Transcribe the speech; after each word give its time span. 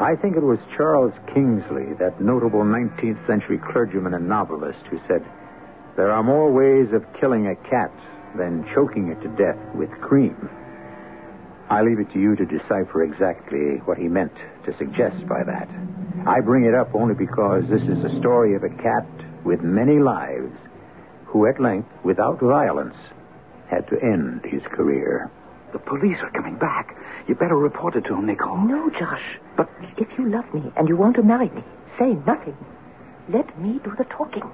I 0.00 0.14
think 0.14 0.36
it 0.36 0.42
was 0.42 0.58
Charles 0.76 1.14
Kingsley, 1.32 1.94
that 1.98 2.20
notable 2.20 2.60
19th 2.60 3.26
century 3.26 3.58
clergyman 3.58 4.12
and 4.12 4.28
novelist, 4.28 4.84
who 4.90 5.00
said, 5.08 5.24
There 5.96 6.10
are 6.10 6.22
more 6.22 6.52
ways 6.52 6.92
of 6.92 7.02
killing 7.18 7.46
a 7.46 7.56
cat 7.56 7.90
than 8.36 8.68
choking 8.74 9.08
it 9.08 9.22
to 9.22 9.28
death 9.40 9.56
with 9.74 9.90
cream. 10.02 10.50
I 11.70 11.80
leave 11.80 11.98
it 11.98 12.12
to 12.12 12.20
you 12.20 12.36
to 12.36 12.44
decipher 12.44 13.04
exactly 13.04 13.80
what 13.86 13.96
he 13.96 14.06
meant 14.06 14.36
to 14.66 14.76
suggest 14.76 15.26
by 15.26 15.42
that. 15.44 15.68
I 16.28 16.40
bring 16.40 16.64
it 16.64 16.74
up 16.74 16.94
only 16.94 17.14
because 17.14 17.64
this 17.70 17.82
is 17.82 18.04
a 18.04 18.18
story 18.20 18.54
of 18.54 18.64
a 18.64 18.76
cat 18.82 19.08
with 19.44 19.62
many 19.62 19.98
lives 19.98 20.52
who, 21.24 21.46
at 21.46 21.58
length, 21.58 21.88
without 22.04 22.38
violence, 22.38 22.96
had 23.70 23.88
to 23.88 23.96
end 24.02 24.44
his 24.44 24.62
career. 24.70 25.30
The 25.72 25.78
police 25.78 26.18
are 26.20 26.30
coming 26.30 26.58
back. 26.58 26.96
You 27.28 27.34
better 27.34 27.56
report 27.56 27.96
it 27.96 28.02
to 28.02 28.14
him, 28.14 28.26
Nicole. 28.26 28.58
No, 28.58 28.88
Josh. 28.90 29.38
But 29.56 29.68
if 29.98 30.08
you 30.18 30.30
love 30.30 30.52
me 30.54 30.72
and 30.76 30.88
you 30.88 30.96
want 30.96 31.16
to 31.16 31.22
marry 31.22 31.48
me, 31.50 31.62
say 31.98 32.14
nothing. 32.26 32.56
Let 33.28 33.58
me 33.60 33.80
do 33.82 33.92
the 33.98 34.04
talking. 34.04 34.44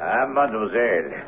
Ah, 0.00 0.26
mademoiselle. 0.26 1.22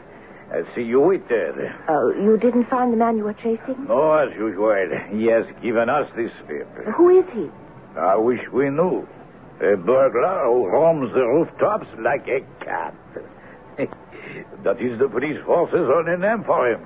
I 0.53 0.75
see 0.75 0.83
you 0.83 1.01
waited. 1.01 1.55
Oh, 1.89 2.13
you 2.21 2.37
didn't 2.39 2.69
find 2.69 2.93
the 2.93 2.97
man 2.97 3.17
you 3.17 3.25
were 3.25 3.35
chasing? 3.35 3.87
No, 3.89 4.13
as 4.15 4.31
usual. 4.37 4.75
He 5.11 5.27
has 5.27 5.45
given 5.63 5.89
us 5.89 6.09
this 6.17 6.31
slip. 6.45 6.69
Who 6.97 7.19
is 7.21 7.25
he? 7.33 7.49
I 7.99 8.17
wish 8.17 8.41
we 8.53 8.71
knew. 8.71 9.07
A 9.61 9.77
burglar 9.77 10.45
who 10.47 10.67
roams 10.67 11.13
the 11.15 11.21
rooftops 11.27 11.87
like 12.01 12.27
a 12.27 12.41
cat. 12.65 12.95
that 14.65 14.81
is 14.83 14.99
the 14.99 15.09
police 15.09 15.39
force's 15.47 15.89
only 15.95 16.17
name 16.19 16.43
for 16.45 16.73
him. 16.73 16.81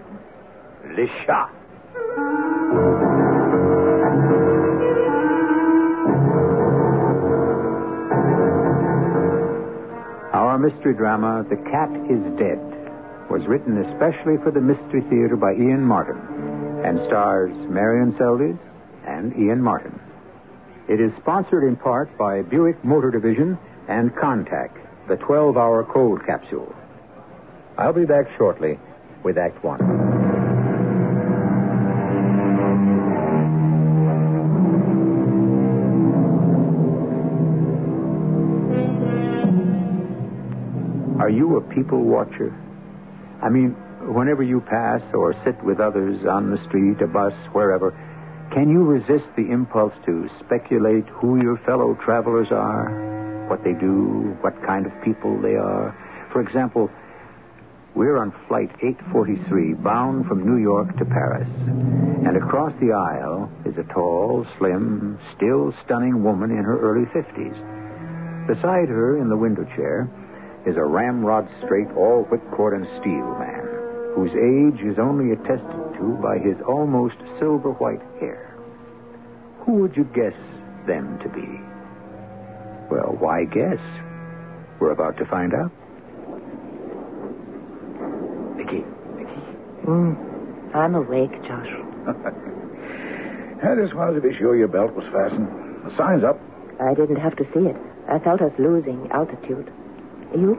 Le 0.94 1.06
Chat. 1.27 1.58
Our 10.59 10.70
mystery 10.70 10.95
drama, 10.95 11.45
The 11.48 11.55
Cat 11.70 11.89
is 12.11 12.19
Dead, 12.34 12.59
was 13.31 13.47
written 13.47 13.78
especially 13.78 14.42
for 14.42 14.51
the 14.51 14.61
Mystery 14.61 15.03
Theater 15.03 15.37
by 15.37 15.53
Ian 15.53 15.84
Martin 15.84 16.19
and 16.84 16.98
stars 17.06 17.55
Marion 17.70 18.11
Seldes 18.19 18.58
and 19.07 19.33
Ian 19.39 19.63
Martin. 19.63 19.95
It 20.89 21.01
is 21.01 21.13
sponsored 21.23 21.63
in 21.63 21.77
part 21.77 22.11
by 22.18 22.42
Buick 22.42 22.85
Motor 22.85 23.13
Division 23.13 23.57
and 23.86 24.11
Contac, 24.17 24.74
the 25.07 25.14
12 25.14 25.57
hour 25.57 25.86
cold 25.95 26.27
capsule. 26.27 26.74
I'll 27.79 27.92
be 27.92 28.05
back 28.05 28.27
shortly 28.36 28.80
with 29.23 29.39
Act 29.39 29.63
One. 29.63 30.08
Are 41.28 41.30
you 41.30 41.58
a 41.58 41.74
people 41.74 42.05
watcher? 42.05 42.56
I 43.42 43.50
mean, 43.50 43.77
whenever 44.16 44.42
you 44.42 44.62
pass 44.62 45.02
or 45.12 45.34
sit 45.44 45.62
with 45.62 45.78
others 45.78 46.24
on 46.24 46.50
the 46.50 46.56
street, 46.64 47.05
a 47.05 47.06
bus, 47.06 47.34
wherever, 47.52 47.92
can 48.55 48.70
you 48.70 48.80
resist 48.80 49.28
the 49.36 49.52
impulse 49.52 49.92
to 50.06 50.27
speculate 50.40 51.05
who 51.20 51.36
your 51.42 51.58
fellow 51.67 51.98
travelers 52.02 52.48
are, 52.50 53.44
what 53.46 53.62
they 53.62 53.74
do, 53.74 54.38
what 54.40 54.56
kind 54.64 54.86
of 54.86 54.92
people 55.05 55.38
they 55.42 55.52
are? 55.52 55.92
For 56.33 56.40
example, 56.40 56.88
we're 57.94 58.17
on 58.17 58.33
flight 58.48 58.70
843, 58.80 59.74
bound 59.84 60.24
from 60.28 60.48
New 60.48 60.56
York 60.56 60.96
to 60.96 61.05
Paris. 61.05 61.48
And 62.24 62.38
across 62.38 62.72
the 62.80 62.96
aisle 62.96 63.52
is 63.67 63.77
a 63.77 63.84
tall, 63.92 64.46
slim, 64.56 65.18
still 65.36 65.74
stunning 65.84 66.24
woman 66.24 66.50
in 66.52 66.64
her 66.64 66.80
early 66.80 67.05
50s. 67.12 68.48
Beside 68.48 68.88
her, 68.88 69.20
in 69.20 69.28
the 69.28 69.36
window 69.36 69.68
chair, 69.77 70.08
is 70.67 70.77
a 70.77 70.85
ramrod 70.85 71.48
straight, 71.64 71.89
all 71.96 72.24
whipcord 72.30 72.74
and 72.74 72.86
steel 73.01 73.35
man, 73.39 73.64
whose 74.14 74.33
age 74.33 74.80
is 74.85 74.98
only 74.98 75.33
attested 75.33 75.95
to 75.98 76.19
by 76.23 76.39
his 76.39 76.57
almost 76.67 77.17
silver 77.39 77.73
white 77.73 78.02
hair. 78.20 78.57
Who 79.61 79.74
would 79.74 79.97
you 79.97 80.05
guess 80.14 80.36
them 80.86 81.18
to 81.23 81.29
be? 81.29 81.61
Well, 82.91 83.17
why 83.18 83.45
guess? 83.45 83.80
We're 84.80 84.92
about 84.92 85.17
to 85.18 85.27
find 85.27 85.52
out. 85.55 85.70
Nicky, 88.57 88.85
Nicky. 89.17 89.42
Mm, 89.86 90.74
I'm 90.74 90.95
awake, 90.95 91.33
Josh. 91.45 91.68
I 93.63 93.74
just 93.74 93.95
wanted 93.95 94.14
to 94.14 94.20
be 94.20 94.35
sure 94.39 94.57
your 94.57 94.68
belt 94.68 94.95
was 94.95 95.05
fastened. 95.13 95.48
The 95.85 95.97
sign's 95.97 96.24
up. 96.24 96.39
I 96.80 96.95
didn't 96.95 97.17
have 97.17 97.36
to 97.36 97.45
see 97.52 97.67
it. 97.68 97.77
I 98.08 98.18
felt 98.20 98.41
us 98.41 98.52
losing 98.58 99.11
altitude. 99.11 99.70
You? 100.34 100.56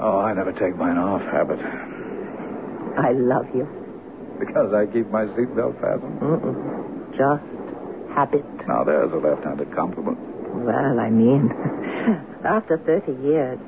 Oh, 0.00 0.18
I 0.20 0.32
never 0.34 0.52
take 0.52 0.76
mine 0.76 0.96
off, 0.98 1.22
habit. 1.30 1.58
I 2.98 3.12
love 3.12 3.46
you. 3.54 3.68
Because 4.40 4.72
I 4.74 4.86
keep 4.86 5.08
my 5.10 5.24
seatbelt 5.36 5.80
fastened. 5.80 6.18
Mm-mm. 6.20 7.10
Just 7.12 8.16
habit. 8.16 8.44
Now, 8.66 8.84
there's 8.84 9.12
a 9.12 9.16
left-handed 9.16 9.74
compliment. 9.74 10.18
Well, 10.54 10.98
I 10.98 11.10
mean, 11.10 11.50
after 12.44 12.78
30 12.78 13.12
years. 13.22 13.58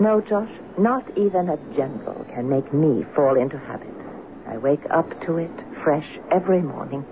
No, 0.00 0.20
Josh, 0.20 0.50
not 0.78 1.04
even 1.16 1.48
a 1.50 1.56
general 1.76 2.24
can 2.32 2.48
make 2.48 2.72
me 2.72 3.04
fall 3.14 3.38
into 3.40 3.58
habit. 3.58 3.92
I 4.48 4.56
wake 4.58 4.84
up 4.90 5.08
to 5.26 5.36
it 5.36 5.50
fresh 5.84 6.06
every 6.32 6.62
morning. 6.62 7.02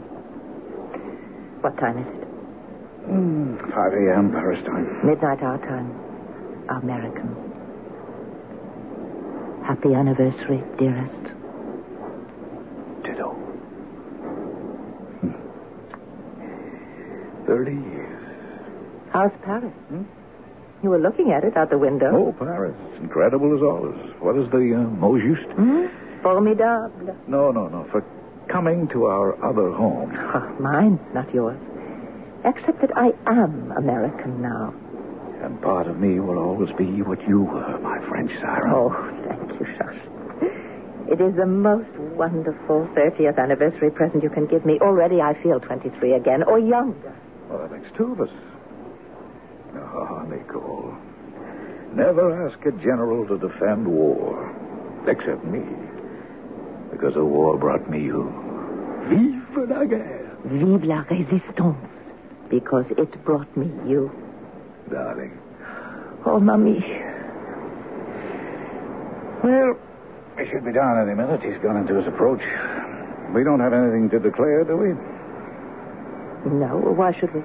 What 1.60 1.76
time 1.78 1.98
is 1.98 2.06
it? 2.08 2.28
Mm, 3.08 3.60
5 3.60 3.92
a.m. 3.92 4.30
Paris 4.32 4.64
time. 4.64 5.06
Midnight 5.06 5.42
our 5.42 5.58
time. 5.58 6.07
American. 6.68 7.34
Happy 9.66 9.92
anniversary, 9.94 10.62
dearest. 10.78 11.24
Ditto. 13.04 13.32
Hmm. 15.20 15.32
30 17.46 17.72
years. 17.72 18.24
How's 19.12 19.32
Paris? 19.44 19.72
You 20.82 20.90
were 20.90 20.98
looking 20.98 21.32
at 21.32 21.44
it 21.44 21.56
out 21.56 21.70
the 21.70 21.78
window. 21.78 22.10
Oh, 22.14 22.32
Paris. 22.38 22.76
Incredible 23.00 23.54
as 23.56 23.62
always. 23.62 23.98
What 24.20 24.36
is 24.36 24.48
the 24.50 24.74
uh, 24.76 24.88
mot 25.00 25.20
juste? 25.20 25.50
Hmm? 25.56 25.86
Formidable. 26.22 27.16
No, 27.26 27.50
no, 27.50 27.68
no. 27.68 27.86
For 27.90 28.04
coming 28.48 28.88
to 28.88 29.06
our 29.06 29.34
other 29.44 29.70
home. 29.72 30.12
Ah, 30.16 30.48
mine, 30.60 30.98
not 31.14 31.32
yours. 31.34 31.58
Except 32.44 32.80
that 32.80 32.96
I 32.96 33.10
am 33.26 33.72
American 33.76 34.40
now. 34.40 34.72
And 35.42 35.60
part 35.62 35.86
of 35.86 35.98
me 35.98 36.18
will 36.20 36.38
always 36.38 36.70
be 36.76 37.02
what 37.02 37.20
you 37.28 37.42
were, 37.42 37.78
my 37.80 37.98
French 38.08 38.30
siren. 38.40 38.72
Oh, 38.74 38.90
thank 39.26 39.60
you, 39.60 39.66
Josh. 39.78 39.96
It 41.10 41.20
is 41.22 41.34
the 41.36 41.46
most 41.46 41.88
wonderful 42.16 42.86
30th 42.94 43.38
anniversary 43.38 43.90
present 43.90 44.22
you 44.22 44.30
can 44.30 44.46
give 44.46 44.66
me. 44.66 44.78
Already 44.80 45.20
I 45.20 45.40
feel 45.42 45.58
23 45.58 46.12
again, 46.12 46.42
or 46.42 46.58
younger. 46.58 47.14
Well, 47.48 47.60
that 47.60 47.72
makes 47.72 47.88
two 47.96 48.12
of 48.12 48.20
us. 48.20 48.28
Ah, 49.74 50.24
Nicole. 50.24 50.94
Never 51.94 52.46
ask 52.46 52.58
a 52.66 52.72
general 52.72 53.26
to 53.28 53.38
defend 53.38 53.86
war. 53.88 54.54
Except 55.06 55.44
me. 55.44 55.64
Because 56.90 57.14
the 57.14 57.24
war 57.24 57.56
brought 57.56 57.88
me 57.88 58.02
you. 58.02 58.30
Vive 59.08 59.68
la 59.68 59.84
guerre. 59.84 60.36
Vive 60.44 60.84
la 60.84 61.04
résistance. 61.04 61.88
Because 62.50 62.84
it 62.90 63.24
brought 63.24 63.56
me 63.56 63.70
you. 63.88 64.10
Darling, 64.90 65.32
Oh, 66.26 66.40
Mummy. 66.40 66.80
Well, 69.44 69.78
he 70.38 70.44
should 70.50 70.64
be 70.64 70.72
down 70.72 70.98
any 71.06 71.14
minute. 71.14 71.40
He's 71.42 71.60
gone 71.62 71.76
into 71.76 71.94
his 71.94 72.06
approach. 72.08 72.42
We 73.34 73.44
don't 73.44 73.60
have 73.60 73.72
anything 73.72 74.10
to 74.10 74.18
declare, 74.18 74.64
do 74.64 74.76
we? 74.76 74.88
No, 76.50 76.78
why 76.96 77.12
should 77.18 77.32
we? 77.34 77.42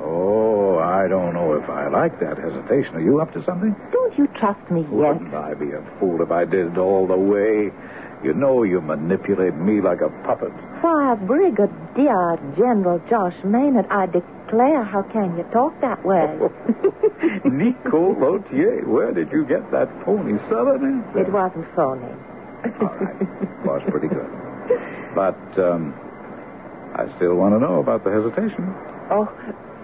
Oh, 0.00 0.78
I 0.78 1.06
don't 1.08 1.32
know 1.34 1.54
if 1.54 1.68
I 1.70 1.88
like 1.88 2.18
that 2.20 2.36
hesitation. 2.36 2.96
Are 2.96 3.00
you 3.00 3.20
up 3.20 3.32
to 3.34 3.44
something? 3.46 3.74
Don't 3.92 4.18
you 4.18 4.26
trust 4.38 4.60
me 4.70 4.82
yet? 4.82 4.90
Wouldn't 4.92 5.34
I 5.34 5.54
be 5.54 5.70
a 5.72 5.82
fool 6.00 6.20
if 6.22 6.30
I 6.30 6.44
did 6.44 6.72
it 6.72 6.78
all 6.78 7.06
the 7.06 7.16
way? 7.16 7.70
You 8.24 8.34
know 8.34 8.62
you 8.62 8.80
manipulate 8.80 9.54
me 9.56 9.80
like 9.80 10.00
a 10.00 10.10
puppet. 10.26 10.52
Why, 10.82 11.14
Brigadier 11.26 12.38
General 12.56 13.00
Josh 13.10 13.34
Maynard, 13.44 13.86
I 13.90 14.06
declare, 14.06 14.41
how 14.60 15.02
can 15.12 15.36
you 15.36 15.44
talk 15.52 15.72
that 15.80 16.04
way? 16.04 16.36
Nicole 17.44 18.14
Lautier, 18.16 18.86
where 18.86 19.12
did 19.12 19.30
you 19.32 19.44
get 19.46 19.70
that 19.70 19.88
phony 20.04 20.38
southern 20.48 21.00
accent? 21.08 21.28
it 21.28 21.32
wasn't 21.32 21.66
phony. 21.74 22.12
All 22.80 22.94
right. 23.00 23.64
Was 23.64 23.82
pretty 23.90 24.08
good. 24.08 24.28
But, 25.14 25.40
um, 25.58 25.94
I 26.94 27.08
still 27.16 27.34
want 27.34 27.54
to 27.54 27.60
know 27.60 27.80
about 27.80 28.04
the 28.04 28.10
hesitation. 28.12 28.68
Oh, 29.10 29.24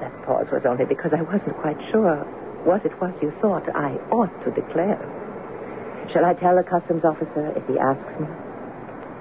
that 0.00 0.12
pause 0.26 0.46
was 0.52 0.62
only 0.68 0.84
because 0.84 1.12
I 1.16 1.22
wasn't 1.22 1.56
quite 1.58 1.78
sure 1.90 2.20
what 2.64 2.84
it 2.84 2.92
was 3.00 3.14
you 3.22 3.32
thought 3.40 3.64
I 3.74 3.96
ought 4.12 4.32
to 4.44 4.50
declare. 4.52 5.00
Shall 6.12 6.24
I 6.24 6.34
tell 6.34 6.56
the 6.56 6.64
customs 6.68 7.04
officer 7.04 7.52
if 7.56 7.64
he 7.66 7.78
asks 7.78 8.12
me 8.20 8.28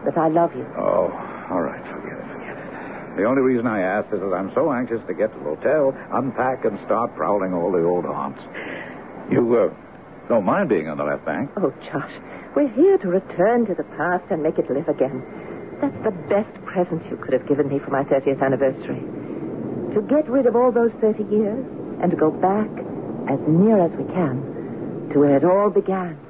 that 0.06 0.18
I 0.18 0.28
love 0.28 0.52
you? 0.56 0.68
Oh, 0.78 1.08
all 1.52 1.62
right. 1.62 1.84
Forget 1.88 2.20
it, 2.20 2.28
forget 2.36 2.58
it. 2.60 2.98
The 3.18 3.26
only 3.26 3.42
reason 3.42 3.66
I 3.66 3.82
asked 3.82 4.14
is 4.14 4.22
that 4.22 4.30
I'm 4.30 4.54
so 4.54 4.72
anxious 4.72 5.02
to 5.08 5.14
get 5.18 5.34
to 5.34 5.40
the 5.42 5.58
hotel, 5.58 5.90
unpack, 6.14 6.66
and 6.66 6.78
start 6.86 7.16
prowling 7.18 7.52
all 7.52 7.72
the 7.74 7.82
old 7.82 8.06
haunts. 8.06 8.38
You, 9.34 9.42
uh, 9.58 9.74
don't 10.30 10.46
mind 10.46 10.70
being 10.70 10.88
on 10.88 11.02
the 11.02 11.04
left 11.04 11.26
bank? 11.26 11.50
Oh, 11.58 11.74
Josh, 11.90 12.14
we're 12.56 12.70
here 12.70 12.98
to 13.00 13.08
return 13.08 13.66
to 13.66 13.74
the 13.74 13.90
past 13.98 14.30
and 14.30 14.44
make 14.44 14.60
it 14.62 14.70
live 14.70 14.88
again. 14.88 15.26
That's 15.82 15.98
the 16.06 16.14
best 16.30 16.54
present 16.70 17.02
you 17.10 17.18
could 17.18 17.34
have 17.34 17.48
given 17.50 17.68
me 17.68 17.80
for 17.82 17.90
my 17.90 18.04
30th 18.06 18.38
anniversary. 18.38 19.02
To 19.98 20.02
get 20.06 20.30
rid 20.30 20.46
of 20.46 20.56
all 20.56 20.72
those 20.72 20.94
30 21.02 21.26
years 21.34 21.66
and 22.02 22.12
to 22.12 22.18
go 22.18 22.30
back 22.30 22.70
as 23.34 23.42
near 23.50 23.82
as 23.82 23.92
we 23.98 24.06
can 24.14 25.10
to 25.10 25.20
where 25.20 25.38
it 25.38 25.44
all 25.44 25.72
began. 25.72 26.22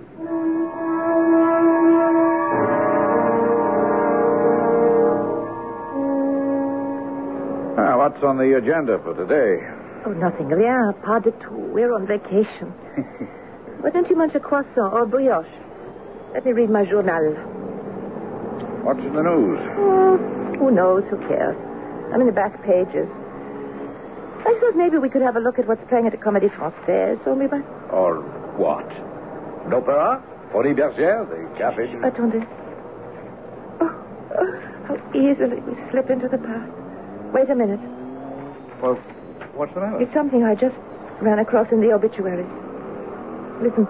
What's 8.08 8.24
on 8.24 8.38
the 8.40 8.56
agenda 8.56 9.04
for 9.04 9.12
today? 9.20 9.60
Oh, 10.08 10.16
nothing. 10.16 10.48
Rien, 10.48 10.80
ah, 10.80 10.94
pas 11.04 11.20
du 11.20 11.32
tout. 11.44 11.60
We're 11.76 11.92
on 11.92 12.08
vacation. 12.08 12.72
Why 13.84 13.90
don't 13.92 14.08
you 14.10 14.16
munch 14.16 14.32
a 14.34 14.40
croissant 14.40 14.96
or 14.96 15.06
brioche? 15.06 15.44
Let 16.34 16.46
me 16.46 16.54
read 16.54 16.70
my 16.70 16.86
journal. 16.86 17.36
What's 18.88 19.04
in 19.04 19.12
the 19.12 19.24
news? 19.28 19.60
Oh, 19.76 20.16
who 20.56 20.72
knows? 20.72 21.04
Who 21.12 21.18
cares? 21.28 21.60
I'm 22.16 22.22
in 22.24 22.28
the 22.28 22.32
back 22.32 22.56
pages. 22.64 23.12
I 24.48 24.56
thought 24.56 24.78
maybe 24.80 24.96
we 25.04 25.10
could 25.10 25.22
have 25.22 25.36
a 25.36 25.42
look 25.44 25.60
at 25.60 25.68
what's 25.68 25.84
playing 25.90 26.08
at 26.08 26.14
the 26.16 26.18
Comédie 26.24 26.48
Française, 26.56 27.20
only 27.28 27.48
by... 27.48 27.60
Or 27.92 28.24
what? 28.56 28.88
L'opera? 29.68 30.24
Folies 30.56 30.80
Bergère? 30.80 31.28
The 31.28 31.44
café? 31.60 31.92
du- 31.92 32.08
Attendez. 32.08 32.48
Oh, 33.84 33.92
oh, 34.40 34.52
how 34.88 34.96
easily 35.12 35.60
we 35.68 35.76
slip 35.92 36.10
into 36.10 36.30
the 36.32 36.38
past. 36.40 36.72
Wait 37.36 37.50
a 37.50 37.56
minute. 37.56 37.82
Well, 38.82 38.96
what's 39.56 39.74
the 39.74 39.82
matter? 39.82 40.02
It's 40.02 40.14
something 40.14 40.44
I 40.44 40.56
just 40.56 40.76
ran 41.22 41.40
across 41.40 41.68
in 41.72 41.82
the 41.82 41.92
obituaries. 41.92 42.48
Listen. 43.62 43.88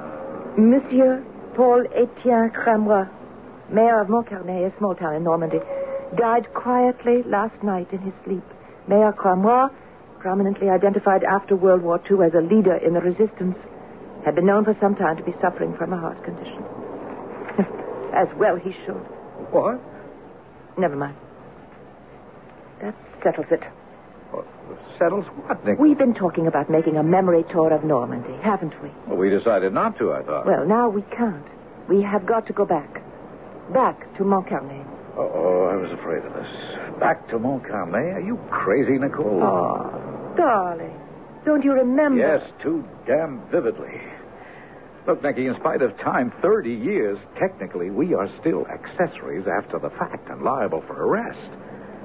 Monsieur 0.57 1.23
Paul 1.55 1.85
Etienne 1.93 2.49
Cramois, 2.51 3.09
mayor 3.69 4.01
of 4.01 4.07
Montcarnet, 4.07 4.73
a 4.73 4.77
small 4.77 4.95
town 4.95 5.15
in 5.15 5.23
Normandy, 5.23 5.59
died 6.17 6.51
quietly 6.53 7.23
last 7.25 7.61
night 7.63 7.87
in 7.91 7.99
his 7.99 8.13
sleep. 8.23 8.43
Mayor 8.87 9.11
Cramois, 9.11 9.69
prominently 10.19 10.69
identified 10.69 11.23
after 11.23 11.55
World 11.55 11.81
War 11.83 12.01
II 12.09 12.25
as 12.25 12.33
a 12.33 12.41
leader 12.41 12.75
in 12.75 12.93
the 12.93 13.01
resistance, 13.01 13.57
had 14.25 14.35
been 14.35 14.45
known 14.45 14.65
for 14.65 14.75
some 14.81 14.95
time 14.95 15.17
to 15.17 15.23
be 15.23 15.33
suffering 15.41 15.75
from 15.77 15.93
a 15.93 15.97
heart 15.97 16.23
condition. 16.23 16.63
as 18.13 18.27
well 18.37 18.55
he 18.55 18.71
should. 18.85 19.03
What? 19.51 19.79
Never 20.77 20.95
mind. 20.95 21.17
That 22.81 22.95
settles 23.23 23.47
it. 23.51 23.61
Settles 24.99 25.25
what, 25.45 25.63
Nick? 25.65 25.79
We've 25.79 25.97
been 25.97 26.13
talking 26.13 26.47
about 26.47 26.69
making 26.69 26.97
a 26.97 27.03
memory 27.03 27.43
tour 27.51 27.71
of 27.73 27.83
Normandy, 27.83 28.33
haven't 28.41 28.73
we? 28.81 28.89
Well, 29.07 29.17
we 29.17 29.29
decided 29.29 29.73
not 29.73 29.97
to, 29.99 30.13
I 30.13 30.23
thought. 30.23 30.45
Well, 30.45 30.65
now 30.65 30.89
we 30.89 31.03
can't. 31.15 31.45
We 31.87 32.01
have 32.01 32.25
got 32.25 32.47
to 32.47 32.53
go 32.53 32.65
back. 32.65 33.01
Back 33.73 34.15
to 34.17 34.23
Montcarnet. 34.23 34.85
Oh, 35.17 35.69
I 35.71 35.75
was 35.75 35.91
afraid 35.99 36.23
of 36.25 36.33
this. 36.33 36.99
Back 36.99 37.27
to 37.29 37.39
Montcarnet? 37.39 38.15
Are 38.15 38.21
you 38.21 38.37
crazy, 38.49 38.97
Nicole? 38.97 39.41
Oh, 39.41 40.33
darling. 40.37 40.93
Don't 41.45 41.63
you 41.63 41.73
remember? 41.73 42.19
Yes, 42.19 42.41
too 42.61 42.83
damn 43.05 43.41
vividly. 43.49 44.01
Look, 45.07 45.23
Nicky, 45.23 45.47
in 45.47 45.55
spite 45.55 45.81
of 45.81 45.97
time, 45.99 46.33
30 46.41 46.73
years, 46.73 47.17
technically, 47.39 47.89
we 47.89 48.13
are 48.13 48.29
still 48.41 48.67
accessories 48.67 49.47
after 49.47 49.79
the 49.79 49.89
fact 49.91 50.29
and 50.29 50.41
liable 50.41 50.83
for 50.85 50.93
arrest. 51.01 51.49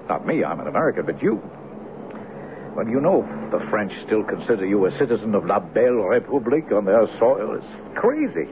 Not 0.09 0.25
me, 0.27 0.45
I'm 0.45 0.61
an 0.61 0.69
American, 0.69 1.07
but 1.07 1.21
you. 1.21 1.43
Well, 2.75 2.89
you 2.89 3.01
know 3.01 3.23
the 3.51 3.65
French 3.71 3.93
still 4.07 4.25
consider 4.25 4.65
you 4.65 4.87
a 4.87 4.99
citizen 4.99 5.35
of 5.35 5.45
La 5.45 5.61
Belle 5.61 6.09
République 6.09 6.73
on 6.73 6.87
their 6.87 7.07
soil. 7.19 7.57
It's 7.57 7.99
crazy. 7.99 8.49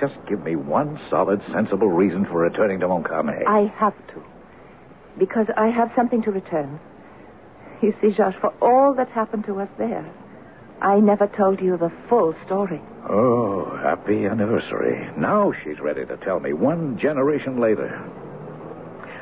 Just 0.00 0.14
give 0.28 0.42
me 0.42 0.56
one 0.56 0.98
solid, 1.10 1.42
sensible 1.52 1.88
reason 1.88 2.24
for 2.26 2.40
returning 2.40 2.80
to 2.80 2.86
Montcarnet. 2.86 3.46
I 3.46 3.72
have 3.76 3.94
to. 4.08 4.22
Because 5.18 5.46
I 5.56 5.68
have 5.68 5.90
something 5.96 6.22
to 6.22 6.30
return. 6.30 6.80
You 7.82 7.94
see, 8.00 8.12
Josh, 8.16 8.34
for 8.40 8.52
all 8.62 8.94
that 8.94 9.08
happened 9.10 9.44
to 9.46 9.60
us 9.60 9.68
there, 9.78 10.10
I 10.80 11.00
never 11.00 11.26
told 11.26 11.60
you 11.60 11.76
the 11.76 11.92
full 12.08 12.34
story. 12.44 12.80
Oh, 13.08 13.78
happy 13.82 14.26
anniversary. 14.26 15.10
Now 15.18 15.52
she's 15.62 15.80
ready 15.80 16.04
to 16.06 16.16
tell 16.18 16.40
me 16.40 16.52
one 16.52 16.98
generation 16.98 17.60
later. 17.60 18.02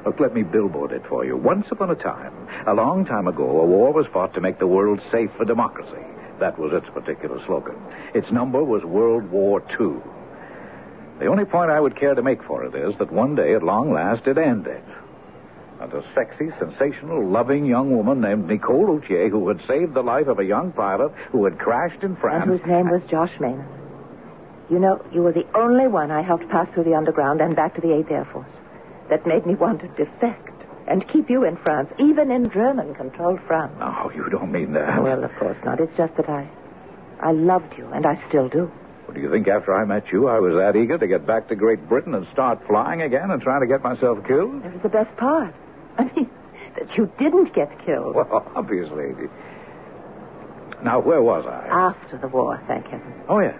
Look, 0.04 0.20
let 0.20 0.34
me 0.34 0.42
billboard 0.42 0.92
it 0.92 1.02
for 1.08 1.24
you. 1.24 1.36
Once 1.36 1.66
upon 1.70 1.90
a 1.90 1.94
time, 1.94 2.32
a 2.66 2.74
long 2.74 3.06
time 3.06 3.26
ago, 3.26 3.60
a 3.60 3.64
war 3.64 3.92
was 3.92 4.06
fought 4.12 4.34
to 4.34 4.40
make 4.40 4.58
the 4.58 4.66
world 4.66 5.00
safe 5.10 5.30
for 5.36 5.44
democracy. 5.44 6.04
That 6.40 6.58
was 6.58 6.72
its 6.74 6.92
particular 6.92 7.42
slogan. 7.46 7.76
Its 8.14 8.30
number 8.30 8.62
was 8.62 8.82
World 8.84 9.30
War 9.30 9.62
II. 9.80 9.96
The 11.20 11.26
only 11.26 11.44
point 11.44 11.70
I 11.70 11.80
would 11.80 11.96
care 11.96 12.14
to 12.14 12.22
make 12.22 12.42
for 12.42 12.64
it 12.64 12.74
is 12.74 12.98
that 12.98 13.12
one 13.12 13.34
day, 13.34 13.54
at 13.54 13.62
long 13.62 13.92
last, 13.92 14.26
it 14.26 14.36
ended. 14.36 14.82
And 15.80 15.92
a 15.92 16.04
sexy, 16.14 16.50
sensational, 16.58 17.26
loving 17.26 17.64
young 17.64 17.96
woman 17.96 18.20
named 18.20 18.46
Nicole 18.46 18.86
Loutier, 18.86 19.30
who 19.30 19.48
had 19.48 19.60
saved 19.66 19.94
the 19.94 20.02
life 20.02 20.26
of 20.26 20.38
a 20.38 20.44
young 20.44 20.72
pilot 20.72 21.12
who 21.30 21.44
had 21.44 21.58
crashed 21.58 22.02
in 22.02 22.16
France. 22.16 22.44
And 22.46 22.58
whose 22.58 22.66
name 22.66 22.90
was 22.90 23.02
Josh 23.10 23.32
Maynard. 23.40 23.66
You 24.70 24.78
know, 24.78 25.04
you 25.12 25.22
were 25.22 25.32
the 25.32 25.46
only 25.54 25.88
one 25.88 26.10
I 26.10 26.22
helped 26.22 26.48
pass 26.48 26.68
through 26.74 26.84
the 26.84 26.94
underground 26.94 27.40
and 27.40 27.54
back 27.54 27.74
to 27.74 27.80
the 27.80 27.88
8th 27.88 28.10
Air 28.10 28.28
Force. 28.32 28.48
That 29.10 29.26
made 29.26 29.46
me 29.46 29.54
want 29.54 29.80
to 29.80 29.88
defect 29.88 30.50
and 30.86 31.06
keep 31.08 31.30
you 31.30 31.44
in 31.44 31.56
France, 31.64 31.90
even 31.98 32.30
in 32.30 32.50
German-controlled 32.50 33.40
France. 33.46 33.74
Oh, 33.80 34.10
you 34.14 34.28
don't 34.30 34.52
mean 34.52 34.72
that. 34.74 35.02
Well, 35.02 35.24
of 35.24 35.30
course 35.38 35.56
not. 35.64 35.80
It's 35.80 35.96
just 35.96 36.16
that 36.16 36.28
I, 36.28 36.48
I 37.20 37.32
loved 37.32 37.74
you, 37.78 37.86
and 37.88 38.06
I 38.06 38.22
still 38.28 38.48
do. 38.48 38.70
Well, 39.06 39.14
do 39.14 39.20
you 39.20 39.30
think 39.30 39.48
after 39.48 39.74
I 39.74 39.84
met 39.84 40.04
you, 40.12 40.28
I 40.28 40.38
was 40.40 40.54
that 40.54 40.78
eager 40.78 40.98
to 40.98 41.06
get 41.06 41.26
back 41.26 41.48
to 41.48 41.54
Great 41.54 41.88
Britain 41.88 42.14
and 42.14 42.26
start 42.32 42.60
flying 42.66 43.02
again 43.02 43.30
and 43.30 43.40
trying 43.42 43.60
to 43.60 43.66
get 43.66 43.82
myself 43.82 44.18
killed? 44.26 44.64
It 44.64 44.72
was 44.72 44.82
the 44.82 44.88
best 44.88 45.14
part. 45.16 45.54
I 45.98 46.04
mean, 46.04 46.30
that 46.78 46.96
you 46.96 47.10
didn't 47.18 47.54
get 47.54 47.70
killed. 47.84 48.14
Well, 48.14 48.50
obviously. 48.54 49.12
Now, 50.82 51.00
where 51.00 51.22
was 51.22 51.46
I? 51.46 51.66
After 51.68 52.18
the 52.18 52.28
war, 52.28 52.60
thank 52.66 52.86
heaven. 52.86 53.12
Oh, 53.28 53.40
yes. 53.40 53.58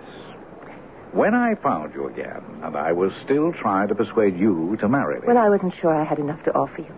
When 1.14 1.32
I 1.32 1.54
found 1.62 1.94
you 1.94 2.08
again, 2.08 2.42
and 2.64 2.76
I 2.76 2.90
was 2.90 3.12
still 3.24 3.52
trying 3.52 3.86
to 3.86 3.94
persuade 3.94 4.36
you 4.36 4.76
to 4.80 4.88
marry 4.88 5.20
me. 5.20 5.26
Well, 5.28 5.38
I 5.38 5.48
wasn't 5.48 5.72
sure 5.80 5.94
I 5.94 6.04
had 6.04 6.18
enough 6.18 6.42
to 6.44 6.50
offer 6.50 6.82
you. 6.82 6.92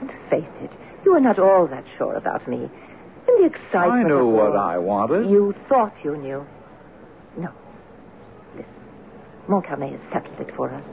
And 0.00 0.10
face 0.30 0.54
it, 0.62 0.70
you 1.04 1.12
were 1.12 1.20
not 1.20 1.40
all 1.40 1.66
that 1.66 1.84
sure 1.98 2.14
about 2.14 2.46
me. 2.46 2.70
In 3.28 3.34
the 3.40 3.46
excitement. 3.46 4.06
I 4.06 4.08
knew 4.08 4.28
what 4.28 4.54
I 4.56 4.78
wanted. 4.78 5.28
You 5.28 5.52
thought 5.68 5.92
you 6.04 6.16
knew. 6.16 6.46
No. 7.36 7.50
Listen. 8.54 8.70
Montcarnet 9.48 9.90
has 9.90 10.12
settled 10.12 10.38
it 10.38 10.54
for 10.54 10.70
us. 10.72 10.84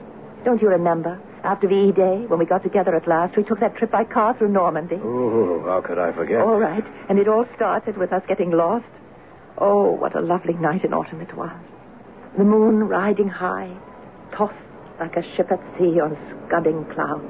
Don't 0.44 0.60
you 0.60 0.70
remember? 0.70 1.22
After 1.44 1.68
VE 1.68 1.92
Day, 1.92 2.26
when 2.28 2.40
we 2.40 2.46
got 2.46 2.64
together 2.64 2.96
at 2.96 3.08
last, 3.08 3.38
we 3.38 3.44
took 3.44 3.60
that 3.60 3.76
trip 3.78 3.92
by 3.92 4.04
car 4.04 4.36
through 4.36 4.50
Normandy. 4.50 4.98
Oh, 5.00 5.62
how 5.66 5.82
could 5.86 6.00
I 6.00 6.12
forget? 6.12 6.42
All 6.42 6.58
right. 6.60 6.84
And 7.08 7.20
it 7.20 7.28
all 7.28 7.46
started 7.56 7.98
with 7.98 8.12
us 8.12 8.24
getting 8.28 8.50
lost. 8.50 8.86
Oh, 9.60 9.92
what 9.92 10.16
a 10.16 10.22
lovely 10.22 10.54
night 10.56 10.84
in 10.84 10.92
autumn 10.94 11.22
it 11.22 11.38
was. 11.38 11.52
The 12.38 12.44
moon 12.44 12.84
riding 12.90 13.30
high, 13.30 13.70
tossed 14.36 14.54
like 15.00 15.16
a 15.16 15.22
ship 15.36 15.52
at 15.52 15.60
sea 15.78 16.00
on 16.02 16.18
scudding 16.48 16.84
clouds. 16.94 17.30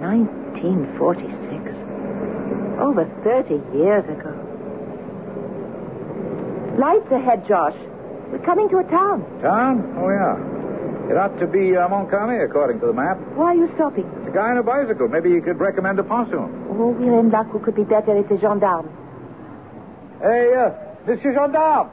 1946. 0.00 2.80
Over 2.80 3.04
30 3.22 3.60
years 3.76 4.04
ago. 4.08 4.32
Lights 6.80 7.12
ahead, 7.12 7.44
Josh. 7.46 7.76
We're 8.32 8.40
coming 8.44 8.68
to 8.70 8.78
a 8.78 8.84
town. 8.88 9.20
Town? 9.44 9.84
Oh, 10.00 10.08
yeah. 10.08 11.12
It 11.12 11.16
ought 11.20 11.36
to 11.38 11.46
be 11.46 11.76
uh, 11.76 11.84
Montcarnet, 11.92 12.42
according 12.48 12.80
to 12.80 12.86
the 12.86 12.94
map. 12.96 13.20
Why 13.36 13.52
are 13.52 13.54
you 13.54 13.68
stopping? 13.76 14.08
It's 14.24 14.28
a 14.28 14.32
guy 14.32 14.48
on 14.56 14.58
a 14.58 14.62
bicycle. 14.64 15.08
Maybe 15.08 15.28
you 15.28 15.42
could 15.42 15.60
recommend 15.60 15.98
a 15.98 16.02
pontoon. 16.04 16.48
Oh, 16.72 16.88
we're 16.96 17.20
in 17.20 17.28
luck. 17.30 17.48
Who 17.52 17.58
could 17.60 17.74
be 17.76 17.84
better? 17.84 18.16
It's 18.16 18.30
a 18.32 18.38
gendarme. 18.40 18.88
Hey, 20.24 20.54
uh, 20.56 20.70
Monsieur 21.04 21.34
Gendarme. 21.34 21.90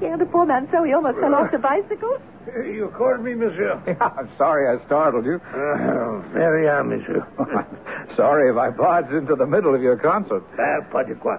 You 0.00 0.06
scared 0.06 0.20
the 0.20 0.26
poor 0.26 0.46
man 0.46 0.66
so 0.72 0.82
he 0.82 0.92
almost 0.94 1.18
fell 1.18 1.34
off 1.34 1.50
the 1.52 1.58
bicycle. 1.58 2.16
You 2.64 2.90
called 2.96 3.22
me, 3.22 3.34
monsieur? 3.34 3.82
Yeah, 3.86 4.08
I'm 4.16 4.30
sorry 4.38 4.66
I 4.66 4.84
startled 4.86 5.26
you. 5.26 5.34
Uh, 5.36 6.20
very 6.32 6.64
well, 6.64 6.84
monsieur. 6.84 7.26
sorry 8.16 8.50
if 8.50 8.56
I 8.56 8.70
barged 8.70 9.12
into 9.12 9.36
the 9.36 9.46
middle 9.46 9.74
of 9.74 9.82
your 9.82 9.96
concert. 9.98 10.42
Ah, 10.58 10.80
pas 10.90 11.04
de 11.06 11.14
quoi. 11.16 11.36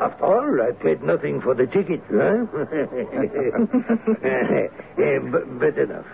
After 0.00 0.24
all, 0.24 0.62
I 0.62 0.70
paid 0.80 1.02
nothing 1.02 1.40
for 1.40 1.54
the 1.54 1.66
ticket, 1.66 2.02
huh? 2.10 2.46
Eh, 4.24 5.18
but, 5.30 5.58
but 5.58 5.78
enough. 5.78 6.06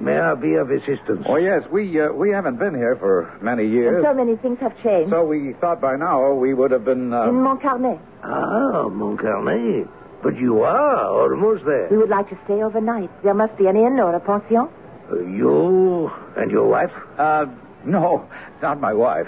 May 0.00 0.18
I 0.18 0.34
be 0.34 0.54
of 0.54 0.70
assistance? 0.70 1.24
Oh, 1.28 1.36
yes, 1.36 1.62
we 1.70 2.00
uh, 2.00 2.10
we 2.12 2.30
haven't 2.30 2.58
been 2.58 2.74
here 2.74 2.96
for 2.96 3.30
many 3.40 3.68
years. 3.68 3.96
And 3.96 4.04
so 4.04 4.14
many 4.14 4.36
things 4.36 4.58
have 4.60 4.74
changed. 4.82 5.10
So 5.10 5.24
we 5.24 5.52
thought 5.60 5.80
by 5.80 5.96
now 5.96 6.32
we 6.32 6.52
would 6.52 6.70
have 6.72 6.84
been. 6.84 7.12
Uh... 7.12 7.28
In 7.28 7.34
Montcarnet. 7.36 8.00
Ah, 8.24 8.88
Montcarnet. 8.88 9.88
But 10.24 10.38
you 10.38 10.62
are 10.62 11.04
almost 11.04 11.64
there. 11.66 11.88
We 11.90 11.98
would 11.98 12.08
like 12.08 12.30
to 12.30 12.38
stay 12.46 12.62
overnight. 12.62 13.10
There 13.22 13.34
must 13.34 13.56
be 13.58 13.66
an 13.66 13.76
inn 13.76 14.00
or 14.00 14.14
a 14.16 14.20
pension. 14.20 14.68
Uh, 15.12 15.20
you 15.20 16.10
and 16.36 16.50
your 16.50 16.66
wife? 16.66 16.90
Uh, 17.18 17.44
no, 17.84 18.26
not 18.62 18.80
my 18.80 18.94
wife. 18.94 19.26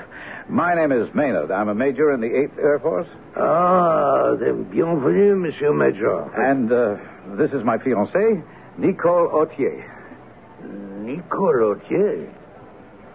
My 0.49 0.75
name 0.75 0.93
is 0.93 1.15
Maynard. 1.15 1.51
I'm 1.51 1.69
a 1.69 1.75
major 1.75 2.13
in 2.13 2.21
the 2.23 2.29
8th 2.29 2.59
Air 2.59 2.79
Force. 2.79 3.09
Ah, 3.37 4.37
then 4.41 4.65
bienvenue, 4.71 5.37
Monsieur 5.37 5.75
Major. 5.75 6.23
And 6.35 6.73
uh, 6.73 6.97
this 7.37 7.51
is 7.51 7.63
my 7.63 7.77
fiancée, 7.77 8.43
Nicole 8.79 9.29
Autier. 9.35 9.85
Nicole 11.05 11.75
Autier? 11.77 12.33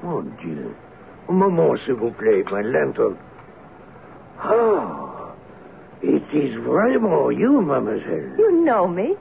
Mon 0.03 0.29
Dieu. 0.43 0.75
Un 1.29 1.33
moment, 1.33 1.75
s'il 1.85 1.95
vous 1.95 2.11
plaît, 2.11 2.43
my 2.51 2.61
lantern. 2.61 3.17
Ah, 4.39 5.20
it 6.03 6.23
is 6.33 6.55
vraiment 6.63 7.37
you, 7.37 7.61
mademoiselle. 7.61 8.35
You 8.37 8.63
know 8.65 8.87
me. 8.87 9.15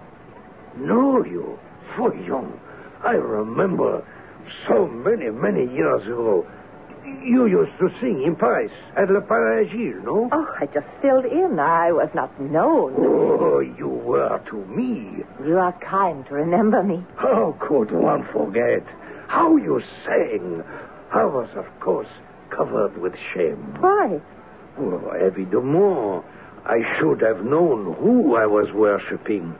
Know 0.77 1.25
you? 1.25 1.59
Voyons. 1.97 2.55
I 3.05 3.13
remember 3.13 4.07
so 4.69 4.87
many, 4.87 5.31
many 5.31 5.73
years 5.75 6.03
ago. 6.07 6.47
You 7.25 7.47
used 7.47 7.73
to 7.81 7.89
sing 8.01 8.23
in 8.25 8.37
Paris 8.37 8.71
at 8.97 9.11
Lapin 9.11 9.67
Agile, 9.67 10.03
no? 10.05 10.29
Oh, 10.33 10.47
I 10.61 10.67
just 10.67 10.87
filled 11.03 11.25
in. 11.25 11.59
I 11.59 11.93
was 11.93 12.09
not 12.15 12.39
known. 12.41 12.95
Oh, 12.99 13.61
you 13.61 13.89
were 13.89 14.41
to 14.51 14.57
me. 14.67 15.25
You 15.45 15.59
are 15.59 15.73
kind 15.81 16.25
to 16.27 16.35
remember 16.35 16.83
me. 16.83 17.05
How 17.17 17.57
could 17.61 17.91
one 17.91 18.27
forget? 18.33 18.85
How 19.29 19.57
you 19.57 19.81
sang. 20.07 20.63
I 21.13 21.25
was, 21.25 21.49
of 21.57 21.67
course, 21.81 22.09
covered 22.51 22.97
with 22.99 23.15
shame. 23.35 23.77
Why? 23.81 24.21
Oh, 24.79 25.13
évidemment. 25.21 26.23
I 26.67 26.79
should 26.99 27.21
have 27.23 27.45
known 27.45 27.95
who 27.95 28.37
I 28.37 28.47
was 28.47 28.69
worshipping. 28.75 29.55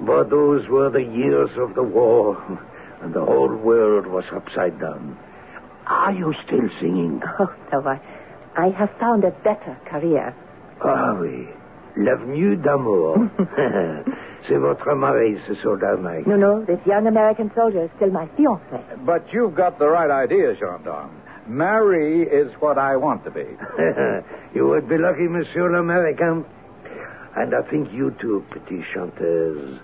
But 0.00 0.30
those 0.30 0.66
were 0.68 0.90
the 0.90 1.02
years 1.02 1.50
of 1.58 1.74
the 1.74 1.82
war, 1.82 2.36
and 3.02 3.12
the 3.12 3.24
whole 3.24 3.54
world 3.56 4.06
was 4.06 4.24
upside 4.34 4.80
down. 4.80 5.18
Are 5.86 6.12
you 6.12 6.34
still 6.46 6.68
singing? 6.80 7.20
Oh, 7.40 7.54
no, 7.72 7.88
I, 7.88 8.00
I 8.56 8.68
have 8.70 8.90
found 9.00 9.24
a 9.24 9.30
better 9.30 9.76
career. 9.90 10.34
Ah 10.84 11.14
oui. 11.18 11.48
L'avenue 11.96 12.56
d'amour. 12.56 13.16
C'est 14.46 14.56
votre 14.58 14.94
mari, 14.94 15.36
ce 15.48 15.54
soldat 15.54 15.96
Mike. 15.96 16.26
No, 16.26 16.36
no, 16.36 16.64
this 16.64 16.78
young 16.86 17.06
American 17.08 17.50
soldier 17.56 17.84
is 17.84 17.90
still 17.96 18.10
my 18.10 18.26
fiancé. 18.38 18.80
But 19.04 19.24
you've 19.32 19.54
got 19.56 19.78
the 19.78 19.88
right 19.88 20.10
idea, 20.10 20.54
Gendarme. 20.54 21.10
Marie 21.48 22.22
is 22.22 22.52
what 22.60 22.78
I 22.78 22.96
want 22.96 23.24
to 23.24 23.30
be. 23.30 23.44
you 24.54 24.68
would 24.68 24.88
be 24.88 24.98
lucky, 24.98 25.28
Monsieur 25.28 25.70
l'American. 25.70 26.44
And 27.36 27.54
I 27.54 27.62
think 27.70 27.92
you 27.92 28.14
too, 28.20 28.44
petit 28.50 28.84
chanteuse. 28.92 29.80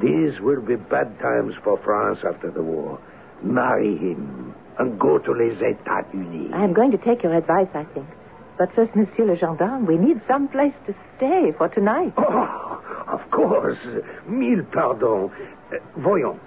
These 0.00 0.40
will 0.40 0.60
be 0.62 0.76
bad 0.76 1.18
times 1.20 1.54
for 1.62 1.78
France 1.84 2.18
after 2.26 2.50
the 2.50 2.62
war. 2.62 3.00
Marry 3.42 3.96
him 3.96 4.54
and 4.78 4.98
go 4.98 5.18
to 5.18 5.32
les 5.32 5.54
États-Unis. 5.62 6.52
I 6.54 6.64
am 6.64 6.72
going 6.72 6.90
to 6.92 6.98
take 6.98 7.22
your 7.22 7.34
advice, 7.34 7.68
I 7.74 7.84
think. 7.92 8.06
But 8.58 8.74
first, 8.74 8.94
Monsieur 8.94 9.24
le 9.26 9.36
Gendarme, 9.36 9.86
we 9.86 9.96
need 9.96 10.20
some 10.28 10.48
place 10.48 10.74
to 10.86 10.94
stay 11.16 11.52
for 11.56 11.68
tonight. 11.68 12.12
Oh, 12.18 12.82
of 13.08 13.30
course. 13.30 13.78
Mille 14.28 14.64
pardons. 14.72 15.30
Uh, 15.72 15.76
voyons. 15.98 16.40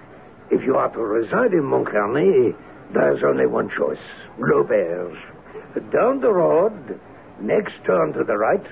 If 0.50 0.62
you 0.64 0.76
are 0.76 0.90
to 0.90 1.00
reside 1.00 1.52
in 1.52 1.62
Montcarnet, 1.62 2.54
there's 2.92 3.22
only 3.24 3.46
one 3.46 3.68
choice. 3.76 3.98
L'Auberge. 4.38 5.16
Down 5.92 6.20
the 6.20 6.32
road, 6.32 7.00
next 7.40 7.74
turn 7.86 8.12
to 8.12 8.24
the 8.24 8.36
right, 8.36 8.64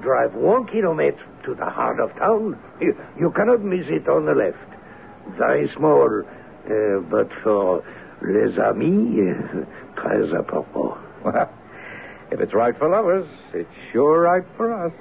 drive 0.00 0.34
one 0.34 0.66
kilometer 0.66 1.24
to 1.44 1.54
the 1.54 1.66
heart 1.66 2.00
of 2.00 2.14
town. 2.16 2.58
You, 2.80 2.96
you 3.18 3.30
cannot 3.32 3.62
miss 3.62 3.86
it 3.88 4.08
on 4.08 4.24
the 4.24 4.32
left. 4.32 5.36
Very 5.36 5.70
small, 5.76 6.22
uh, 6.22 7.00
but 7.10 7.28
for 7.42 7.84
les 8.22 8.58
amis, 8.58 9.66
très 9.96 10.34
important. 10.34 10.98
Well, 11.24 11.50
if 12.32 12.40
it's 12.40 12.54
right 12.54 12.76
for 12.78 12.88
lovers, 12.88 13.28
it's 13.52 13.68
sure 13.92 14.20
right 14.22 14.44
for 14.56 14.72
us. 14.72 14.92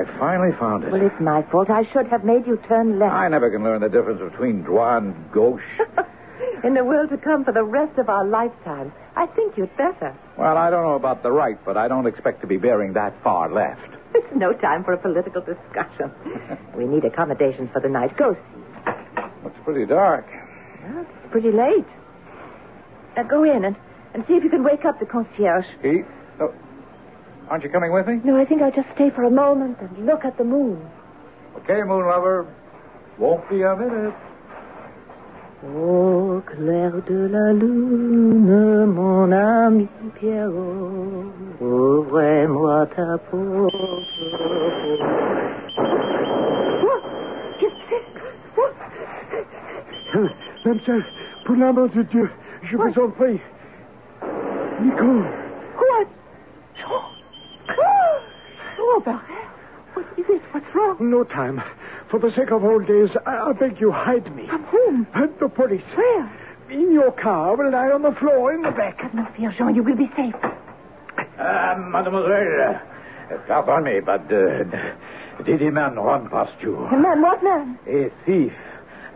I 0.00 0.18
finally 0.18 0.56
found 0.58 0.84
it. 0.84 0.92
Well, 0.92 1.04
it's 1.04 1.20
my 1.20 1.42
fault. 1.50 1.68
I 1.68 1.82
should 1.92 2.06
have 2.08 2.24
made 2.24 2.46
you 2.46 2.56
turn 2.68 2.98
left. 2.98 3.12
I 3.12 3.28
never 3.28 3.50
can 3.50 3.62
learn 3.62 3.80
the 3.82 3.88
difference 3.88 4.20
between 4.20 4.62
droit 4.62 5.02
and 5.02 5.14
gauche. 5.32 5.60
In 6.64 6.74
the 6.74 6.84
world 6.84 7.10
to 7.10 7.18
come 7.18 7.44
for 7.44 7.52
the 7.52 7.64
rest 7.64 7.98
of 7.98 8.08
our 8.08 8.26
lifetimes, 8.26 8.92
I 9.16 9.26
think 9.26 9.56
you'd 9.56 9.74
better. 9.76 10.16
well, 10.38 10.56
I 10.56 10.70
don't 10.70 10.84
know 10.84 10.94
about 10.94 11.22
the 11.22 11.30
right, 11.30 11.58
but 11.64 11.76
I 11.76 11.88
don't 11.88 12.06
expect 12.06 12.40
to 12.42 12.46
be 12.46 12.56
bearing 12.56 12.92
that 12.94 13.14
far 13.22 13.52
left. 13.52 13.96
It's 14.12 14.26
no 14.34 14.52
time 14.52 14.82
for 14.82 14.92
a 14.92 14.98
political 14.98 15.40
discussion. 15.40 16.10
we 16.76 16.84
need 16.84 17.04
accommodations 17.04 17.70
for 17.72 17.80
the 17.80 17.88
night. 17.88 18.16
Go 18.16 18.34
see. 18.34 18.92
Looks 19.44 19.56
pretty 19.64 19.86
dark. 19.86 20.26
Well, 20.82 21.02
it's 21.06 21.30
pretty 21.30 21.52
late. 21.52 21.86
Now 23.16 23.22
go 23.22 23.44
in 23.44 23.64
and, 23.64 23.76
and 24.14 24.24
see 24.26 24.34
if 24.34 24.42
you 24.42 24.50
can 24.50 24.64
wake 24.64 24.84
up 24.84 24.98
the 24.98 25.06
concierge. 25.06 25.64
Pete? 25.80 26.04
Oh, 26.40 26.52
aren't 27.50 27.64
you 27.64 27.70
coming 27.70 27.92
with 27.92 28.06
me? 28.06 28.20
No, 28.24 28.40
I 28.40 28.44
think 28.44 28.62
I'll 28.62 28.70
just 28.72 28.88
stay 28.94 29.10
for 29.14 29.24
a 29.24 29.30
moment 29.30 29.76
and 29.80 30.06
look 30.06 30.24
at 30.24 30.38
the 30.38 30.44
moon. 30.44 30.80
Okay, 31.58 31.82
moon 31.82 32.06
lover. 32.06 32.46
Won't 33.18 33.48
be 33.50 33.62
a 33.62 33.76
minute. 33.76 34.14
Au 35.62 36.40
clair 36.46 36.90
de 37.06 37.28
la 37.28 37.52
lune, 37.52 38.86
mon 38.94 39.30
ami 39.30 39.86
Pierrot, 40.14 41.26
ouvre-moi 41.60 42.86
ta 42.96 43.18
porte. 43.30 43.74
Euh, 50.16 50.28
Mademoiselle, 50.64 51.04
pour 51.44 51.56
l'amour 51.56 51.88
de 51.90 52.02
Dieu, 52.02 52.30
je 52.62 52.76
vous 52.76 52.98
en 52.98 53.10
prie. 53.10 53.40
Nicole. 54.82 55.24
What? 55.76 56.06
Oh, 56.90 57.04
oh 58.92 59.22
What 59.94 60.06
is 60.18 60.24
it? 60.28 60.42
What's 60.52 60.66
wrong? 60.74 60.96
No 61.00 61.24
time. 61.24 61.62
For 62.10 62.18
the 62.18 62.30
sake 62.36 62.50
of 62.50 62.64
old 62.64 62.86
days, 62.86 63.10
I, 63.26 63.50
I 63.50 63.52
beg 63.52 63.80
you, 63.80 63.92
hide 63.92 64.34
me. 64.34 64.46
From 64.48 64.64
whom? 64.64 65.06
Uh, 65.14 65.26
the 65.40 65.48
police. 65.48 65.82
Where? 65.94 66.26
In 66.70 66.92
your 66.92 67.12
car, 67.12 67.56
will 67.56 67.72
lie 67.72 67.90
on 67.90 68.02
the 68.02 68.12
floor 68.18 68.52
in 68.54 68.62
the 68.62 68.70
back. 68.70 69.00
Have 69.00 69.14
no 69.14 69.26
fear, 69.36 69.52
Jean. 69.56 69.74
You 69.74 69.82
will 69.82 69.96
be 69.96 70.10
safe. 70.16 70.34
Uh, 71.38 71.74
mademoiselle, 71.90 72.80
uh, 73.32 73.38
pardon 73.48 73.84
me, 73.84 74.00
but 74.00 74.22
uh, 74.32 75.42
did 75.44 75.62
a 75.62 75.70
man 75.70 75.96
run 75.96 76.28
past 76.28 76.52
you? 76.62 76.76
A 76.76 76.96
man, 76.98 77.22
what 77.22 77.42
man? 77.42 77.78
A 77.88 78.10
thief. 78.26 78.52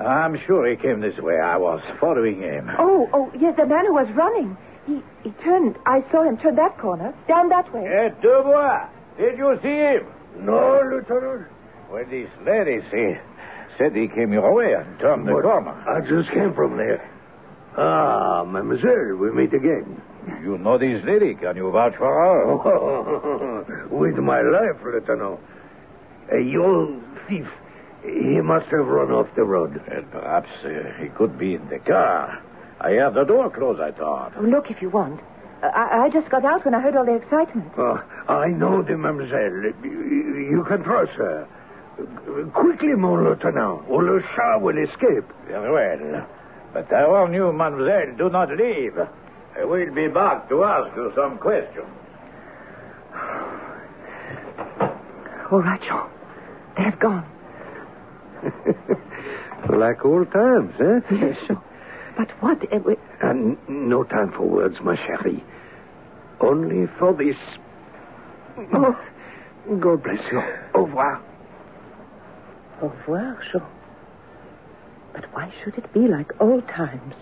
I'm 0.01 0.37
sure 0.47 0.69
he 0.69 0.77
came 0.77 1.01
this 1.01 1.17
way. 1.19 1.39
I 1.39 1.57
was 1.57 1.81
following 2.01 2.41
him. 2.41 2.69
Oh, 2.79 3.09
oh, 3.13 3.31
yes, 3.39 3.55
the 3.57 3.67
man 3.67 3.87
who 3.87 3.95
was 3.95 4.09
running. 4.17 4.57
He, 4.87 5.03
he 5.23 5.31
turned. 5.43 5.77
I 5.87 6.03
saw 6.11 6.25
him 6.25 6.37
turn 6.39 6.57
that 6.57 6.77
corner, 6.79 7.15
down 7.29 7.49
that 7.51 7.73
way. 7.73 7.87
Eh, 7.87 8.09
Dubois, 8.21 8.89
did 9.19 9.39
you 9.39 9.59
see 9.63 9.69
him? 9.69 10.07
No, 10.45 10.81
Lieutenant. 10.91 11.47
Well, 11.91 12.05
this 12.11 12.29
lady 12.45 12.81
say, 12.91 13.21
said 13.79 13.95
he 13.95 14.09
came 14.09 14.33
your 14.33 14.53
way 14.55 14.73
and 14.75 14.99
turned 14.99 15.27
the 15.29 15.33
corner. 15.33 15.73
I 15.89 16.01
just 16.01 16.31
came 16.35 16.53
from 16.55 16.77
there. 16.77 17.11
Ah, 17.77 18.45
mademoiselle, 18.45 19.17
we 19.19 19.31
meet 19.33 19.53
again. 19.53 20.01
You 20.43 20.59
know 20.59 20.79
this 20.79 21.03
lady. 21.05 21.35
Can 21.35 21.57
you 21.57 21.71
vouch 21.71 21.95
for 21.99 22.07
her? 22.09 23.89
With 23.91 24.17
my 24.17 24.41
life, 24.41 24.81
Lieutenant. 24.85 25.41
A 26.33 26.39
young 26.41 27.03
thief. 27.29 27.47
He 28.03 28.41
must 28.41 28.67
have 28.67 28.87
run 28.87 29.11
off 29.11 29.29
the 29.37 29.45
road. 29.45 29.81
Well, 29.89 30.03
perhaps 30.11 30.49
uh, 30.65 31.03
he 31.03 31.09
could 31.11 31.39
be 31.39 31.55
in 31.55 31.69
the 31.69 31.79
car. 31.79 32.43
I 32.81 32.91
have 33.03 33.15
the 33.15 33.25
door 33.25 33.51
closed, 33.51 33.81
I 33.81 33.93
thought. 33.93 34.33
Look 34.43 34.71
if 34.71 34.83
you 34.83 34.91
want. 34.91 35.21
I, 35.75 36.05
I 36.05 36.11
just 36.11 36.29
got 36.31 36.45
out 36.45 36.65
when 36.65 36.75
I 36.75 36.81
heard 36.81 36.97
all 36.97 37.05
the 37.05 37.15
excitement. 37.15 37.73
Oh, 37.79 37.99
I 38.29 38.49
know, 38.49 38.83
the 38.83 38.97
mademoiselle. 38.97 39.73
You, 39.83 40.49
you 40.51 40.65
can 40.69 40.83
trust 40.83 41.13
her. 41.13 41.47
Quickly, 42.53 42.95
mon 42.95 43.25
lieutenant, 43.25 43.85
or 43.89 44.03
le 44.05 44.21
chat 44.35 44.61
will 44.61 44.77
escape. 44.79 45.25
Very 45.47 45.71
well. 45.73 46.27
But 46.73 46.93
I 46.93 47.07
warn 47.07 47.33
you, 47.33 47.53
mademoiselle, 47.53 48.17
do 48.19 48.29
not 48.31 48.49
leave. 48.51 48.99
I 49.57 49.65
will 49.65 49.95
be 49.95 50.09
back 50.09 50.49
to 50.49 50.65
ask 50.65 50.95
you 50.97 51.13
some 51.15 51.39
questions. 51.39 51.87
All 55.53 55.63
right, 55.63 55.81
Jean. 55.83 56.09
They've 56.77 56.99
gone. 56.99 57.25
like 59.79 60.05
old 60.05 60.33
times, 60.33 60.75
eh? 60.81 61.01
Yes, 61.15 61.37
Jean. 61.47 61.59
But 62.17 62.31
what? 62.41 62.61
Uh, 62.73 62.79
we- 62.85 62.97
And 63.23 63.57
no 63.69 64.03
time 64.05 64.33
for 64.33 64.43
words, 64.43 64.77
ma 64.83 64.95
chérie. 64.97 65.43
Only 66.41 66.87
for 66.99 67.13
this. 67.15 67.37
Oh, 68.75 68.97
God 69.81 70.03
bless 70.03 70.21
you. 70.31 70.41
Au 70.75 70.85
revoir. 70.85 71.23
Au 72.83 72.89
revoir, 72.89 73.39
Jean. 73.53 73.63
But 75.13 75.25
why 75.33 75.53
should 75.63 75.79
it 75.79 75.93
be 75.93 76.01
like 76.09 76.33
old 76.41 76.67
times 76.69 77.15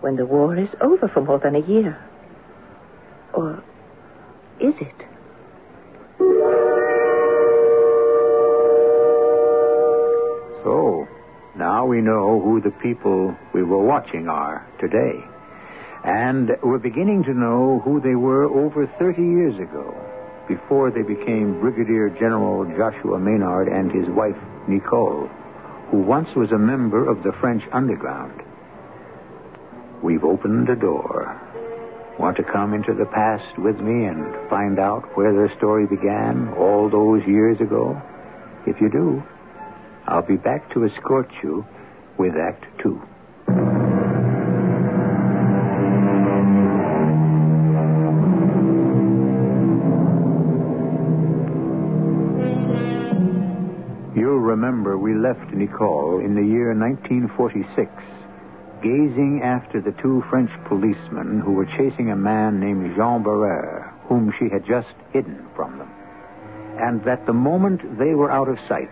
when 0.00 0.16
the 0.16 0.26
war 0.26 0.56
is 0.56 0.70
over 0.80 1.08
for 1.08 1.22
more 1.22 1.38
than 1.38 1.54
a 1.54 1.60
year? 1.66 1.96
Or 3.34 3.62
is 4.60 4.74
it? 4.80 5.06
So, 10.64 11.06
now 11.56 11.86
we 11.86 12.00
know 12.00 12.40
who 12.40 12.60
the 12.60 12.70
people 12.70 13.36
we 13.52 13.62
were 13.62 13.82
watching 13.82 14.28
are 14.28 14.66
today. 14.80 15.20
And 16.04 16.50
we're 16.62 16.78
beginning 16.78 17.22
to 17.24 17.34
know 17.34 17.80
who 17.84 18.00
they 18.00 18.16
were 18.16 18.44
over 18.44 18.86
30 18.98 19.22
years 19.22 19.54
ago, 19.60 19.94
before 20.48 20.90
they 20.90 21.02
became 21.02 21.60
Brigadier 21.60 22.10
General 22.10 22.64
Joshua 22.76 23.20
Maynard 23.20 23.68
and 23.68 23.92
his 23.92 24.08
wife, 24.08 24.36
Nicole, 24.66 25.28
who 25.90 25.98
once 25.98 26.28
was 26.34 26.50
a 26.50 26.58
member 26.58 27.08
of 27.08 27.22
the 27.22 27.32
French 27.40 27.62
underground. 27.72 28.42
We've 30.02 30.24
opened 30.24 30.68
a 30.68 30.74
door. 30.74 31.38
Want 32.18 32.36
to 32.36 32.42
come 32.42 32.74
into 32.74 32.94
the 32.94 33.06
past 33.06 33.58
with 33.58 33.76
me 33.76 34.06
and 34.06 34.50
find 34.50 34.80
out 34.80 35.16
where 35.16 35.32
their 35.32 35.56
story 35.56 35.86
began 35.86 36.48
all 36.58 36.90
those 36.90 37.22
years 37.28 37.60
ago? 37.60 38.00
If 38.66 38.80
you 38.80 38.90
do, 38.90 39.22
I'll 40.06 40.26
be 40.26 40.36
back 40.36 40.68
to 40.74 40.84
escort 40.84 41.30
you 41.44 41.64
with 42.18 42.34
Act 42.34 42.64
Two. 42.82 43.00
Left 55.22 55.54
Nicole 55.54 56.18
in 56.18 56.34
the 56.34 56.42
year 56.42 56.74
1946, 56.74 57.88
gazing 58.82 59.40
after 59.44 59.80
the 59.80 59.94
two 60.02 60.22
French 60.28 60.50
policemen 60.66 61.38
who 61.38 61.52
were 61.52 61.70
chasing 61.78 62.10
a 62.10 62.16
man 62.16 62.58
named 62.58 62.96
Jean 62.96 63.22
Barrère, 63.22 63.94
whom 64.08 64.34
she 64.38 64.50
had 64.50 64.66
just 64.66 64.90
hidden 65.12 65.46
from 65.54 65.78
them. 65.78 65.88
And 66.82 67.04
that 67.04 67.24
the 67.24 67.32
moment 67.32 67.98
they 68.00 68.14
were 68.18 68.32
out 68.32 68.48
of 68.48 68.58
sight, 68.68 68.90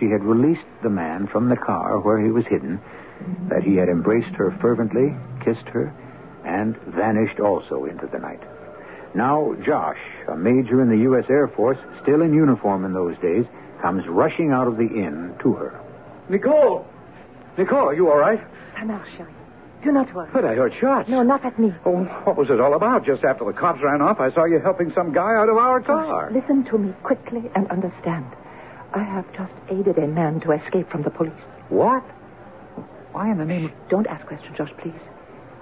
she 0.00 0.06
had 0.08 0.24
released 0.24 0.64
the 0.82 0.88
man 0.88 1.26
from 1.26 1.50
the 1.50 1.56
car 1.56 2.00
where 2.00 2.18
he 2.18 2.30
was 2.30 2.46
hidden, 2.48 2.80
that 3.50 3.62
he 3.62 3.76
had 3.76 3.90
embraced 3.90 4.34
her 4.36 4.56
fervently, 4.62 5.14
kissed 5.44 5.68
her, 5.68 5.92
and 6.46 6.78
vanished 6.96 7.40
also 7.40 7.84
into 7.84 8.06
the 8.06 8.18
night. 8.18 8.40
Now, 9.14 9.54
Josh, 9.66 10.00
a 10.32 10.36
major 10.36 10.80
in 10.80 10.88
the 10.88 11.04
U.S. 11.12 11.24
Air 11.28 11.48
Force, 11.48 11.78
still 12.02 12.22
in 12.22 12.32
uniform 12.32 12.86
in 12.86 12.94
those 12.94 13.18
days, 13.18 13.44
comes 13.80 14.06
rushing 14.08 14.50
out 14.52 14.66
of 14.66 14.76
the 14.76 14.86
inn 14.86 15.34
to 15.42 15.52
her. 15.54 15.80
Nicole! 16.28 16.86
Nicole, 17.56 17.88
are 17.88 17.94
you 17.94 18.08
all 18.10 18.18
right? 18.18 18.40
Ça 18.76 18.84
marche, 18.86 19.08
chérie. 19.16 19.34
Do 19.84 19.92
not 19.92 20.12
worry. 20.14 20.28
But 20.32 20.44
I 20.44 20.54
heard 20.54 20.72
shots. 20.80 21.08
No, 21.08 21.22
not 21.22 21.44
at 21.44 21.58
me. 21.58 21.72
Oh, 21.86 22.02
what 22.24 22.36
was 22.36 22.48
it 22.50 22.60
all 22.60 22.74
about? 22.74 23.06
Just 23.06 23.22
after 23.24 23.44
the 23.44 23.52
cops 23.52 23.80
ran 23.82 24.02
off, 24.02 24.18
I 24.18 24.32
saw 24.32 24.44
you 24.44 24.58
helping 24.58 24.92
some 24.92 25.12
guy 25.12 25.36
out 25.36 25.48
of 25.48 25.56
our 25.56 25.80
car. 25.80 26.30
Listen 26.32 26.64
to 26.64 26.78
me 26.78 26.92
quickly 27.04 27.48
and 27.54 27.68
understand. 27.70 28.26
I 28.92 29.04
have 29.04 29.24
just 29.36 29.52
aided 29.68 29.98
a 29.98 30.08
man 30.08 30.40
to 30.40 30.52
escape 30.52 30.90
from 30.90 31.02
the 31.02 31.10
police. 31.10 31.32
What? 31.68 32.02
Why 33.12 33.30
in 33.30 33.38
the 33.38 33.44
name 33.44 33.66
of... 33.66 33.70
Don't 33.88 34.06
ask 34.08 34.26
questions, 34.26 34.56
Josh, 34.56 34.72
please. 34.78 35.00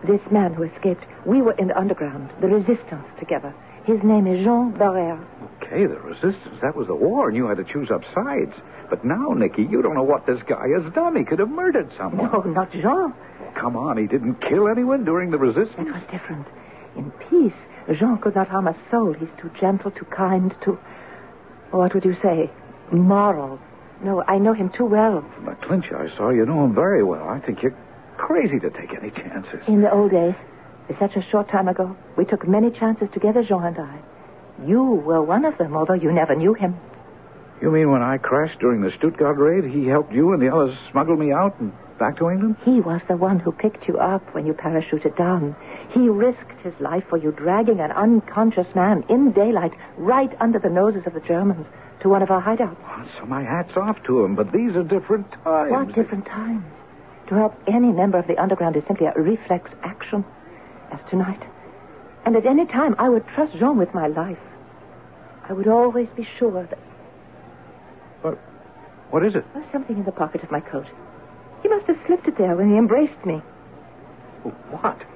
This 0.06 0.20
man 0.30 0.54
who 0.54 0.62
escaped, 0.62 1.04
we 1.26 1.42
were 1.42 1.52
in 1.52 1.68
the 1.68 1.78
underground, 1.78 2.30
the 2.40 2.48
resistance 2.48 3.04
together. 3.18 3.54
His 3.84 4.02
name 4.02 4.26
is 4.26 4.44
Jean 4.44 4.72
Barrère. 4.72 5.22
Okay, 5.66 5.86
the 5.86 5.98
resistance. 5.98 6.60
That 6.62 6.76
was 6.76 6.86
the 6.86 6.94
war, 6.94 7.28
and 7.28 7.36
you 7.36 7.46
had 7.46 7.56
to 7.56 7.64
choose 7.64 7.90
up 7.90 8.02
sides. 8.14 8.52
But 8.88 9.04
now, 9.04 9.32
Nicky, 9.32 9.62
you 9.62 9.82
don't 9.82 9.94
know 9.94 10.02
what 10.02 10.26
this 10.26 10.40
guy 10.48 10.68
has 10.78 10.92
done. 10.92 11.16
He 11.16 11.24
could 11.24 11.40
have 11.40 11.50
murdered 11.50 11.90
someone. 11.98 12.30
No, 12.32 12.40
not 12.42 12.70
Jean. 12.72 13.12
Come 13.60 13.76
on, 13.76 13.96
he 13.96 14.06
didn't 14.06 14.36
kill 14.48 14.68
anyone 14.68 15.04
during 15.04 15.30
the 15.30 15.38
resistance. 15.38 15.88
It 15.88 15.92
was 15.92 16.02
different. 16.10 16.46
In 16.96 17.10
peace, 17.28 17.98
Jean 17.98 18.18
could 18.18 18.34
not 18.34 18.48
harm 18.48 18.68
a 18.68 18.76
soul. 18.90 19.12
He's 19.12 19.28
too 19.40 19.50
gentle, 19.60 19.90
too 19.90 20.06
kind, 20.06 20.54
too. 20.64 20.78
What 21.72 21.94
would 21.94 22.04
you 22.04 22.16
say? 22.22 22.50
Moral. 22.92 23.58
No, 24.04 24.22
I 24.28 24.38
know 24.38 24.52
him 24.52 24.70
too 24.76 24.84
well. 24.84 25.24
From 25.34 25.46
the 25.46 25.56
clinch 25.66 25.86
I 25.90 26.14
saw, 26.16 26.30
you 26.30 26.46
know 26.46 26.64
him 26.64 26.74
very 26.74 27.02
well. 27.02 27.28
I 27.28 27.40
think 27.40 27.62
you're 27.62 27.76
crazy 28.18 28.60
to 28.60 28.70
take 28.70 28.92
any 28.94 29.10
chances. 29.10 29.60
In 29.66 29.80
the 29.80 29.90
old 29.90 30.12
days, 30.12 30.34
such 31.00 31.16
a 31.16 31.22
short 31.30 31.48
time 31.48 31.66
ago, 31.66 31.96
we 32.16 32.24
took 32.24 32.46
many 32.46 32.70
chances 32.70 33.08
together, 33.12 33.42
Jean 33.42 33.64
and 33.64 33.78
I. 33.78 33.98
You 34.64 34.82
were 34.82 35.22
one 35.22 35.44
of 35.44 35.58
them, 35.58 35.76
although 35.76 35.94
you 35.94 36.12
never 36.12 36.34
knew 36.34 36.54
him. 36.54 36.76
You 37.60 37.70
mean 37.70 37.90
when 37.90 38.02
I 38.02 38.18
crashed 38.18 38.58
during 38.58 38.80
the 38.82 38.92
Stuttgart 38.98 39.38
raid, 39.38 39.64
he 39.64 39.86
helped 39.86 40.12
you 40.12 40.32
and 40.32 40.42
the 40.42 40.52
others 40.52 40.76
smuggle 40.90 41.16
me 41.16 41.32
out 41.32 41.58
and 41.58 41.72
back 41.98 42.18
to 42.18 42.30
England? 42.30 42.56
He 42.64 42.80
was 42.80 43.00
the 43.08 43.16
one 43.16 43.38
who 43.38 43.52
picked 43.52 43.88
you 43.88 43.98
up 43.98 44.34
when 44.34 44.46
you 44.46 44.52
parachuted 44.52 45.16
down. 45.16 45.56
He 45.90 46.08
risked 46.08 46.60
his 46.62 46.74
life 46.80 47.04
for 47.08 47.16
you, 47.16 47.32
dragging 47.32 47.80
an 47.80 47.92
unconscious 47.92 48.66
man 48.74 49.04
in 49.08 49.32
daylight 49.32 49.72
right 49.96 50.30
under 50.40 50.58
the 50.58 50.68
noses 50.68 51.06
of 51.06 51.14
the 51.14 51.20
Germans 51.20 51.66
to 52.00 52.08
one 52.08 52.22
of 52.22 52.30
our 52.30 52.42
hideouts. 52.42 52.76
Well, 52.82 53.08
so 53.18 53.26
my 53.26 53.42
hat's 53.42 53.76
off 53.76 54.02
to 54.04 54.24
him, 54.24 54.34
but 54.34 54.52
these 54.52 54.76
are 54.76 54.82
different 54.82 55.30
times. 55.44 55.70
What 55.70 55.94
different 55.94 56.26
times? 56.26 56.64
To 57.28 57.34
help 57.34 57.54
any 57.66 57.90
member 57.90 58.18
of 58.18 58.26
the 58.26 58.40
underground 58.40 58.76
is 58.76 58.84
simply 58.86 59.06
a 59.06 59.14
reflex 59.18 59.70
action, 59.82 60.24
as 60.92 61.00
tonight. 61.10 61.42
And 62.24 62.36
at 62.36 62.46
any 62.46 62.66
time, 62.66 62.94
I 62.98 63.08
would 63.08 63.26
trust 63.28 63.56
Jean 63.58 63.78
with 63.78 63.94
my 63.94 64.08
life. 64.08 64.38
I 65.48 65.52
would 65.52 65.68
always 65.68 66.08
be 66.16 66.26
sure 66.38 66.66
that 66.66 66.78
What, 68.22 68.34
what 69.10 69.24
is 69.24 69.34
it? 69.34 69.44
there's 69.54 69.70
something 69.72 69.96
in 69.96 70.04
the 70.04 70.12
pocket 70.12 70.42
of 70.42 70.50
my 70.50 70.60
coat. 70.60 70.86
He 71.62 71.68
must 71.68 71.86
have 71.86 71.98
slipped 72.06 72.26
it 72.28 72.36
there 72.38 72.56
when 72.56 72.70
he 72.70 72.76
embraced 72.76 73.24
me. 73.24 73.36
What? 74.70 74.98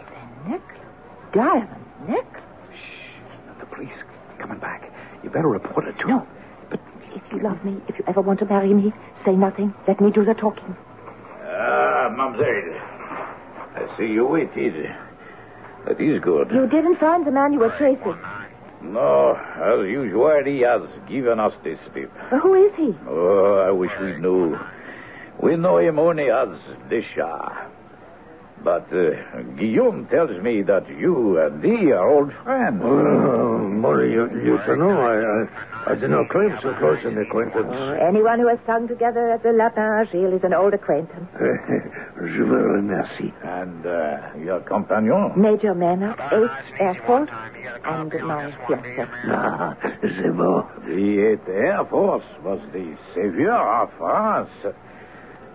It's 0.00 0.10
a 0.10 0.48
necklace. 0.48 0.86
Diamond 1.32 1.84
necklace. 2.08 2.42
Shh. 2.74 3.58
The 3.60 3.66
police 3.66 3.98
coming 4.38 4.58
back. 4.58 4.90
You 5.22 5.30
better 5.30 5.48
report 5.48 5.86
it 5.86 5.98
to 6.00 6.06
No. 6.08 6.18
them. 6.20 6.28
But 6.70 6.80
if 7.14 7.22
you 7.32 7.40
love 7.42 7.64
me, 7.64 7.80
if 7.88 7.98
you 7.98 8.04
ever 8.08 8.20
want 8.20 8.38
to 8.40 8.46
marry 8.46 8.72
me, 8.74 8.92
say 9.24 9.32
nothing. 9.32 9.74
Let 9.86 10.00
me 10.00 10.10
do 10.10 10.24
the 10.24 10.34
talking. 10.34 10.76
Ah, 11.44 12.08
mademoiselle. 12.16 12.74
I 13.76 13.96
see 13.98 14.06
you 14.06 14.26
waited. 14.26 14.74
That 15.86 16.00
is 16.00 16.20
good. 16.22 16.50
You 16.52 16.66
didn't 16.66 16.98
find 16.98 17.26
the 17.26 17.30
man 17.30 17.52
you 17.52 17.58
were 17.60 17.74
tracing. 17.78 18.16
No, 18.82 19.34
as 19.34 19.86
usual, 19.88 20.42
he 20.44 20.60
has 20.60 20.82
given 21.08 21.38
us 21.38 21.52
this 21.62 21.78
slip. 21.92 22.10
Well, 22.32 22.40
who 22.40 22.66
is 22.66 22.72
he? 22.76 22.96
Oh, 23.08 23.64
I 23.66 23.70
wish 23.70 23.90
we 24.00 24.16
knew. 24.18 24.56
We 25.42 25.56
know 25.56 25.78
him 25.78 25.98
only 25.98 26.30
as 26.30 26.48
the 26.88 27.00
Shah. 27.14 27.68
But 28.62 28.92
uh, 28.92 29.40
Guillaume 29.58 30.06
tells 30.10 30.30
me 30.42 30.62
that 30.62 30.86
you 30.88 31.38
and 31.38 31.64
he 31.64 31.92
are 31.92 32.06
old 32.08 32.32
friends. 32.44 32.82
Oh, 32.84 33.58
Molly, 33.58 34.12
you, 34.12 34.28
you 34.44 34.58
don't 34.66 34.78
know. 34.78 35.00
I, 35.00 35.16
I, 35.88 35.92
I 35.92 35.94
do 35.94 36.08
not 36.08 36.28
claim 36.28 36.52
so 36.62 36.74
close 36.78 36.98
an 37.04 37.16
acquaintance. 37.16 37.72
Anyone 38.06 38.38
who 38.38 38.48
has 38.48 38.58
sung 38.66 38.86
together 38.86 39.30
at 39.30 39.42
the 39.42 39.52
Lapin 39.52 39.82
Agile 39.82 40.34
is 40.36 40.44
an 40.44 40.52
old 40.52 40.74
acquaintance. 40.74 41.28
Je 42.20 42.42
vous 42.42 42.62
remercie. 42.76 43.32
And 43.42 43.86
uh, 43.86 44.36
your 44.44 44.60
companion? 44.60 45.32
Major 45.36 45.74
Maynard, 45.74 46.18
8th 46.18 46.80
Air 46.80 47.02
Force, 47.06 47.30
and 47.84 48.12
my 48.26 48.52
fiancé. 48.68 49.08
Ah, 49.32 49.74
c'est 50.02 50.36
bon. 50.36 50.66
The 50.84 51.38
8th 51.40 51.48
Air 51.48 51.84
Force 51.88 52.24
was 52.44 52.60
the 52.74 52.94
savior 53.14 53.52
of 53.56 53.88
France. 53.96 54.50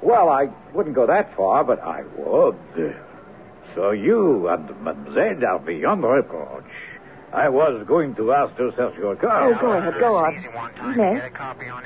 Well, 0.06 0.30
I 0.30 0.48
wouldn't 0.74 0.96
go 0.96 1.08
that 1.08 1.36
far, 1.36 1.64
but 1.64 1.80
I 1.82 2.04
would. 2.16 2.56
So 3.74 3.90
you 3.90 4.48
and 4.48 4.70
Mademoiselle 4.82 5.44
are 5.46 5.60
beyond 5.60 6.04
reproach. 6.04 6.64
I 7.34 7.50
was 7.50 7.84
going 7.88 8.16
to 8.16 8.32
ask 8.32 8.56
to 8.58 8.72
search 8.78 8.96
your 8.98 9.16
car. 9.16 9.52
Oh, 9.52 9.60
go 9.60 9.72
ahead, 9.74 9.96
go 10.00 10.16
on. 10.16 10.34
Yes. 10.96 11.32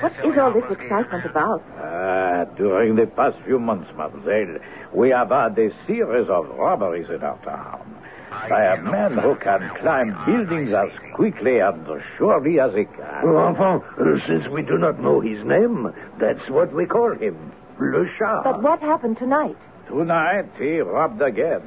What 0.00 0.12
is 0.12 0.38
all 0.38 0.52
this 0.52 0.70
excitement 0.70 1.24
about? 1.24 1.64
Ah, 1.78 2.44
during 2.56 2.94
the 2.94 3.06
past 3.06 3.36
few 3.46 3.58
months, 3.58 3.90
mademoiselle, 3.96 4.58
we 4.94 5.08
have 5.10 5.30
had 5.30 5.58
a 5.58 5.70
series 5.86 6.28
of 6.28 6.46
robberies 6.50 7.08
in 7.08 7.22
our 7.24 7.38
town. 7.42 7.96
By 8.30 8.62
a 8.64 8.80
man 8.82 9.18
who 9.18 9.34
can 9.36 9.68
climb 9.80 10.14
buildings 10.24 10.70
as 10.72 10.90
quickly 11.14 11.58
and 11.58 11.84
surely 12.16 12.60
as 12.60 12.70
he 12.76 12.84
can. 12.84 13.24
Enfin, 13.26 13.82
uh, 13.98 14.26
since 14.28 14.46
we 14.52 14.62
do 14.62 14.78
not 14.78 15.00
know 15.00 15.20
his 15.20 15.44
name, 15.44 15.88
that's 16.20 16.48
what 16.48 16.72
we 16.72 16.86
call 16.86 17.12
him. 17.16 17.50
Le 17.80 18.04
Chat. 18.18 18.44
But 18.44 18.62
what 18.62 18.80
happened 18.80 19.18
tonight? 19.18 19.56
Tonight 19.88 20.50
he 20.58 20.78
robbed 20.80 21.20
again. 21.22 21.62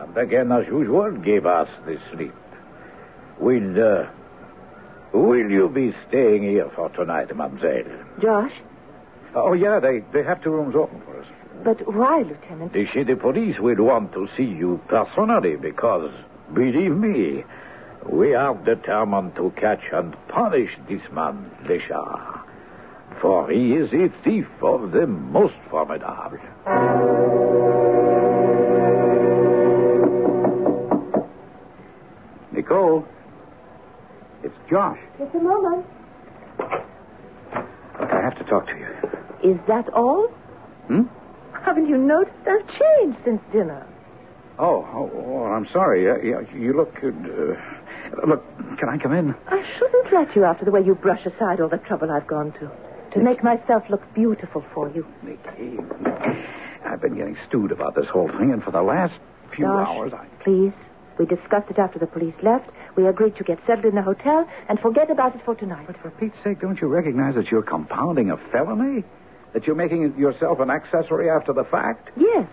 And 0.00 0.16
again, 0.16 0.52
as 0.52 0.66
usual, 0.66 1.12
gave 1.12 1.46
us 1.46 1.68
the 1.86 1.96
slip. 2.12 2.34
Will, 3.40 3.72
uh, 3.78 4.10
will 5.12 5.50
you 5.50 5.68
be 5.68 5.94
staying 6.08 6.42
here 6.42 6.70
for 6.74 6.88
tonight, 6.90 7.34
mademoiselle? 7.34 8.04
Josh? 8.20 8.52
Oh, 9.34 9.52
yeah, 9.52 9.80
they, 9.80 10.00
they 10.12 10.24
have 10.24 10.42
two 10.42 10.50
rooms 10.50 10.74
open 10.76 11.00
for 11.04 11.20
us. 11.20 11.26
But 11.64 11.92
why, 11.94 12.22
Lieutenant? 12.22 12.72
The 12.72 12.86
city 12.92 13.14
police 13.14 13.56
will 13.58 13.82
want 13.82 14.12
to 14.12 14.28
see 14.36 14.44
you 14.44 14.80
personally 14.88 15.56
because, 15.56 16.12
believe 16.52 16.92
me, 16.92 17.44
we 18.10 18.34
are 18.34 18.54
determined 18.64 19.34
to 19.36 19.52
catch 19.56 19.82
and 19.92 20.14
punish 20.28 20.70
this 20.88 21.00
man, 21.12 21.50
Le 21.68 21.78
Chat. 21.78 22.43
For 23.24 23.50
he 23.50 23.72
is 23.72 23.90
a 23.94 24.12
thief 24.22 24.44
of 24.60 24.92
the 24.92 25.06
most 25.06 25.54
formidable. 25.70 26.36
Nicole, 32.52 33.08
it's 34.42 34.54
Josh. 34.68 34.98
Just 35.18 35.34
a 35.34 35.38
moment. 35.38 35.86
Look, 37.98 38.10
I 38.12 38.20
have 38.20 38.36
to 38.36 38.44
talk 38.44 38.66
to 38.66 38.76
you. 38.76 39.52
Is 39.54 39.58
that 39.68 39.88
all? 39.94 40.28
Hmm? 40.88 41.04
Haven't 41.64 41.88
you 41.88 41.96
noticed 41.96 42.36
I've 42.46 42.68
changed 42.68 43.16
since 43.24 43.40
dinner? 43.50 43.86
Oh, 44.58 44.86
oh, 44.92 45.10
oh 45.14 45.44
I'm 45.44 45.66
sorry. 45.72 46.10
Uh, 46.10 46.16
you, 46.16 46.60
you 46.60 46.76
look. 46.76 46.92
Uh, 47.02 48.26
look, 48.26 48.44
can 48.78 48.90
I 48.90 48.98
come 48.98 49.14
in? 49.14 49.34
I 49.48 49.64
shouldn't 49.78 50.12
let 50.12 50.36
you 50.36 50.44
after 50.44 50.66
the 50.66 50.70
way 50.70 50.82
you 50.84 50.94
brush 50.94 51.24
aside 51.24 51.62
all 51.62 51.70
the 51.70 51.78
trouble 51.78 52.10
I've 52.10 52.26
gone 52.26 52.52
to. 52.60 52.93
To 53.14 53.20
make 53.20 53.44
myself 53.44 53.84
look 53.88 54.02
beautiful 54.12 54.64
for 54.74 54.90
you. 54.90 55.06
Nicky, 55.22 55.78
I've 56.84 57.00
been 57.00 57.16
getting 57.16 57.36
stewed 57.48 57.70
about 57.70 57.94
this 57.94 58.06
whole 58.12 58.28
thing, 58.28 58.52
and 58.52 58.62
for 58.62 58.72
the 58.72 58.82
last 58.82 59.14
few 59.54 59.66
Josh, 59.66 59.88
hours, 59.88 60.12
I. 60.12 60.26
please. 60.42 60.72
We 61.16 61.26
discussed 61.26 61.70
it 61.70 61.78
after 61.78 62.00
the 62.00 62.08
police 62.08 62.34
left. 62.42 62.70
We 62.96 63.06
agreed 63.06 63.36
to 63.36 63.44
get 63.44 63.60
settled 63.66 63.84
in 63.84 63.94
the 63.94 64.02
hotel 64.02 64.48
and 64.68 64.80
forget 64.80 65.10
about 65.12 65.36
it 65.36 65.42
for 65.44 65.54
tonight. 65.54 65.86
But 65.86 65.96
for 65.98 66.10
Pete's 66.10 66.36
sake, 66.42 66.60
don't 66.60 66.80
you 66.80 66.88
recognize 66.88 67.36
that 67.36 67.52
you're 67.52 67.62
compounding 67.62 68.30
a 68.32 68.36
felony? 68.50 69.04
That 69.52 69.64
you're 69.64 69.76
making 69.76 70.18
yourself 70.18 70.58
an 70.58 70.70
accessory 70.70 71.30
after 71.30 71.52
the 71.52 71.62
fact? 71.62 72.10
Yes. 72.16 72.48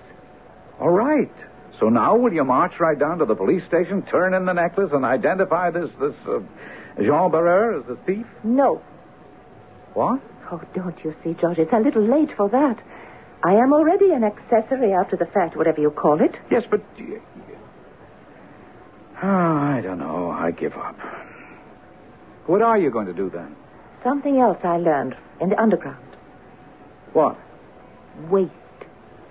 All 0.80 0.92
right. 0.92 1.32
So 1.80 1.90
now 1.90 2.16
will 2.16 2.32
you 2.32 2.44
march 2.44 2.74
right 2.80 2.98
down 3.00 3.18
to 3.18 3.26
the 3.26 3.34
police 3.34 3.64
station, 3.66 4.04
turn 4.04 4.36
in 4.36 4.46
the 4.46 4.54
necklace, 4.54 4.92
and 4.94 5.04
identify 5.04 5.72
this 5.72 5.90
this 6.00 6.14
uh, 6.28 6.40
Jean 7.00 7.32
Barrère 7.32 7.80
as 7.80 7.88
the 7.88 7.96
thief? 8.06 8.28
No. 8.44 8.84
What? 9.96 10.22
Oh, 10.52 10.62
don't 10.76 10.98
you 11.04 11.16
see, 11.24 11.34
George? 11.40 11.58
It's 11.60 11.72
a 11.74 11.80
little 11.80 12.04
late 12.06 12.30
for 12.36 12.50
that. 12.50 12.78
I 13.44 13.54
am 13.54 13.74
already 13.74 14.12
an 14.12 14.24
accessory 14.24 14.94
after 14.94 15.16
the 15.18 15.26
fact, 15.26 15.56
whatever 15.56 15.80
you 15.82 15.90
call 15.92 16.22
it. 16.22 16.36
Yes, 16.52 16.64
but. 16.70 16.82
Oh, 19.24 19.28
I 19.28 19.82
don't 19.84 20.00
know. 20.00 20.30
I 20.32 20.52
give 20.52 20.74
up. 20.74 20.96
What 22.48 22.62
are 22.62 22.78
you 22.78 22.92
going 22.92 23.08
to 23.08 23.14
do 23.14 23.30
then? 23.30 23.56
Something 24.04 24.40
else 24.40 24.58
I 24.64 24.78
learned 24.78 25.16
in 25.40 25.50
the 25.50 25.62
underground. 25.62 26.06
What? 27.14 27.38
Wait 28.30 28.52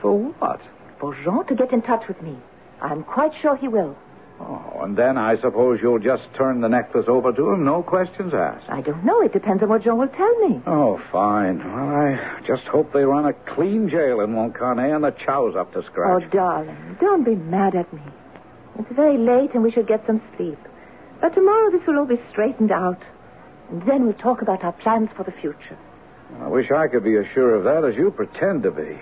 For 0.01 0.17
what? 0.19 0.61
for 0.99 1.15
Jean 1.25 1.47
to 1.47 1.55
get 1.55 1.73
in 1.73 1.83
touch 1.83 2.03
with 2.09 2.21
me. 2.23 2.37
I'm 2.81 3.03
quite 3.05 3.33
sure 3.43 3.57
he 3.57 3.69
will. 3.69 3.97
Oh, 4.41 4.81
and 4.83 4.97
then 4.97 5.19
I 5.19 5.39
suppose 5.41 5.81
you'll 5.83 5.99
just 5.99 6.23
turn 6.37 6.63
the 6.63 6.69
necklace 6.69 7.05
over 7.09 7.31
to 7.33 7.51
him, 7.51 7.65
no 7.65 7.83
questions 7.83 8.33
asked. 8.35 8.65
I 8.71 8.81
don't 8.81 9.05
know. 9.05 9.21
It 9.21 9.35
depends 9.35 9.63
on 9.63 9.69
what 9.69 9.85
Jean 9.85 9.99
will 9.99 10.09
tell 10.09 10.49
me. 10.49 10.63
Oh, 10.67 10.99
fine. 11.13 11.59
Well, 11.59 11.91
I 11.91 12.41
just 12.47 12.63
hope 12.65 12.93
they 12.93 13.05
run 13.05 13.27
a 13.27 13.35
clean 13.55 13.91
jail 13.91 14.21
in 14.21 14.31
Montcarnet 14.31 14.95
and 14.95 15.05
the 15.05 15.15
chow's 15.27 15.55
up 15.57 15.73
to 15.75 15.83
scratch. 15.85 16.23
Oh, 16.25 16.29
darling, 16.31 16.97
don't 17.01 17.23
be 17.25 17.35
mad 17.35 17.75
at 17.75 17.93
me. 17.93 18.01
It's 18.79 18.91
very 18.97 19.19
late 19.19 19.53
and 19.53 19.63
we 19.63 19.71
should 19.71 19.87
get 19.87 20.07
some 20.07 20.23
sleep. 20.37 20.59
But 21.21 21.35
tomorrow 21.35 21.71
this 21.71 21.87
will 21.87 21.99
all 21.99 22.07
be 22.07 22.21
straightened 22.31 22.73
out. 22.73 23.03
And 23.71 23.83
then 23.83 24.05
we'll 24.05 24.15
talk 24.15 24.41
about 24.41 24.65
our 24.65 24.73
plans 24.73 25.11
for 25.15 25.23
the 25.23 25.33
future. 25.33 25.77
I 26.41 26.49
wish 26.49 26.71
I 26.71 26.89
could 26.89 27.05
be 27.05 27.17
as 27.17 27.27
sure 27.35 27.55
of 27.57 27.65
that 27.65 27.87
as 27.87 27.95
you 27.95 28.11
pretend 28.11 28.63
to 28.63 28.71
be. 28.71 28.99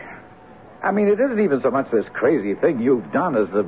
I 0.82 0.90
mean, 0.90 1.06
it 1.08 1.20
isn't 1.20 1.38
even 1.40 1.60
so 1.62 1.70
much 1.70 1.90
this 1.92 2.06
crazy 2.12 2.54
thing 2.54 2.80
you've 2.80 3.12
done 3.12 3.36
as 3.36 3.48
the 3.50 3.64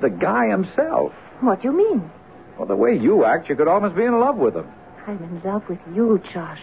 the 0.00 0.10
guy 0.10 0.48
himself. 0.48 1.12
What 1.40 1.62
do 1.62 1.68
you 1.68 1.76
mean? 1.76 2.10
Well, 2.58 2.66
the 2.66 2.76
way 2.76 2.96
you 2.96 3.24
act, 3.24 3.48
you 3.48 3.56
could 3.56 3.68
almost 3.68 3.94
be 3.96 4.04
in 4.04 4.18
love 4.18 4.36
with 4.36 4.54
him. 4.54 4.66
I'm 5.06 5.22
in 5.22 5.40
love 5.44 5.62
with 5.68 5.78
you, 5.94 6.20
Josh. 6.34 6.60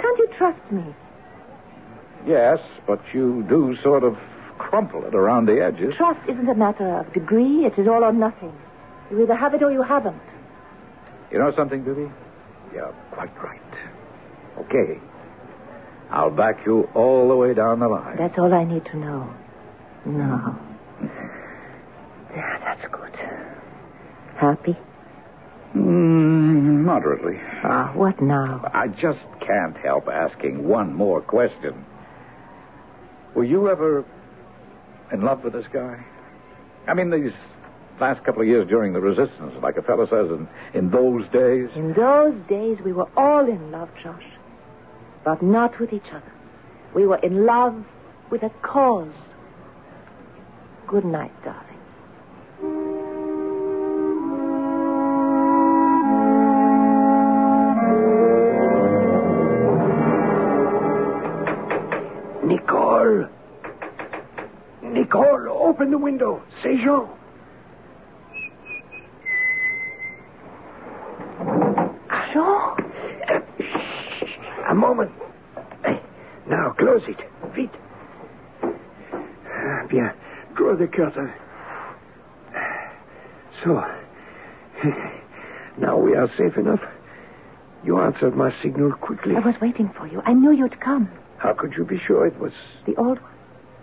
Can't 0.00 0.18
you 0.18 0.28
trust 0.36 0.72
me? 0.72 0.84
Yes, 2.26 2.58
but 2.86 3.00
you 3.14 3.44
do 3.48 3.76
sort 3.82 4.04
of 4.04 4.16
crumple 4.58 5.04
it 5.06 5.14
around 5.14 5.46
the 5.46 5.62
edges. 5.62 5.94
Trust 5.96 6.20
isn't 6.28 6.48
a 6.48 6.54
matter 6.54 6.98
of 6.98 7.12
degree. 7.14 7.64
It 7.64 7.78
is 7.78 7.88
all 7.88 8.04
or 8.04 8.12
nothing. 8.12 8.52
You 9.10 9.22
either 9.22 9.34
have 9.34 9.54
it 9.54 9.62
or 9.62 9.72
you 9.72 9.82
haven't. 9.82 10.20
You 11.30 11.38
know 11.38 11.52
something, 11.56 11.82
Bibby? 11.82 12.10
You're 12.74 12.94
quite 13.12 13.34
right. 13.42 13.60
Okay. 14.58 15.00
I'll 16.10 16.30
back 16.30 16.66
you 16.66 16.88
all 16.94 17.28
the 17.28 17.36
way 17.36 17.54
down 17.54 17.78
the 17.80 17.88
line. 17.88 18.16
That's 18.18 18.36
all 18.38 18.52
I 18.52 18.64
need 18.64 18.84
to 18.86 18.96
know. 18.98 19.32
No. 20.04 20.58
Yeah, 22.34 22.58
that's 22.64 22.92
good. 22.92 23.16
Happy? 24.40 24.74
Mm, 25.76 26.82
moderately. 26.84 27.38
Ah, 27.62 27.92
what 27.94 28.20
now? 28.22 28.62
I 28.72 28.88
just 28.88 29.20
can't 29.46 29.76
help 29.76 30.08
asking 30.08 30.66
one 30.66 30.94
more 30.94 31.20
question. 31.20 31.84
Were 33.34 33.44
you 33.44 33.68
ever 33.68 34.04
in 35.12 35.20
love 35.20 35.44
with 35.44 35.52
this 35.52 35.66
guy? 35.72 36.02
I 36.88 36.94
mean, 36.94 37.10
these 37.10 37.32
last 38.00 38.24
couple 38.24 38.40
of 38.40 38.48
years 38.48 38.66
during 38.66 38.94
the 38.94 39.00
resistance, 39.00 39.52
like 39.62 39.76
a 39.76 39.82
fellow 39.82 40.06
says, 40.06 40.30
in, 40.30 40.48
in 40.72 40.90
those 40.90 41.24
days. 41.32 41.68
In 41.76 41.92
those 41.92 42.34
days, 42.48 42.78
we 42.82 42.94
were 42.94 43.10
all 43.18 43.46
in 43.46 43.70
love, 43.70 43.90
Josh. 44.02 44.24
But 45.22 45.42
not 45.42 45.78
with 45.78 45.92
each 45.92 46.10
other. 46.10 46.32
We 46.94 47.06
were 47.06 47.18
in 47.18 47.44
love 47.44 47.84
with 48.30 48.42
a 48.42 48.50
cause. 48.62 49.12
Good 50.88 51.04
night, 51.04 51.32
darling. 51.44 51.69
Open 65.70 65.90
the 65.90 65.98
window. 65.98 66.42
C'est 66.62 66.76
Jean. 66.84 67.08
Jean? 72.32 72.76
A 74.68 74.74
moment. 74.74 75.10
Now, 76.48 76.74
close 76.78 77.02
it. 77.08 77.18
Vite. 77.54 77.70
Ah, 78.62 79.86
Bien. 79.88 80.12
Draw 80.56 80.76
the 80.76 80.86
curtain. 80.88 81.32
So. 83.64 83.82
Now 85.78 85.96
we 85.96 86.14
are 86.14 86.28
safe 86.36 86.56
enough. 86.58 86.80
You 87.84 88.00
answered 88.00 88.36
my 88.36 88.50
signal 88.62 88.92
quickly. 88.92 89.34
I 89.36 89.40
was 89.40 89.54
waiting 89.62 89.90
for 89.96 90.06
you. 90.06 90.20
I 90.26 90.32
knew 90.34 90.50
you'd 90.50 90.78
come. 90.80 91.08
How 91.38 91.54
could 91.54 91.72
you 91.74 91.84
be 91.84 91.98
sure 92.06 92.26
it 92.26 92.38
was 92.38 92.52
The 92.86 92.94
old 92.96 93.18
one. 93.20 93.32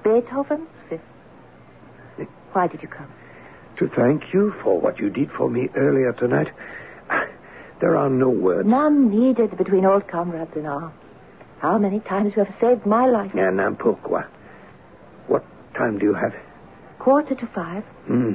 Beethoven's 0.03 0.67
fifth. 0.89 1.01
Why 2.53 2.67
did 2.67 2.81
you 2.81 2.87
come? 2.87 3.07
to 3.77 3.87
thank 3.95 4.33
you 4.33 4.53
for 4.63 4.79
what 4.79 4.99
you 4.99 5.09
did 5.09 5.29
for 5.37 5.49
me 5.49 5.69
earlier 5.75 6.13
tonight? 6.13 6.51
There 7.79 7.95
are 7.95 8.09
no 8.09 8.29
words. 8.29 8.67
None 8.67 9.11
needed 9.11 9.55
between 9.55 9.85
old 9.85 10.07
comrades 10.07 10.49
and 10.55 10.65
arms. 10.65 10.95
How 11.59 11.77
many 11.77 11.99
times 11.99 12.33
you 12.35 12.43
have 12.43 12.55
saved 12.59 12.87
my 12.87 13.05
life? 13.05 13.29
And 13.35 13.61
um, 13.61 13.75
pourquoi? 13.75 14.25
What 15.27 15.45
time 15.75 15.99
do 15.99 16.07
you 16.07 16.15
have? 16.15 16.33
Quarter 16.97 17.35
to 17.35 17.47
five. 17.53 17.83
Hmm. 18.07 18.33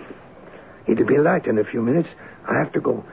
It'll 0.86 1.06
be 1.06 1.18
light 1.18 1.48
in 1.48 1.58
a 1.58 1.64
few 1.64 1.82
minutes. 1.82 2.08
I 2.48 2.56
have 2.56 2.72
to 2.74 2.80
go. 2.80 3.04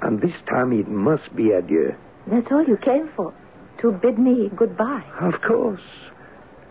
And 0.00 0.20
this 0.20 0.34
time 0.48 0.72
it 0.72 0.88
must 0.88 1.32
be 1.36 1.52
adieu. 1.52 1.94
That's 2.26 2.50
all 2.50 2.64
you 2.64 2.76
came 2.76 3.08
for. 3.14 3.32
To 3.82 3.92
bid 3.92 4.18
me 4.18 4.50
goodbye. 4.56 5.04
Of 5.20 5.42
course. 5.42 5.80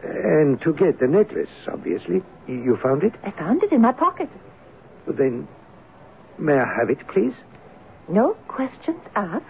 And 0.04 0.60
to 0.62 0.74
get 0.74 1.00
the 1.00 1.08
necklace, 1.08 1.50
obviously. 1.72 2.22
You 2.48 2.78
found 2.82 3.04
it? 3.04 3.14
I 3.24 3.32
found 3.32 3.64
it 3.64 3.72
in 3.72 3.82
my 3.82 3.92
pocket. 3.92 4.30
Then, 5.08 5.48
may 6.40 6.54
I 6.54 6.66
have 6.80 6.90
it, 6.90 7.08
please? 7.08 7.34
No 8.10 8.34
questions 8.48 9.00
asked? 9.16 9.46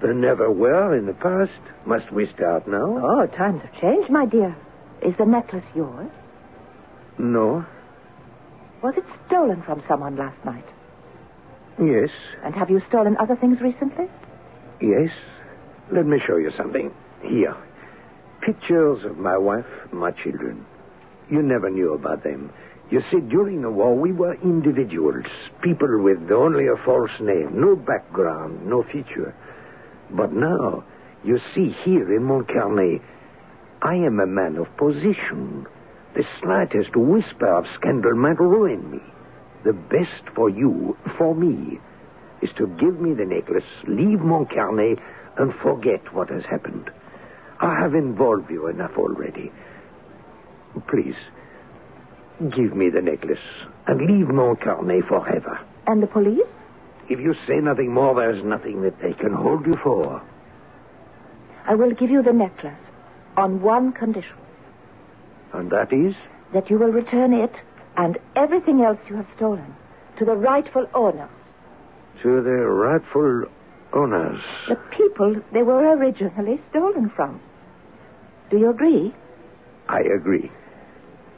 There 0.00 0.14
never 0.14 0.50
were 0.50 0.96
in 0.96 1.06
the 1.06 1.12
past. 1.14 1.52
Must 1.86 2.10
we 2.12 2.26
start 2.34 2.66
now? 2.66 2.98
Oh, 3.00 3.26
times 3.26 3.62
have 3.62 3.80
changed, 3.80 4.10
my 4.10 4.26
dear. 4.26 4.56
Is 5.02 5.14
the 5.18 5.24
necklace 5.26 5.64
yours? 5.74 6.10
No. 7.18 7.64
Was 8.82 8.94
it 8.96 9.04
stolen 9.26 9.62
from 9.62 9.82
someone 9.86 10.16
last 10.16 10.44
night? 10.44 10.64
Yes. 11.80 12.10
And 12.44 12.54
have 12.54 12.70
you 12.70 12.80
stolen 12.88 13.16
other 13.18 13.36
things 13.36 13.60
recently? 13.60 14.06
Yes. 14.80 15.10
Let 15.92 16.06
me 16.06 16.18
show 16.26 16.36
you 16.36 16.50
something. 16.56 16.92
Here. 17.22 17.54
Pictures 18.42 19.04
of 19.04 19.18
my 19.18 19.38
wife 19.38 19.66
my 19.92 20.10
children. 20.10 20.66
You 21.30 21.42
never 21.42 21.70
knew 21.70 21.94
about 21.94 22.24
them. 22.24 22.52
You 22.90 23.00
see, 23.10 23.20
during 23.20 23.62
the 23.62 23.70
war, 23.70 23.96
we 23.96 24.10
were 24.10 24.34
individuals, 24.34 25.26
people 25.62 26.02
with 26.02 26.30
only 26.30 26.66
a 26.66 26.76
false 26.84 27.12
name, 27.20 27.60
no 27.60 27.76
background, 27.76 28.66
no 28.66 28.82
future. 28.82 29.32
But 30.10 30.32
now, 30.32 30.84
you 31.22 31.38
see 31.54 31.74
here 31.84 32.14
in 32.14 32.24
Montcarnet, 32.24 33.00
I 33.80 33.94
am 33.94 34.18
a 34.18 34.26
man 34.26 34.56
of 34.56 34.76
position. 34.76 35.66
The 36.14 36.24
slightest 36.42 36.96
whisper 36.96 37.46
of 37.46 37.64
scandal 37.78 38.16
might 38.16 38.40
ruin 38.40 38.90
me. 38.90 39.00
The 39.64 39.72
best 39.72 40.34
for 40.34 40.50
you, 40.50 40.96
for 41.16 41.34
me, 41.34 41.78
is 42.42 42.50
to 42.58 42.66
give 42.66 43.00
me 43.00 43.14
the 43.14 43.24
necklace, 43.24 43.64
leave 43.86 44.18
Montcarnet, 44.18 44.98
and 45.38 45.54
forget 45.62 46.12
what 46.12 46.28
has 46.28 46.44
happened. 46.44 46.90
I 47.62 47.78
have 47.80 47.94
involved 47.94 48.50
you 48.50 48.66
enough 48.66 48.92
already. 48.98 49.52
Please, 50.88 51.14
give 52.54 52.74
me 52.74 52.90
the 52.90 53.00
necklace 53.00 53.38
and 53.86 54.00
leave 54.00 54.26
Montcarnet 54.26 55.06
forever. 55.08 55.60
And 55.86 56.02
the 56.02 56.06
police? 56.08 56.46
If 57.08 57.20
you 57.20 57.34
say 57.46 57.56
nothing 57.60 57.92
more, 57.92 58.14
there's 58.14 58.44
nothing 58.44 58.82
that 58.82 59.00
they 59.00 59.12
can 59.12 59.32
hold 59.32 59.66
you 59.66 59.74
for. 59.82 60.22
I 61.66 61.74
will 61.74 61.92
give 61.92 62.10
you 62.10 62.22
the 62.22 62.32
necklace 62.32 62.74
on 63.36 63.62
one 63.62 63.92
condition 63.92 64.36
And 65.52 65.70
that 65.70 65.92
is? 65.92 66.14
that 66.52 66.68
you 66.68 66.76
will 66.78 66.90
return 66.92 67.32
it 67.32 67.52
and 67.96 68.18
everything 68.36 68.82
else 68.82 68.98
you 69.08 69.16
have 69.16 69.26
stolen 69.36 69.74
to 70.18 70.24
the 70.26 70.34
rightful 70.36 70.86
owners, 70.94 71.30
To 72.22 72.42
the 72.42 72.50
rightful 72.66 73.44
owners. 73.94 74.40
the 74.68 74.76
people 74.90 75.36
they 75.52 75.62
were 75.62 75.96
originally 75.96 76.60
stolen 76.70 77.08
from. 77.10 77.40
Do 78.52 78.58
you 78.58 78.68
agree? 78.68 79.14
I 79.88 80.00
agree. 80.02 80.52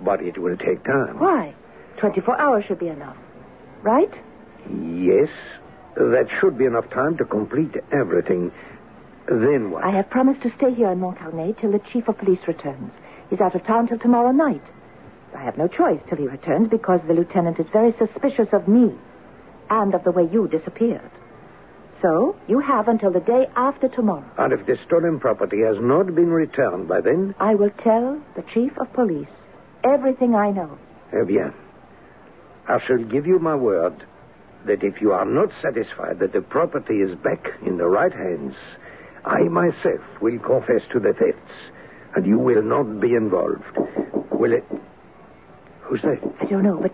But 0.00 0.20
it 0.20 0.37
will 0.37 0.57
take 0.57 0.83
time. 0.83 1.20
Why? 1.20 1.55
24 1.98 2.40
hours 2.40 2.64
should 2.66 2.81
be 2.81 2.88
enough. 2.88 3.16
Right? 3.83 4.12
Yes, 4.68 5.29
that 5.94 6.27
should 6.40 6.59
be 6.59 6.64
enough 6.64 6.90
time 6.90 7.16
to 7.18 7.24
complete 7.24 7.77
everything. 7.92 8.50
Then 9.29 9.70
what? 9.70 9.85
I 9.85 9.90
have 9.90 10.11
promised 10.11 10.42
to 10.42 10.50
stay 10.57 10.74
here 10.74 10.90
in 10.90 10.98
Montcarnet 10.98 11.61
till 11.61 11.70
the 11.70 11.81
chief 11.92 12.09
of 12.09 12.18
police 12.18 12.40
returns. 12.48 12.90
He's 13.31 13.40
out 13.40 13.55
of 13.55 13.64
town 13.64 13.87
till 13.87 14.00
tomorrow 14.00 14.33
night. 14.33 14.64
I 15.37 15.44
have 15.44 15.57
no 15.57 15.68
choice 15.68 16.00
till 16.09 16.18
he 16.18 16.27
returns 16.27 16.68
because 16.68 17.00
the 17.07 17.14
lieutenant 17.14 17.61
is 17.61 17.66
very 17.72 17.92
suspicious 17.96 18.48
of 18.53 18.66
me 18.66 18.92
and 19.70 19.94
of 19.94 20.03
the 20.03 20.11
way 20.11 20.29
you 20.33 20.48
disappeared. 20.48 21.11
So 22.02 22.37
you 22.48 22.61
have 22.61 22.88
until 22.88 23.11
the 23.11 23.20
day 23.20 23.46
after 23.57 23.88
tomorrow. 23.88 24.24
And 24.38 24.52
if 24.52 24.66
the 24.66 24.76
stolen 24.87 25.18
property 25.20 25.61
has 25.62 25.76
not 25.80 26.14
been 26.14 26.30
returned 26.30 26.88
by 26.88 27.00
then, 27.00 27.35
I 27.40 27.54
will 27.54 27.70
tell 27.83 28.20
the 28.37 28.42
chief 28.52 28.72
of 28.78 28.92
police 28.92 29.28
everything 29.85 30.35
I 30.35 30.50
know. 30.50 30.78
eh 31.12 31.24
bien. 31.24 31.52
I 32.68 32.78
shall 32.87 32.98
give 33.04 33.26
you 33.26 33.38
my 33.38 33.54
word 33.54 34.04
that 34.66 34.83
if 34.83 35.00
you 35.00 35.12
are 35.12 35.26
not 35.26 35.50
satisfied 35.62 36.18
that 36.20 36.33
the 36.33 36.40
property 36.40 36.94
is 36.96 37.14
back 37.16 37.46
in 37.66 37.76
the 37.76 37.87
right 37.87 38.12
hands, 38.12 38.54
I 39.24 39.42
myself 39.44 40.00
will 40.20 40.38
confess 40.38 40.83
to 40.92 41.00
the 41.00 41.12
thefts, 41.12 41.52
and 42.16 42.26
you 42.26 42.38
will 42.38 42.62
not 42.62 43.00
be 43.00 43.14
involved. 43.14 43.62
Will 44.33 44.52
it? 44.52 44.64
Who's 45.83 46.00
that? 46.02 46.18
I 46.40 46.44
don't 46.46 46.62
know, 46.62 46.78
but 46.80 46.92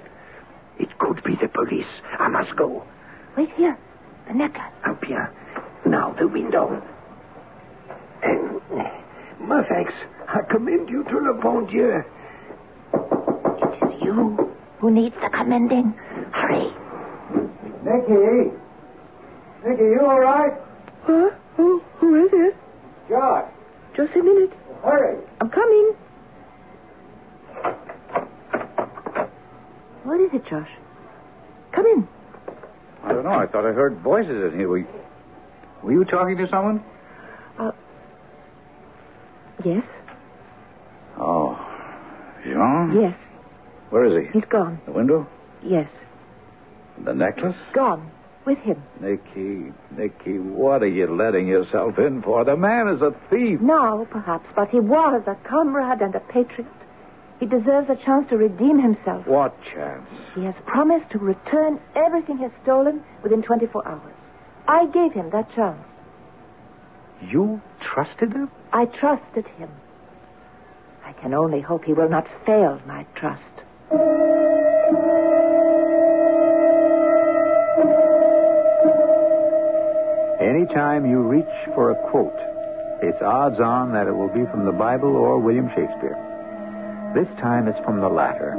It 0.78 0.98
could 0.98 1.22
be 1.24 1.36
the 1.40 1.48
police. 1.48 1.86
I 2.18 2.28
must 2.28 2.56
go. 2.56 2.82
wait 3.36 3.50
here. 3.52 3.76
The 4.30 4.36
necklace. 4.36 4.62
Up 4.86 5.04
here. 5.04 5.32
Now, 5.84 6.12
the 6.16 6.28
window. 6.28 6.80
And, 8.22 8.60
eh, 8.78 8.90
my 9.40 9.64
thanks. 9.68 9.92
I 10.28 10.42
commend 10.48 10.88
you 10.88 11.02
to 11.02 11.18
Le 11.18 11.34
Bon 11.42 11.66
Dieu. 11.66 12.04
It 12.94 13.84
is 13.92 14.02
you 14.02 14.54
who 14.78 14.90
needs 14.92 15.16
the 15.20 15.30
commending. 15.30 15.92
Hurry. 16.30 16.70
Nicky! 17.82 18.52
Nicky, 19.66 19.82
you 19.82 20.00
all 20.08 20.20
right? 20.20 20.52
Huh? 21.02 21.30
Who, 21.56 21.82
who 21.96 22.24
is 22.24 22.30
it? 22.32 22.56
Josh, 23.08 23.50
Just 23.96 24.12
a 24.14 24.22
minute. 24.22 24.52
hurry. 24.84 25.18
I'm 25.40 25.50
coming. 25.50 25.92
What 30.04 30.20
is 30.20 30.30
it, 30.32 30.46
Josh? 30.46 30.70
Come 31.72 31.86
in. 31.86 32.08
I 33.10 33.12
don't 33.12 33.24
know. 33.24 33.30
I 33.32 33.46
thought 33.46 33.66
I 33.66 33.72
heard 33.72 33.98
voices 34.00 34.52
in 34.52 34.58
here. 34.58 34.68
Were, 34.68 34.84
were 35.82 35.92
you 35.92 36.04
talking 36.04 36.36
to 36.36 36.48
someone? 36.48 36.82
Uh, 37.58 37.72
Yes? 39.64 39.84
Oh. 41.18 41.58
Jean? 42.44 42.98
Yes. 42.98 43.14
Where 43.90 44.04
is 44.06 44.26
he? 44.32 44.38
He's 44.38 44.48
gone. 44.48 44.80
The 44.86 44.92
window? 44.92 45.26
Yes. 45.62 45.90
The 47.04 47.12
necklace? 47.12 47.56
Gone. 47.74 48.10
With 48.46 48.58
him. 48.58 48.82
Nicky, 49.00 49.70
Nicky, 49.90 50.38
what 50.38 50.82
are 50.82 50.88
you 50.88 51.14
letting 51.14 51.46
yourself 51.46 51.98
in 51.98 52.22
for? 52.22 52.42
The 52.44 52.56
man 52.56 52.88
is 52.88 53.02
a 53.02 53.10
thief. 53.28 53.60
Now, 53.60 54.06
perhaps, 54.10 54.46
but 54.56 54.70
he 54.70 54.80
was 54.80 55.22
a 55.26 55.34
comrade 55.46 56.00
and 56.00 56.14
a 56.14 56.20
patriot. 56.20 56.66
He 57.40 57.46
deserves 57.46 57.88
a 57.88 57.96
chance 58.04 58.28
to 58.28 58.36
redeem 58.36 58.78
himself. 58.78 59.26
What 59.26 59.56
chance? 59.74 60.06
He 60.34 60.44
has 60.44 60.54
promised 60.66 61.10
to 61.12 61.18
return 61.18 61.80
everything 61.96 62.36
he 62.36 62.42
has 62.42 62.52
stolen 62.62 63.02
within 63.22 63.42
24 63.42 63.88
hours. 63.88 64.14
I 64.68 64.84
gave 64.86 65.14
him 65.14 65.30
that 65.30 65.50
chance. 65.54 65.80
You 67.22 67.62
trusted 67.80 68.34
him? 68.34 68.50
I 68.74 68.84
trusted 68.84 69.46
him. 69.56 69.70
I 71.04 71.12
can 71.14 71.32
only 71.32 71.62
hope 71.62 71.84
he 71.84 71.94
will 71.94 72.10
not 72.10 72.26
fail 72.44 72.78
my 72.86 73.06
trust. 73.14 73.42
Anytime 80.40 81.06
you 81.06 81.20
reach 81.20 81.44
for 81.74 81.90
a 81.90 82.10
quote, 82.10 82.36
it's 83.02 83.20
odds 83.22 83.60
on 83.60 83.92
that 83.92 84.06
it 84.06 84.12
will 84.12 84.28
be 84.28 84.44
from 84.50 84.66
the 84.66 84.72
Bible 84.72 85.16
or 85.16 85.38
William 85.38 85.68
Shakespeare. 85.68 86.18
This 87.14 87.28
time 87.40 87.66
it's 87.66 87.78
from 87.84 88.00
the 88.00 88.08
latter. 88.08 88.54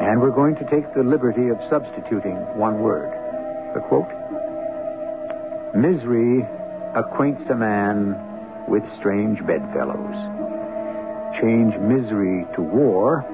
And 0.00 0.20
we're 0.20 0.30
going 0.30 0.54
to 0.56 0.64
take 0.70 0.86
the 0.94 1.02
liberty 1.02 1.48
of 1.48 1.58
substituting 1.68 2.36
one 2.56 2.80
word. 2.80 3.10
The 3.74 3.80
quote 3.80 4.08
Misery 5.74 6.46
acquaints 6.94 7.42
a 7.50 7.54
man 7.54 8.14
with 8.68 8.82
strange 8.98 9.38
bedfellows. 9.46 10.18
Change 11.42 11.74
misery 11.82 12.46
to 12.54 12.62
war, 12.62 13.26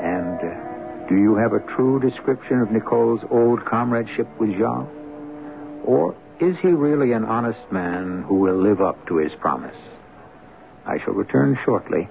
and 0.00 1.08
do 1.08 1.16
you 1.16 1.36
have 1.36 1.52
a 1.52 1.60
true 1.76 2.00
description 2.00 2.60
of 2.60 2.70
Nicole's 2.70 3.20
old 3.30 3.64
comradeship 3.64 4.28
with 4.38 4.50
Jean? 4.50 4.88
Or 5.84 6.14
is 6.40 6.56
he 6.60 6.68
really 6.68 7.12
an 7.12 7.24
honest 7.24 7.70
man 7.70 8.24
who 8.28 8.36
will 8.36 8.60
live 8.60 8.80
up 8.80 9.06
to 9.08 9.18
his 9.18 9.32
promise? 9.40 9.76
I 10.86 10.98
shall 11.04 11.14
return 11.14 11.58
shortly. 11.64 12.08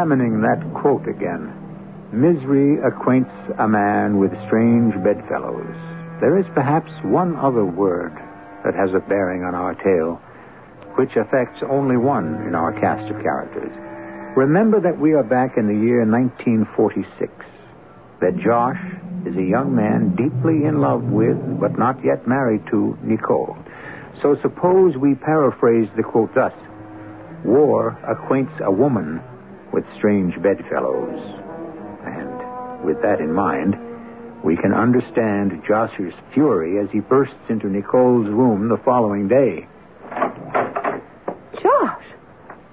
Examining 0.00 0.40
that 0.40 0.64
quote 0.80 1.06
again. 1.06 1.52
Misery 2.10 2.80
acquaints 2.80 3.28
a 3.58 3.68
man 3.68 4.16
with 4.16 4.32
strange 4.48 4.94
bedfellows. 5.04 5.76
There 6.24 6.40
is 6.40 6.46
perhaps 6.54 6.88
one 7.04 7.36
other 7.36 7.66
word 7.66 8.16
that 8.64 8.72
has 8.72 8.88
a 8.96 9.06
bearing 9.06 9.44
on 9.44 9.54
our 9.54 9.74
tale 9.84 10.16
which 10.96 11.12
affects 11.20 11.60
only 11.68 11.98
one 11.98 12.48
in 12.48 12.54
our 12.54 12.72
cast 12.80 13.12
of 13.12 13.20
characters. 13.20 13.68
Remember 14.38 14.80
that 14.80 14.98
we 14.98 15.12
are 15.12 15.22
back 15.22 15.58
in 15.58 15.68
the 15.68 15.76
year 15.76 16.08
1946. 16.08 17.28
That 18.24 18.40
Josh 18.40 18.80
is 19.28 19.36
a 19.36 19.44
young 19.44 19.76
man 19.76 20.16
deeply 20.16 20.64
in 20.64 20.80
love 20.80 21.04
with, 21.12 21.36
but 21.60 21.76
not 21.76 22.00
yet 22.02 22.26
married 22.26 22.64
to, 22.70 22.96
Nicole. 23.04 23.54
So 24.22 24.34
suppose 24.40 24.96
we 24.96 25.14
paraphrase 25.14 25.92
the 25.94 26.08
quote 26.08 26.34
thus 26.34 26.56
War 27.44 28.00
acquaints 28.08 28.52
a 28.64 28.72
woman 28.72 29.20
with 29.72 29.84
strange 29.98 30.34
bedfellows. 30.42 31.18
And 32.04 32.84
with 32.84 33.00
that 33.02 33.20
in 33.20 33.32
mind, 33.32 33.76
we 34.44 34.56
can 34.56 34.72
understand 34.72 35.62
Josh's 35.68 36.14
fury 36.32 36.82
as 36.82 36.90
he 36.90 37.00
bursts 37.00 37.34
into 37.48 37.68
Nicole's 37.68 38.26
room 38.26 38.68
the 38.68 38.78
following 38.84 39.28
day. 39.28 39.68
Josh, 41.60 42.04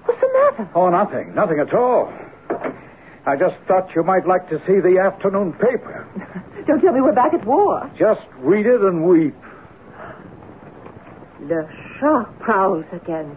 what's 0.04 0.20
the 0.20 0.30
matter? 0.32 0.70
Oh, 0.74 0.88
nothing. 0.88 1.34
Nothing 1.34 1.60
at 1.60 1.74
all. 1.74 2.12
I 3.26 3.36
just 3.36 3.56
thought 3.66 3.94
you 3.94 4.02
might 4.02 4.26
like 4.26 4.48
to 4.48 4.58
see 4.66 4.80
the 4.80 4.98
afternoon 5.04 5.52
paper. 5.52 6.08
Don't 6.66 6.80
tell 6.80 6.92
me 6.92 7.02
we're 7.02 7.14
back 7.14 7.34
at 7.34 7.46
war. 7.46 7.90
Just 7.98 8.24
read 8.38 8.64
it 8.64 8.80
and 8.80 9.06
weep. 9.06 9.36
Le 11.42 11.68
Chat 12.00 12.38
prowls 12.40 12.84
again. 12.92 13.36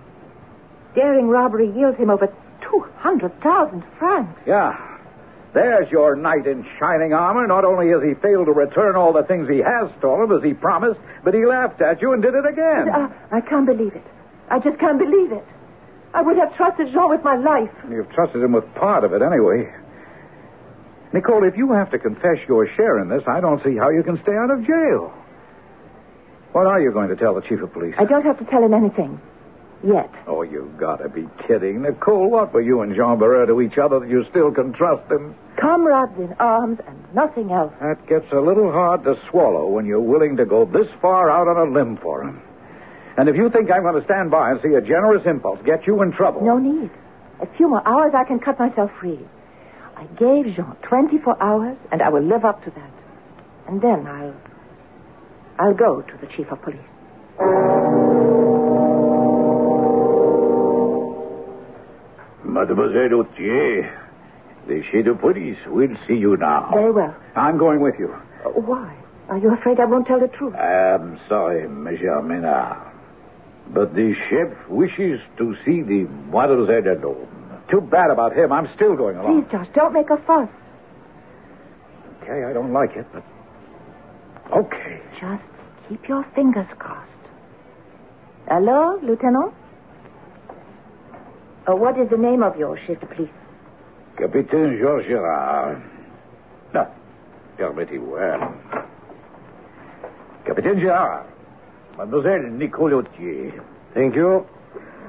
Daring 0.95 1.27
robbery 1.27 1.71
yields 1.75 1.97
him 1.97 2.09
over 2.09 2.27
200,000 2.71 3.83
francs. 3.99 4.39
Yeah. 4.47 4.87
There's 5.53 5.91
your 5.91 6.15
knight 6.15 6.47
in 6.47 6.65
shining 6.79 7.13
armor. 7.13 7.45
Not 7.45 7.65
only 7.65 7.89
has 7.89 8.01
he 8.01 8.13
failed 8.21 8.45
to 8.47 8.53
return 8.53 8.95
all 8.95 9.11
the 9.11 9.23
things 9.23 9.49
he 9.49 9.59
has 9.59 9.91
stolen 9.99 10.31
as 10.31 10.43
he 10.43 10.53
promised, 10.53 10.99
but 11.25 11.33
he 11.33 11.45
laughed 11.45 11.81
at 11.81 12.01
you 12.01 12.13
and 12.13 12.21
did 12.21 12.33
it 12.33 12.45
again. 12.45 12.87
Uh, 12.87 13.09
I 13.31 13.41
can't 13.41 13.65
believe 13.65 13.93
it. 13.93 14.05
I 14.49 14.59
just 14.59 14.79
can't 14.79 14.97
believe 14.97 15.31
it. 15.31 15.43
I 16.13 16.21
would 16.21 16.37
have 16.37 16.55
trusted 16.55 16.87
Jean 16.91 17.09
with 17.09 17.23
my 17.23 17.35
life. 17.35 17.71
You've 17.89 18.11
trusted 18.11 18.41
him 18.41 18.53
with 18.53 18.63
part 18.75 19.03
of 19.03 19.13
it 19.13 19.21
anyway. 19.21 19.71
Nicole, 21.13 21.43
if 21.43 21.57
you 21.57 21.71
have 21.73 21.91
to 21.91 21.99
confess 21.99 22.39
your 22.47 22.67
share 22.75 22.99
in 22.99 23.09
this, 23.09 23.23
I 23.27 23.41
don't 23.41 23.61
see 23.63 23.75
how 23.75 23.89
you 23.89 24.03
can 24.03 24.21
stay 24.23 24.35
out 24.35 24.51
of 24.51 24.65
jail. 24.65 25.11
What 26.53 26.67
are 26.67 26.81
you 26.81 26.91
going 26.91 27.09
to 27.09 27.15
tell 27.15 27.35
the 27.35 27.41
chief 27.41 27.61
of 27.61 27.71
police? 27.73 27.95
I 27.97 28.05
don't 28.05 28.23
have 28.23 28.39
to 28.39 28.45
tell 28.45 28.63
him 28.63 28.73
anything. 28.73 29.19
Yet. 29.83 30.11
Oh, 30.27 30.43
you've 30.43 30.77
got 30.77 30.97
to 30.97 31.09
be 31.09 31.27
kidding. 31.47 31.81
Nicole, 31.81 32.29
what 32.29 32.53
were 32.53 32.61
you 32.61 32.81
and 32.81 32.93
Jean 32.95 33.17
Barrère 33.17 33.47
to 33.47 33.61
each 33.61 33.79
other 33.79 33.99
that 33.99 34.09
you 34.09 34.23
still 34.29 34.51
can 34.51 34.73
trust 34.73 35.11
him? 35.11 35.33
Comrades 35.59 36.17
in 36.19 36.33
arms 36.39 36.79
and 36.87 36.97
nothing 37.15 37.51
else. 37.51 37.73
That 37.81 38.05
gets 38.07 38.31
a 38.31 38.39
little 38.39 38.71
hard 38.71 39.03
to 39.05 39.15
swallow 39.29 39.67
when 39.67 39.85
you're 39.85 39.99
willing 39.99 40.37
to 40.37 40.45
go 40.45 40.65
this 40.65 40.87
far 41.01 41.31
out 41.31 41.47
on 41.47 41.67
a 41.67 41.71
limb 41.71 41.97
for 41.97 42.21
him. 42.21 42.41
And 43.17 43.27
if 43.27 43.35
you 43.35 43.49
think 43.49 43.71
I'm 43.71 43.81
going 43.81 43.99
to 43.99 44.05
stand 44.05 44.29
by 44.29 44.51
and 44.51 44.59
see 44.61 44.73
a 44.75 44.81
generous 44.81 45.25
impulse 45.25 45.59
get 45.65 45.87
you 45.87 46.01
in 46.03 46.11
trouble. 46.11 46.41
No 46.41 46.57
need. 46.57 46.91
A 47.41 47.47
few 47.57 47.67
more 47.67 47.85
hours, 47.87 48.13
I 48.15 48.23
can 48.23 48.39
cut 48.39 48.59
myself 48.59 48.91
free. 48.99 49.19
I 49.97 50.05
gave 50.17 50.55
Jean 50.55 50.75
24 50.83 51.41
hours, 51.41 51.77
and 51.91 52.01
I 52.01 52.09
will 52.09 52.23
live 52.23 52.45
up 52.45 52.63
to 52.65 52.71
that. 52.71 52.91
And 53.67 53.81
then 53.81 54.05
I'll. 54.07 54.35
I'll 55.59 55.73
go 55.73 56.01
to 56.01 56.17
the 56.21 56.27
chief 56.27 56.51
of 56.51 56.61
police. 56.61 56.79
Mademoiselle 62.51 63.09
Autier, 63.23 63.89
the 64.67 64.81
chief 64.91 65.07
of 65.07 65.21
police 65.21 65.57
will 65.67 65.95
see 66.07 66.15
you 66.15 66.35
now. 66.37 66.69
Very 66.73 66.91
well. 66.91 67.15
I'm 67.35 67.57
going 67.57 67.79
with 67.79 67.95
you. 67.97 68.13
Uh, 68.45 68.49
why? 68.49 68.93
Are 69.29 69.37
you 69.37 69.53
afraid 69.53 69.79
I 69.79 69.85
won't 69.85 70.05
tell 70.05 70.19
the 70.19 70.27
truth? 70.27 70.53
I'm 70.55 71.17
sorry, 71.29 71.67
Monsieur 71.69 72.21
Maynard. 72.21 72.77
But 73.73 73.95
the 73.95 74.13
chef 74.29 74.49
wishes 74.69 75.21
to 75.37 75.55
see 75.63 75.81
the 75.81 76.07
Mademoiselle 76.29 76.87
alone. 76.97 77.27
Too 77.69 77.79
bad 77.79 78.11
about 78.11 78.35
him. 78.35 78.51
I'm 78.51 78.67
still 78.75 78.97
going 78.97 79.15
along. 79.15 79.43
Please, 79.43 79.51
Josh, 79.51 79.67
don't 79.73 79.93
make 79.93 80.09
a 80.09 80.17
fuss. 80.17 80.49
Okay, 82.21 82.43
I 82.43 82.51
don't 82.51 82.73
like 82.73 82.91
it, 82.97 83.05
but. 83.13 83.23
Okay. 84.53 84.99
Just 85.21 85.43
keep 85.87 86.05
your 86.09 86.25
fingers 86.35 86.67
crossed. 86.77 87.07
Hello, 88.49 88.99
Lieutenant? 89.01 89.53
Uh, 91.67 91.75
what 91.75 91.97
is 91.99 92.09
the 92.09 92.17
name 92.17 92.41
of 92.41 92.57
your 92.57 92.77
shift, 92.87 93.01
please? 93.15 93.29
Capitaine 94.17 94.77
Georges 94.81 95.07
Gerard. 95.09 95.81
No, 96.73 96.87
permettez-moi. 97.57 98.53
Capitaine 100.45 100.79
Gerard. 100.79 101.27
Mademoiselle 101.97 102.49
Nicole 102.51 102.91
Autier. 102.93 103.61
Thank 103.93 104.15
you. 104.15 104.45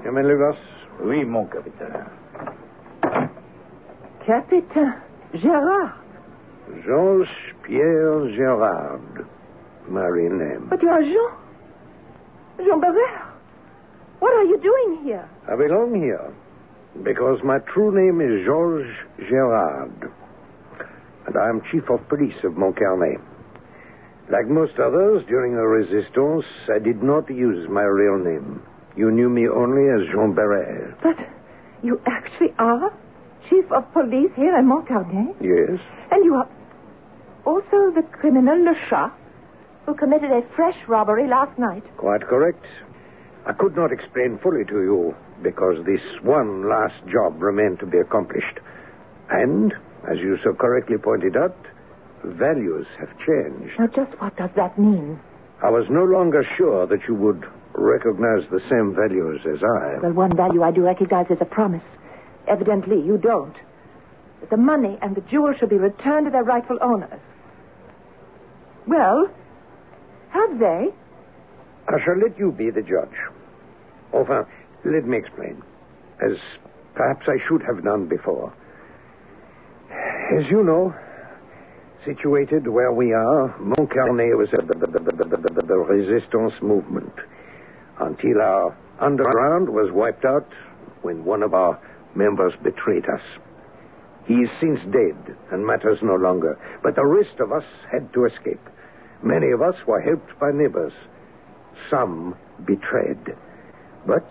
Come 0.04 0.16
and 0.18 0.28
leave 0.28 0.40
us. 0.40 0.58
Oui, 1.00 1.24
mon 1.24 1.46
capitaine. 1.46 2.04
Capitaine 4.26 4.94
Gerard. 5.40 5.94
Jean-Pierre 6.84 8.28
Gerard. 8.36 9.26
My 9.88 10.06
real 10.06 10.32
name. 10.32 10.66
But 10.68 10.82
you 10.82 10.88
are 10.90 11.02
Jean. 11.02 11.30
Jean 12.58 12.78
Barrère. 12.80 13.32
What 14.20 14.34
are 14.34 14.44
you 14.44 14.60
doing 14.60 15.04
here? 15.04 15.28
I 15.48 15.56
belong 15.56 15.94
here 15.94 16.32
because 17.02 17.38
my 17.42 17.58
true 17.72 17.90
name 17.94 18.20
is 18.20 18.44
Georges 18.44 18.94
Gerard. 19.28 20.12
And 21.26 21.36
I 21.36 21.48
am 21.48 21.62
chief 21.70 21.88
of 21.88 22.06
police 22.08 22.36
of 22.44 22.52
Montcarnet. 22.52 23.20
Like 24.30 24.46
most 24.48 24.78
others, 24.78 25.24
during 25.28 25.54
the 25.54 25.66
resistance, 25.66 26.44
I 26.68 26.78
did 26.78 27.02
not 27.02 27.30
use 27.30 27.68
my 27.68 27.82
real 27.82 28.18
name. 28.18 28.62
You 28.96 29.10
knew 29.10 29.28
me 29.28 29.48
only 29.48 29.88
as 29.88 30.08
Jean 30.12 30.34
Barrère. 30.34 30.94
But 31.02 31.16
you 31.82 32.00
actually 32.06 32.54
are 32.58 32.92
chief 33.48 33.64
of 33.72 33.90
police 33.92 34.30
here 34.36 34.56
in 34.56 34.66
Montcarnet? 34.66 35.34
Yes. 35.40 35.80
And 36.10 36.24
you 36.24 36.34
are 36.34 36.48
also 37.44 37.90
the 37.94 38.02
criminal 38.12 38.56
Le 38.64 38.74
Chat, 38.88 39.12
who 39.86 39.94
committed 39.94 40.30
a 40.30 40.42
fresh 40.54 40.76
robbery 40.86 41.28
last 41.28 41.58
night. 41.58 41.82
Quite 41.96 42.22
correct. 42.22 42.64
I 43.46 43.52
could 43.52 43.74
not 43.74 43.90
explain 43.90 44.38
fully 44.42 44.64
to 44.66 44.82
you 44.82 45.14
because 45.42 45.84
this 45.84 46.00
one 46.22 46.68
last 46.68 46.94
job 47.10 47.42
remained 47.42 47.80
to 47.80 47.86
be 47.86 47.98
accomplished. 47.98 48.58
And, 49.30 49.72
as 50.10 50.18
you 50.18 50.38
so 50.44 50.52
correctly 50.54 50.98
pointed 50.98 51.36
out, 51.36 51.56
values 52.24 52.86
have 52.98 53.10
changed. 53.18 53.78
Now, 53.78 53.86
just 53.88 54.20
what 54.20 54.36
does 54.36 54.50
that 54.56 54.78
mean? 54.78 55.18
I 55.62 55.70
was 55.70 55.86
no 55.90 56.04
longer 56.04 56.44
sure 56.56 56.86
that 56.86 57.00
you 57.08 57.14
would 57.14 57.44
recognize 57.74 58.48
the 58.50 58.60
same 58.68 58.94
values 58.94 59.40
as 59.46 59.62
I. 59.62 59.98
Well, 60.02 60.12
one 60.12 60.36
value 60.36 60.62
I 60.62 60.70
do 60.72 60.82
recognize 60.82 61.26
is 61.30 61.38
a 61.40 61.44
promise. 61.44 61.84
Evidently, 62.48 62.96
you 63.00 63.16
don't. 63.18 63.54
That 64.40 64.50
the 64.50 64.56
money 64.56 64.98
and 65.00 65.14
the 65.14 65.20
jewels 65.22 65.56
should 65.58 65.70
be 65.70 65.78
returned 65.78 66.26
to 66.26 66.30
their 66.32 66.42
rightful 66.42 66.78
owners. 66.80 67.20
Well, 68.86 69.30
have 70.30 70.58
they? 70.58 70.88
I 71.88 72.04
shall 72.04 72.18
let 72.18 72.38
you 72.38 72.52
be 72.52 72.70
the 72.70 72.82
judge. 72.82 73.16
Enfin, 74.12 74.44
let 74.84 75.04
me 75.04 75.18
explain, 75.18 75.62
as 76.20 76.36
perhaps 76.94 77.26
I 77.28 77.36
should 77.48 77.62
have 77.62 77.84
done 77.84 78.08
before. 78.08 78.52
As 79.90 80.44
you 80.50 80.62
know, 80.64 80.94
situated 82.04 82.66
where 82.66 82.92
we 82.92 83.12
are, 83.12 83.54
Montcarnet 83.60 84.36
was 84.36 84.48
at 84.54 84.66
the, 84.66 84.74
the, 84.74 84.98
the, 84.98 85.66
the, 85.66 85.78
resistance 85.78 86.52
movement 86.62 87.12
until 88.00 88.40
our 88.40 88.76
underground 89.00 89.68
was 89.68 89.90
wiped 89.92 90.24
out 90.24 90.48
when 91.02 91.24
one 91.24 91.42
of 91.42 91.54
our 91.54 91.78
members 92.14 92.52
betrayed 92.62 93.04
us. 93.04 93.20
He 94.26 94.34
is 94.34 94.50
since 94.60 94.78
dead 94.92 95.36
and 95.50 95.66
matters 95.66 95.98
no 96.02 96.14
longer, 96.14 96.58
but 96.82 96.94
the 96.94 97.06
rest 97.06 97.40
of 97.40 97.52
us 97.52 97.64
had 97.90 98.12
to 98.14 98.24
escape. 98.26 98.60
Many 99.22 99.50
of 99.50 99.62
us 99.62 99.74
were 99.86 100.00
helped 100.00 100.38
by 100.40 100.50
neighbors. 100.52 100.92
Some 101.90 102.36
betrayed. 102.64 103.36
But, 104.06 104.26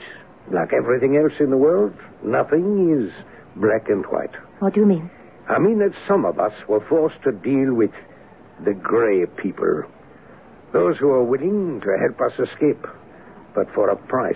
like 0.52 0.74
everything 0.74 1.18
else 1.18 1.34
in 1.40 1.50
the 1.50 1.58
world, 1.58 1.94
nothing 2.24 2.92
is 2.92 3.12
black 3.56 3.90
and 3.90 4.06
white. 4.06 4.36
What 4.60 4.74
do 4.74 4.82
you 4.82 4.86
mean? 4.86 5.10
I 5.50 5.60
mean 5.60 5.80
that 5.80 5.94
some 6.08 6.26
of 6.26 6.40
us 6.40 6.54
were 6.68 6.86
forced 6.88 7.22
to 7.24 7.32
deal 7.32 7.74
with 7.74 7.92
the 8.64 8.74
gray 8.74 9.26
people. 9.42 9.84
Those 10.74 10.98
who 10.98 11.10
are 11.10 11.24
willing 11.24 11.82
to 11.82 11.98
help 12.00 12.22
us 12.22 12.40
escape, 12.40 12.86
but 13.54 13.68
for 13.74 13.90
a 13.90 13.96
price. 13.96 14.36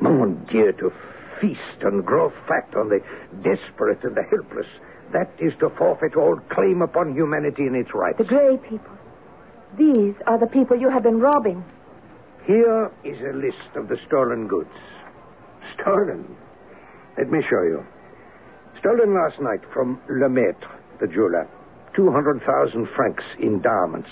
Mon 0.00 0.46
Dieu, 0.50 0.72
to 0.78 0.92
feast 1.40 1.82
and 1.82 2.04
grow 2.04 2.30
fat 2.46 2.68
on 2.76 2.88
the 2.88 3.00
desperate 3.42 4.02
and 4.04 4.16
the 4.16 4.22
helpless. 4.22 4.66
That 5.12 5.30
is 5.38 5.52
to 5.60 5.70
forfeit 5.70 6.16
all 6.16 6.38
claim 6.50 6.82
upon 6.82 7.14
humanity 7.14 7.66
and 7.66 7.76
its 7.76 7.90
rights. 7.94 8.18
The 8.18 8.24
gray 8.24 8.56
people. 8.68 8.92
These 9.76 10.14
are 10.26 10.38
the 10.38 10.46
people 10.46 10.78
you 10.78 10.90
have 10.90 11.02
been 11.02 11.20
robbing. 11.20 11.64
Here 12.46 12.90
is 13.04 13.18
a 13.20 13.36
list 13.36 13.76
of 13.76 13.88
the 13.88 13.96
stolen 14.06 14.46
goods. 14.46 14.70
Stolen? 15.80 16.36
Let 17.18 17.30
me 17.30 17.40
show 17.48 17.62
you. 17.62 17.84
Stolen 18.80 19.14
last 19.14 19.40
night 19.40 19.60
from 19.72 20.00
Lemaitre, 20.08 20.68
the 21.00 21.06
jeweler. 21.06 21.48
200,000 21.94 22.88
francs 22.94 23.22
in 23.38 23.62
diamonds. 23.62 24.08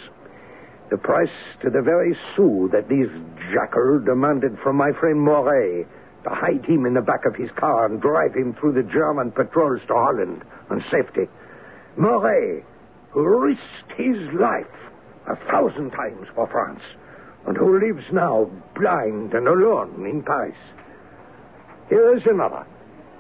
The 0.90 0.98
price 0.98 1.32
to 1.62 1.70
the 1.70 1.82
very 1.82 2.16
sou 2.36 2.68
that 2.72 2.88
these 2.88 3.08
jackal 3.52 4.00
demanded 4.04 4.58
from 4.62 4.76
my 4.76 4.92
friend 5.00 5.20
Moret 5.20 5.86
to 6.24 6.30
hide 6.30 6.64
him 6.64 6.86
in 6.86 6.94
the 6.94 7.00
back 7.00 7.24
of 7.26 7.34
his 7.34 7.50
car 7.56 7.86
and 7.86 8.00
drive 8.00 8.34
him 8.34 8.54
through 8.54 8.74
the 8.74 8.88
German 8.92 9.32
patrols 9.32 9.80
to 9.88 9.94
Holland 9.94 10.42
on 10.70 10.84
safety. 10.90 11.28
Moret, 11.96 12.64
who 13.10 13.26
risked 13.26 13.92
his 13.96 14.16
life 14.38 14.66
a 15.26 15.36
thousand 15.50 15.90
times 15.90 16.28
for 16.34 16.46
France, 16.48 16.82
and 17.46 17.56
who 17.56 17.78
lives 17.78 18.04
now 18.12 18.50
blind 18.78 19.34
and 19.34 19.48
alone 19.48 20.06
in 20.06 20.22
Paris. 20.22 20.56
Here 21.88 22.16
is 22.16 22.22
another. 22.26 22.66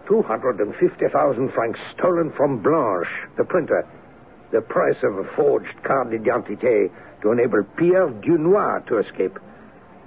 250,000 0.08 1.52
francs 1.52 1.78
stolen 1.96 2.32
from 2.36 2.62
Blanche, 2.62 3.08
the 3.36 3.44
printer. 3.44 3.86
The 4.50 4.60
price 4.60 4.96
of 5.02 5.18
a 5.18 5.24
forged 5.36 5.82
carte 5.84 6.10
d'identité 6.10 6.90
to 7.22 7.32
enable 7.32 7.64
Pierre 7.76 8.08
Dunois 8.08 8.80
to 8.88 8.98
escape. 8.98 9.38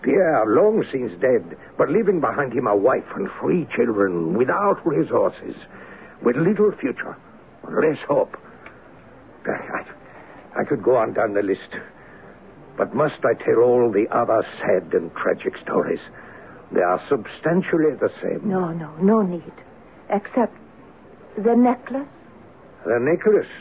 Pierre, 0.03 0.45
long 0.47 0.84
since 0.91 1.12
dead, 1.20 1.58
but 1.78 1.89
leaving 1.89 2.20
behind 2.20 2.53
him 2.53 2.68
a 2.68 2.76
wife 2.76 3.08
and 3.16 3.28
three 3.39 3.68
children 3.76 4.38
without 4.38 4.86
resources, 4.86 5.56
with 6.22 6.36
little 6.36 6.72
future, 6.80 7.18
less 7.64 7.97
hope. 8.08 8.38
I, 9.47 10.60
I 10.60 10.64
could 10.64 10.84
go 10.84 10.95
on 10.95 11.14
down 11.14 11.34
the 11.34 11.41
list. 11.41 11.74
But 12.78 12.93
must 12.93 13.24
I 13.24 13.34
tell 13.43 13.64
all 13.64 13.91
the 13.91 14.08
other 14.16 14.45
sad 14.60 14.93
and 14.93 15.12
tragic 15.16 15.53
stories? 15.64 15.99
They 16.72 16.82
are 16.82 17.01
substantially 17.09 17.95
the 17.99 18.09
same. 18.22 18.49
No, 18.49 18.72
no, 18.72 18.95
no 19.01 19.22
need. 19.22 19.53
Except 20.09 20.55
the 21.38 21.55
necklace. 21.55 22.07
The 22.86 22.99
necklace. 22.99 23.51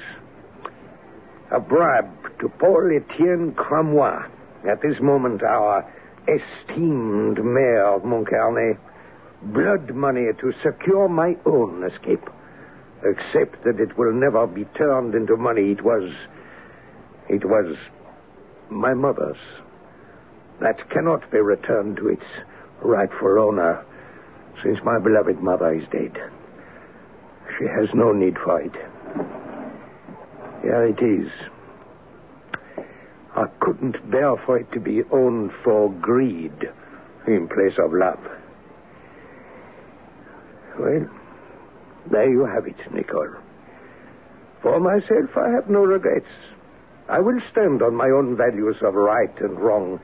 A 1.50 1.60
bribe 1.60 2.10
to 2.40 2.48
Paul 2.48 2.90
Etienne 2.90 3.52
Cramois. 3.52 4.26
At 4.68 4.80
this 4.80 5.00
moment, 5.00 5.42
our 5.42 5.84
esteemed 6.26 7.44
mayor 7.44 7.94
of 7.94 8.02
Montcarnet. 8.02 8.78
Blood 9.42 9.94
money 9.94 10.28
to 10.40 10.52
secure 10.62 11.08
my 11.08 11.36
own 11.44 11.84
escape. 11.84 12.28
Except 13.04 13.62
that 13.64 13.78
it 13.78 13.98
will 13.98 14.12
never 14.12 14.46
be 14.46 14.64
turned 14.76 15.14
into 15.14 15.36
money. 15.36 15.72
It 15.72 15.84
was. 15.84 16.10
It 17.28 17.44
was 17.44 17.76
my 18.70 18.94
mother's. 18.94 19.36
That 20.60 20.88
cannot 20.90 21.30
be 21.30 21.38
returned 21.38 21.98
to 21.98 22.08
its 22.08 22.24
rightful 22.84 23.38
owner 23.38 23.84
since 24.62 24.78
my 24.84 24.98
beloved 24.98 25.40
mother 25.40 25.74
is 25.74 25.84
dead. 25.90 26.12
She 27.58 27.64
has 27.64 27.88
no 27.94 28.12
need 28.12 28.36
for 28.44 28.60
it. 28.60 28.72
Here 30.62 30.86
it 30.86 31.02
is. 31.02 31.30
I 33.36 33.46
couldn't 33.60 34.10
bear 34.10 34.36
for 34.46 34.58
it 34.58 34.70
to 34.72 34.80
be 34.80 35.02
owned 35.10 35.50
for 35.64 35.90
greed 35.90 36.54
in 37.26 37.48
place 37.48 37.76
of 37.78 37.92
love. 37.92 38.20
Well, 40.78 41.08
there 42.10 42.30
you 42.30 42.44
have 42.46 42.66
it, 42.66 42.76
Nicole. 42.92 43.34
For 44.62 44.80
myself, 44.80 45.36
I 45.36 45.50
have 45.50 45.68
no 45.68 45.80
regrets. 45.80 46.26
I 47.08 47.20
will 47.20 47.40
stand 47.52 47.82
on 47.82 47.94
my 47.94 48.08
own 48.08 48.36
values 48.36 48.76
of 48.82 48.94
right 48.94 49.40
and 49.40 49.58
wrong. 49.60 50.00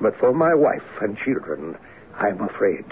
But 0.00 0.18
for 0.18 0.32
my 0.32 0.54
wife 0.54 0.82
and 1.00 1.16
children, 1.18 1.76
I 2.18 2.28
am 2.28 2.40
afraid. 2.40 2.84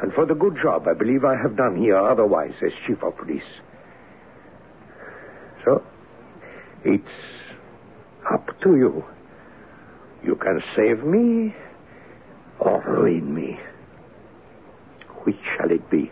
And 0.00 0.12
for 0.12 0.26
the 0.26 0.34
good 0.34 0.56
job 0.60 0.88
I 0.88 0.94
believe 0.94 1.24
I 1.24 1.36
have 1.36 1.56
done 1.56 1.76
here 1.76 1.96
otherwise 1.96 2.54
as 2.64 2.72
chief 2.86 3.02
of 3.02 3.16
police. 3.16 3.42
So, 5.64 5.84
it's 6.84 7.04
up 8.32 8.48
to 8.62 8.76
you. 8.76 9.04
You 10.24 10.36
can 10.36 10.62
save 10.74 11.04
me 11.04 11.54
or 12.58 12.82
ruin 12.86 13.34
me. 13.34 13.60
Which 15.24 15.38
shall 15.56 15.70
it 15.70 15.88
be? 15.90 16.10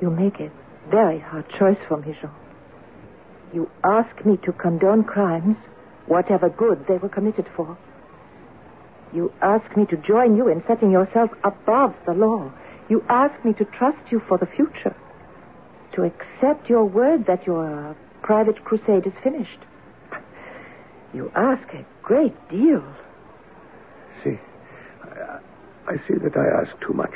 You 0.00 0.10
make 0.10 0.40
a 0.40 0.50
very 0.90 1.18
hard 1.18 1.48
choice 1.58 1.78
for 1.88 1.98
me, 1.98 2.16
Jean. 2.20 2.30
You 3.52 3.70
ask 3.84 4.24
me 4.24 4.36
to 4.44 4.52
condone 4.52 5.04
crimes, 5.04 5.56
whatever 6.06 6.48
good 6.48 6.86
they 6.86 6.96
were 6.96 7.08
committed 7.08 7.46
for. 7.54 7.76
You 9.14 9.32
ask 9.40 9.76
me 9.76 9.86
to 9.86 9.96
join 9.96 10.36
you 10.36 10.48
in 10.48 10.62
setting 10.66 10.90
yourself 10.90 11.30
above 11.44 11.94
the 12.04 12.12
law. 12.12 12.52
You 12.88 13.04
ask 13.08 13.44
me 13.44 13.52
to 13.54 13.64
trust 13.64 14.10
you 14.10 14.20
for 14.28 14.38
the 14.38 14.46
future. 14.46 14.96
To 15.94 16.02
accept 16.02 16.68
your 16.68 16.84
word 16.84 17.26
that 17.26 17.46
your 17.46 17.96
private 18.22 18.64
crusade 18.64 19.06
is 19.06 19.12
finished. 19.22 19.60
You 21.14 21.30
ask 21.36 21.62
a 21.74 21.86
great 22.02 22.34
deal. 22.48 22.82
See, 24.24 24.36
I, 25.86 25.96
see 26.08 26.14
that 26.14 26.36
I 26.36 26.62
ask 26.62 26.72
too 26.84 26.92
much. 26.92 27.14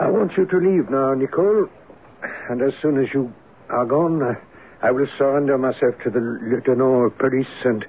I 0.00 0.08
want 0.08 0.32
you 0.38 0.46
to 0.46 0.56
leave 0.56 0.88
now, 0.90 1.12
Nicole. 1.12 1.68
And 2.48 2.62
as 2.62 2.72
soon 2.80 2.98
as 2.98 3.12
you 3.12 3.30
are 3.68 3.84
gone, 3.84 4.22
I, 4.22 4.88
I 4.88 4.90
will 4.90 5.06
surrender 5.18 5.58
myself 5.58 5.94
to 6.04 6.10
the 6.10 6.20
lieutenant 6.20 7.12
of 7.12 7.18
police 7.18 7.46
and 7.64 7.84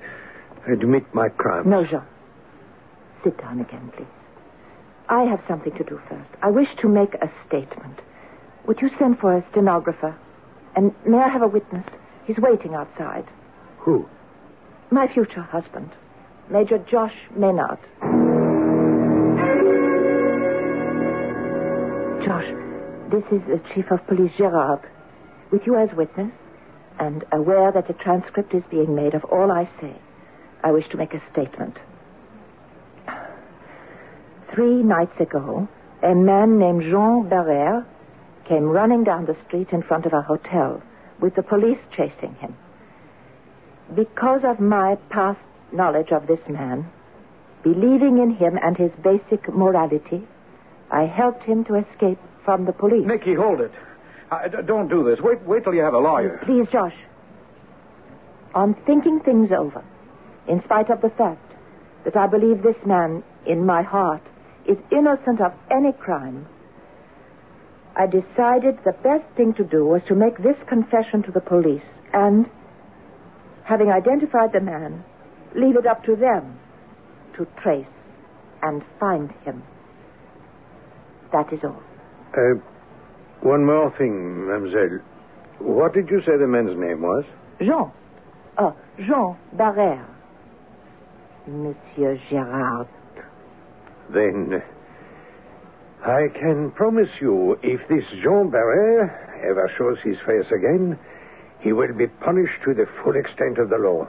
admit 0.71 1.03
my 1.13 1.29
crime. 1.29 1.69
No, 1.69 1.85
Jean. 1.85 2.01
Sit 3.23 3.37
down 3.39 3.59
again, 3.59 3.91
please. 3.95 4.07
I 5.09 5.23
have 5.23 5.41
something 5.47 5.73
to 5.77 5.83
do 5.83 5.99
first. 6.09 6.29
I 6.41 6.49
wish 6.49 6.67
to 6.81 6.87
make 6.87 7.13
a 7.15 7.31
statement. 7.47 7.99
Would 8.67 8.81
you 8.81 8.89
send 8.97 9.19
for 9.19 9.37
a 9.37 9.45
stenographer? 9.51 10.17
And 10.75 10.93
may 11.05 11.17
I 11.19 11.29
have 11.29 11.41
a 11.41 11.47
witness? 11.47 11.85
He's 12.25 12.37
waiting 12.37 12.73
outside. 12.73 13.25
Who? 13.79 14.07
My 14.91 15.07
future 15.13 15.41
husband, 15.41 15.91
Major 16.49 16.79
Josh 16.79 17.13
Maynard. 17.35 17.79
Josh, 22.25 22.49
this 23.11 23.23
is 23.31 23.41
the 23.47 23.61
Chief 23.73 23.85
of 23.91 24.05
Police 24.07 24.31
Gerard. 24.37 24.81
With 25.51 25.61
you 25.67 25.77
as 25.77 25.89
witness, 25.95 26.31
and 26.99 27.23
aware 27.31 27.71
that 27.71 27.89
a 27.89 27.93
transcript 27.93 28.53
is 28.55 28.63
being 28.71 28.95
made 28.95 29.13
of 29.13 29.23
all 29.25 29.51
I 29.51 29.69
say, 29.79 29.95
I 30.63 30.71
wish 30.71 30.87
to 30.89 30.97
make 30.97 31.13
a 31.13 31.21
statement. 31.31 31.77
Three 34.53 34.83
nights 34.83 35.19
ago, 35.19 35.67
a 36.01 36.15
man 36.15 36.57
named 36.59 36.83
Jean 36.83 37.29
Barrère 37.29 37.85
came 38.47 38.63
running 38.65 39.03
down 39.03 39.25
the 39.25 39.35
street 39.47 39.69
in 39.71 39.81
front 39.83 40.05
of 40.05 40.13
a 40.13 40.21
hotel 40.21 40.81
with 41.19 41.35
the 41.35 41.43
police 41.43 41.79
chasing 41.95 42.35
him. 42.35 42.55
Because 43.95 44.41
of 44.43 44.59
my 44.59 44.95
past 45.09 45.39
knowledge 45.71 46.11
of 46.11 46.27
this 46.27 46.39
man, 46.47 46.89
believing 47.63 48.19
in 48.19 48.35
him 48.35 48.57
and 48.61 48.77
his 48.77 48.91
basic 49.03 49.47
morality, 49.53 50.25
I 50.91 51.03
helped 51.05 51.43
him 51.43 51.63
to 51.65 51.75
escape 51.75 52.19
from 52.43 52.65
the 52.65 52.71
police. 52.73 53.05
Nicky, 53.05 53.33
hold 53.33 53.61
it. 53.61 53.71
Uh, 54.31 54.47
d- 54.47 54.57
don't 54.65 54.87
do 54.87 55.03
this. 55.03 55.19
Wait, 55.21 55.41
wait 55.43 55.63
till 55.63 55.73
you 55.73 55.81
have 55.81 55.93
a 55.93 55.99
lawyer. 55.99 56.39
Please, 56.45 56.67
Josh. 56.71 56.95
On 58.53 58.73
thinking 58.85 59.19
things 59.19 59.51
over, 59.51 59.83
in 60.47 60.63
spite 60.63 60.89
of 60.89 61.01
the 61.01 61.09
fact 61.09 61.41
that 62.03 62.15
I 62.15 62.27
believe 62.27 62.61
this 62.61 62.75
man, 62.85 63.23
in 63.45 63.65
my 63.65 63.81
heart, 63.81 64.21
is 64.67 64.77
innocent 64.91 65.41
of 65.41 65.53
any 65.71 65.91
crime, 65.93 66.47
I 67.95 68.07
decided 68.07 68.79
the 68.83 68.95
best 69.03 69.25
thing 69.37 69.53
to 69.55 69.63
do 69.63 69.85
was 69.85 70.01
to 70.07 70.15
make 70.15 70.37
this 70.37 70.57
confession 70.67 71.23
to 71.23 71.31
the 71.31 71.39
police 71.39 71.83
and, 72.13 72.49
having 73.63 73.89
identified 73.89 74.51
the 74.53 74.59
man, 74.59 75.03
leave 75.55 75.77
it 75.77 75.85
up 75.85 76.03
to 76.05 76.15
them 76.15 76.59
to 77.37 77.47
trace 77.61 77.85
and 78.61 78.83
find 78.99 79.31
him. 79.43 79.63
That 81.31 81.51
is 81.53 81.59
all. 81.63 81.81
Uh, 82.33 82.59
one 83.41 83.65
more 83.65 83.93
thing, 83.97 84.47
mademoiselle. 84.47 84.99
What 85.59 85.93
did 85.93 86.09
you 86.09 86.21
say 86.21 86.37
the 86.37 86.47
man's 86.47 86.77
name 86.77 87.01
was? 87.01 87.23
Jean. 87.59 87.91
Oh, 88.57 88.75
Jean 88.97 89.37
Barrère. 89.55 90.05
Monsieur 91.47 92.19
Gerard. 92.29 92.87
Then 94.13 94.61
I 96.05 96.27
can 96.33 96.71
promise 96.71 97.09
you, 97.19 97.57
if 97.63 97.81
this 97.87 98.03
Jean 98.23 98.51
Barrère 98.51 99.09
ever 99.43 99.71
shows 99.77 99.97
his 100.03 100.17
face 100.25 100.51
again, 100.51 100.97
he 101.59 101.73
will 101.73 101.93
be 101.93 102.07
punished 102.07 102.61
to 102.65 102.73
the 102.73 102.85
full 103.03 103.15
extent 103.15 103.57
of 103.57 103.69
the 103.69 103.77
law. 103.77 104.07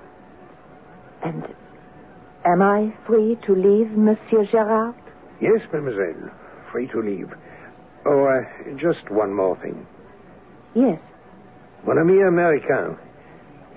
And 1.25 1.45
am 2.45 2.63
I 2.63 2.95
free 3.07 3.39
to 3.47 3.55
leave 3.55 3.91
Monsieur 3.93 4.47
Gerard? 4.51 4.95
Yes, 5.41 5.61
mademoiselle. 5.73 6.31
Free 6.71 6.87
to 6.89 7.01
leave. 7.01 7.33
Oh, 8.05 8.25
uh, 8.25 8.77
just 8.79 9.11
one 9.11 9.35
more 9.35 9.57
thing. 9.61 9.87
Yes. 10.75 11.01
Mon 11.87 11.99
ami 11.99 12.21
Americain, 12.21 12.97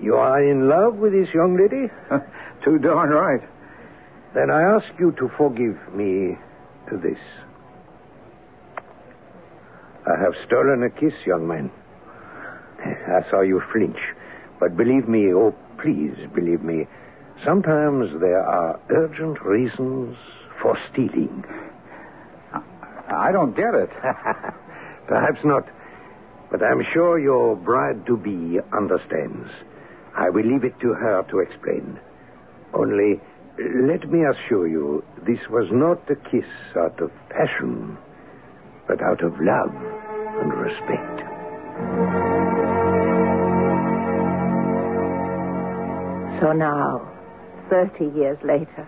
you 0.00 0.14
are 0.16 0.42
in 0.42 0.68
love 0.68 0.96
with 0.96 1.12
this 1.12 1.28
young 1.34 1.56
lady? 1.56 1.90
Too 2.64 2.78
darn 2.78 3.10
right. 3.10 3.40
Then 4.34 4.50
I 4.50 4.62
ask 4.62 4.86
you 4.98 5.12
to 5.12 5.30
forgive 5.36 5.78
me 5.94 6.36
this. 6.92 7.18
I 10.06 10.20
have 10.20 10.34
stolen 10.46 10.82
a 10.82 10.90
kiss, 10.90 11.14
young 11.26 11.46
man. 11.46 11.70
I 12.84 13.28
saw 13.30 13.40
you 13.40 13.62
flinch. 13.72 13.98
But 14.58 14.76
believe 14.76 15.08
me, 15.08 15.32
oh, 15.32 15.54
please 15.80 16.16
believe 16.34 16.62
me, 16.62 16.86
sometimes 17.44 18.08
there 18.20 18.42
are 18.42 18.78
urgent 18.90 19.40
reasons 19.42 20.16
for 20.60 20.76
stealing. 20.92 21.44
I 23.08 23.32
don't 23.32 23.56
get 23.56 23.74
it. 23.74 23.90
Perhaps 25.08 25.40
not. 25.44 25.66
But 26.50 26.62
I'm 26.62 26.82
sure 26.92 27.18
your 27.18 27.56
bride 27.56 28.06
to 28.06 28.16
be 28.16 28.58
understands. 28.76 29.48
I 30.16 30.30
will 30.30 30.44
leave 30.44 30.64
it 30.64 30.78
to 30.80 30.92
her 30.92 31.24
to 31.30 31.38
explain. 31.38 31.98
Only, 32.74 33.20
let 33.58 34.08
me 34.10 34.20
assure 34.24 34.66
you, 34.66 35.04
this 35.26 35.40
was 35.50 35.68
not 35.70 35.98
a 36.10 36.16
kiss 36.30 36.48
out 36.76 37.00
of 37.00 37.10
passion, 37.28 37.98
but 38.86 39.02
out 39.02 39.22
of 39.22 39.32
love 39.40 39.74
and 40.40 40.52
respect. 40.54 41.20
So 46.40 46.52
now, 46.52 47.06
30 47.68 48.16
years 48.16 48.38
later. 48.42 48.86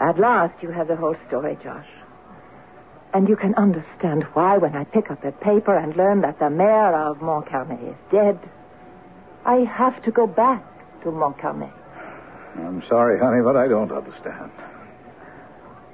At 0.00 0.18
last, 0.18 0.62
you 0.62 0.70
have 0.70 0.88
the 0.88 0.96
whole 0.96 1.16
story, 1.28 1.58
Josh. 1.62 1.86
And 3.12 3.28
you 3.28 3.36
can 3.36 3.54
understand 3.56 4.24
why, 4.34 4.56
when 4.56 4.74
I 4.74 4.84
pick 4.84 5.10
up 5.10 5.22
that 5.22 5.40
paper 5.40 5.76
and 5.76 5.96
learn 5.96 6.22
that 6.22 6.38
the 6.38 6.48
mayor 6.48 6.94
of 6.94 7.18
Montcarnet 7.18 7.82
is 7.90 7.96
dead, 8.10 8.38
I 9.44 9.64
have 9.76 10.02
to 10.04 10.10
go 10.10 10.26
back 10.26 10.64
to 11.02 11.10
Montcarnet. 11.10 11.79
I'm 12.56 12.82
sorry, 12.88 13.18
honey, 13.18 13.42
but 13.42 13.56
I 13.56 13.68
don't 13.68 13.92
understand. 13.92 14.50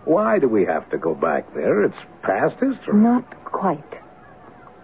Why 0.05 0.39
do 0.39 0.49
we 0.49 0.65
have 0.65 0.89
to 0.91 0.99
go 0.99 1.15
back 1.15 1.53
there? 1.55 1.85
It's 1.85 1.97
past 2.23 2.55
history. 2.55 2.95
Not 2.95 3.45
quite. 3.45 3.83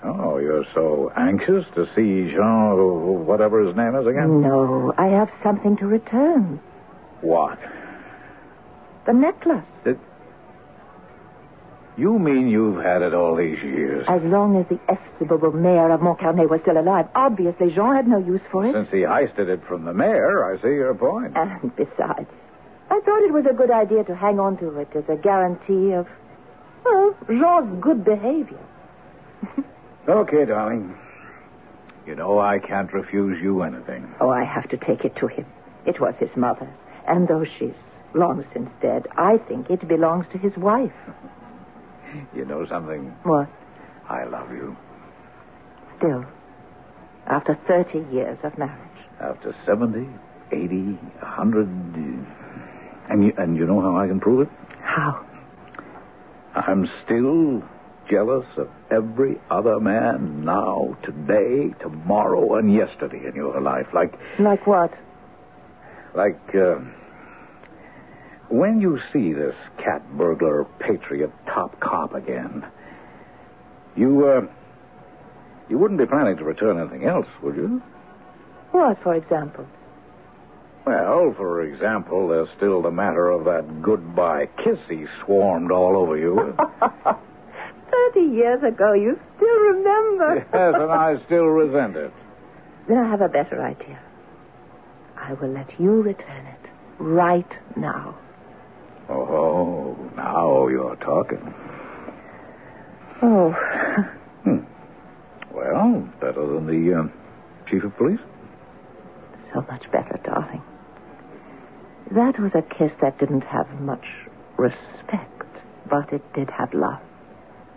Oh, 0.04 0.38
you're 0.38 0.64
so 0.74 1.12
anxious 1.16 1.64
to 1.76 1.86
see 1.94 2.32
Jean, 2.32 3.24
whatever 3.24 3.64
his 3.64 3.76
name 3.76 3.94
is 3.94 4.06
again? 4.06 4.40
No, 4.40 4.92
I 4.98 5.06
have 5.06 5.30
something 5.44 5.76
to 5.76 5.86
return. 5.86 6.60
What? 7.20 7.58
The 9.06 9.12
necklace. 9.12 9.64
It... 9.84 9.98
You 11.96 12.18
mean 12.18 12.48
you've 12.48 12.82
had 12.82 13.02
it 13.02 13.12
all 13.12 13.36
these 13.36 13.62
years? 13.62 14.06
As 14.08 14.22
long 14.22 14.56
as 14.56 14.66
the 14.68 14.80
estimable 14.88 15.52
mayor 15.52 15.90
of 15.90 16.00
Montcarnet 16.00 16.48
was 16.48 16.60
still 16.62 16.78
alive. 16.78 17.06
Obviously, 17.14 17.70
Jean 17.74 17.94
had 17.94 18.08
no 18.08 18.16
use 18.18 18.40
for 18.50 18.64
it. 18.66 18.72
Since 18.72 18.88
he 18.90 19.04
heisted 19.04 19.48
it 19.48 19.60
from 19.68 19.84
the 19.84 19.92
mayor, 19.92 20.42
I 20.44 20.56
see 20.62 20.68
your 20.68 20.94
point. 20.94 21.36
And 21.36 21.74
besides, 21.76 22.30
I 22.90 23.00
thought 23.04 23.22
it 23.22 23.32
was 23.32 23.44
a 23.50 23.54
good 23.54 23.70
idea 23.70 24.04
to 24.04 24.16
hang 24.16 24.40
on 24.40 24.56
to 24.58 24.78
it 24.78 24.88
as 24.94 25.04
a 25.08 25.16
guarantee 25.16 25.92
of, 25.92 26.06
well, 26.84 27.14
Jean's 27.28 27.82
good 27.82 28.04
behavior. 28.04 28.60
okay, 30.08 30.46
darling. 30.46 30.96
You 32.06 32.14
know 32.14 32.38
I 32.38 32.58
can't 32.58 32.92
refuse 32.92 33.40
you 33.42 33.62
anything. 33.62 34.08
Oh, 34.18 34.30
I 34.30 34.44
have 34.44 34.68
to 34.70 34.78
take 34.78 35.04
it 35.04 35.14
to 35.16 35.26
him. 35.26 35.46
It 35.84 36.00
was 36.00 36.14
his 36.18 36.34
mother. 36.36 36.72
And 37.06 37.28
though 37.28 37.44
she's 37.58 37.74
long 38.14 38.44
since 38.54 38.70
dead, 38.80 39.06
I 39.12 39.36
think 39.46 39.68
it 39.68 39.86
belongs 39.86 40.26
to 40.32 40.38
his 40.38 40.56
wife. 40.56 40.92
You 42.34 42.44
know 42.44 42.66
something? 42.68 43.14
What? 43.22 43.48
I 44.08 44.24
love 44.24 44.50
you. 44.50 44.76
Still, 45.98 46.24
after 47.26 47.58
30 47.68 48.12
years 48.12 48.38
of 48.42 48.56
marriage. 48.58 48.78
After 49.20 49.54
70, 49.64 50.08
80, 50.50 50.74
100. 50.74 51.68
And 53.08 53.24
you, 53.24 53.32
and 53.38 53.56
you 53.56 53.66
know 53.66 53.80
how 53.80 53.96
I 53.96 54.06
can 54.08 54.20
prove 54.20 54.48
it? 54.48 54.54
How? 54.82 55.24
I'm 56.54 56.88
still 57.04 57.62
jealous 58.10 58.46
of 58.56 58.68
every 58.90 59.40
other 59.50 59.78
man 59.80 60.44
now, 60.44 60.96
today, 61.04 61.74
tomorrow, 61.80 62.56
and 62.56 62.72
yesterday 62.72 63.22
in 63.26 63.34
your 63.34 63.60
life. 63.60 63.86
Like. 63.94 64.14
Like 64.38 64.66
what? 64.66 64.92
Like, 66.14 66.40
uh, 66.54 66.80
when 68.50 68.80
you 68.80 68.98
see 69.12 69.32
this 69.32 69.54
cat 69.78 70.02
burglar 70.16 70.64
patriot 70.78 71.32
top 71.52 71.78
cop 71.80 72.14
again, 72.14 72.64
you, 73.96 74.26
uh, 74.26 74.40
you 75.68 75.78
wouldn't 75.78 76.00
be 76.00 76.06
planning 76.06 76.36
to 76.36 76.44
return 76.44 76.78
anything 76.78 77.06
else, 77.06 77.26
would 77.42 77.56
you? 77.56 77.82
What, 78.72 79.02
for 79.02 79.14
example? 79.14 79.66
Well, 80.86 81.34
for 81.36 81.62
example, 81.62 82.28
there's 82.28 82.48
still 82.56 82.82
the 82.82 82.90
matter 82.90 83.30
of 83.30 83.44
that 83.44 83.82
goodbye 83.82 84.46
kiss 84.64 84.78
he 84.88 85.04
swarmed 85.24 85.70
all 85.70 85.96
over 85.96 86.16
you. 86.16 86.56
Thirty 87.90 88.26
years 88.34 88.62
ago, 88.64 88.94
you 88.94 89.18
still 89.36 89.58
remember. 89.58 90.36
yes, 90.52 90.74
and 90.74 90.90
I 90.90 91.14
still 91.26 91.44
resent 91.44 91.96
it. 91.96 92.12
Then 92.88 92.98
I 92.98 93.10
have 93.10 93.20
a 93.20 93.28
better 93.28 93.62
idea. 93.62 94.00
I 95.16 95.34
will 95.34 95.50
let 95.50 95.68
you 95.78 96.02
return 96.02 96.46
it 96.46 96.70
right 96.98 97.52
now. 97.76 98.18
Oh, 99.12 99.96
now 100.16 100.68
you're 100.68 100.96
talking. 100.96 101.54
Oh. 103.22 103.54
Hmm. 104.44 104.64
Well, 105.54 106.08
better 106.20 106.46
than 106.46 106.66
the 106.66 106.98
uh, 106.98 107.70
chief 107.70 107.84
of 107.84 107.96
police? 107.96 108.18
So 109.54 109.60
much 109.70 109.84
better, 109.92 110.18
darling. 110.24 110.62
That 112.10 112.38
was 112.40 112.50
a 112.54 112.62
kiss 112.62 112.90
that 113.00 113.18
didn't 113.18 113.44
have 113.44 113.68
much 113.80 114.04
respect, 114.56 115.46
but 115.88 116.12
it 116.12 116.22
did 116.34 116.50
have 116.50 116.74
love 116.74 117.00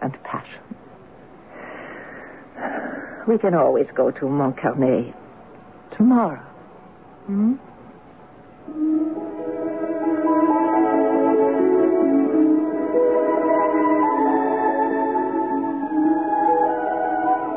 and 0.01 0.13
passion. 0.23 0.61
We 3.27 3.37
can 3.37 3.53
always 3.53 3.87
go 3.95 4.11
to 4.11 4.25
Montcarnet 4.25 5.13
tomorrow. 5.97 6.43
Hmm? 7.27 7.53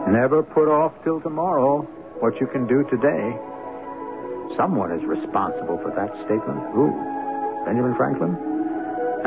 Never 0.09 0.43
put 0.43 0.73
off 0.73 0.97
till 1.05 1.21
tomorrow 1.21 1.83
what 2.21 2.41
you 2.41 2.47
can 2.49 2.67
do 2.67 2.81
today. 2.89 3.37
Someone 4.57 4.89
is 4.91 5.05
responsible 5.05 5.77
for 5.85 5.93
that 5.93 6.09
statement. 6.25 6.65
Who? 6.73 6.89
Benjamin 7.69 7.93
Franklin? 7.93 8.33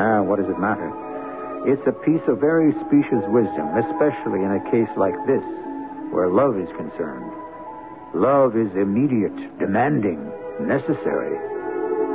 Ah, 0.02 0.26
what 0.26 0.42
does 0.42 0.50
it 0.50 0.58
matter? 0.58 0.90
It's 1.70 1.86
a 1.86 1.94
piece 2.02 2.26
of 2.26 2.42
very 2.42 2.74
specious 2.82 3.22
wisdom, 3.30 3.70
especially 3.78 4.42
in 4.42 4.58
a 4.58 4.62
case 4.74 4.90
like 4.98 5.14
this, 5.30 5.44
where 6.10 6.26
love 6.26 6.58
is 6.58 6.68
concerned. 6.74 7.30
Love 8.18 8.58
is 8.58 8.74
immediate, 8.74 9.38
demanding, 9.62 10.18
necessary, 10.66 11.38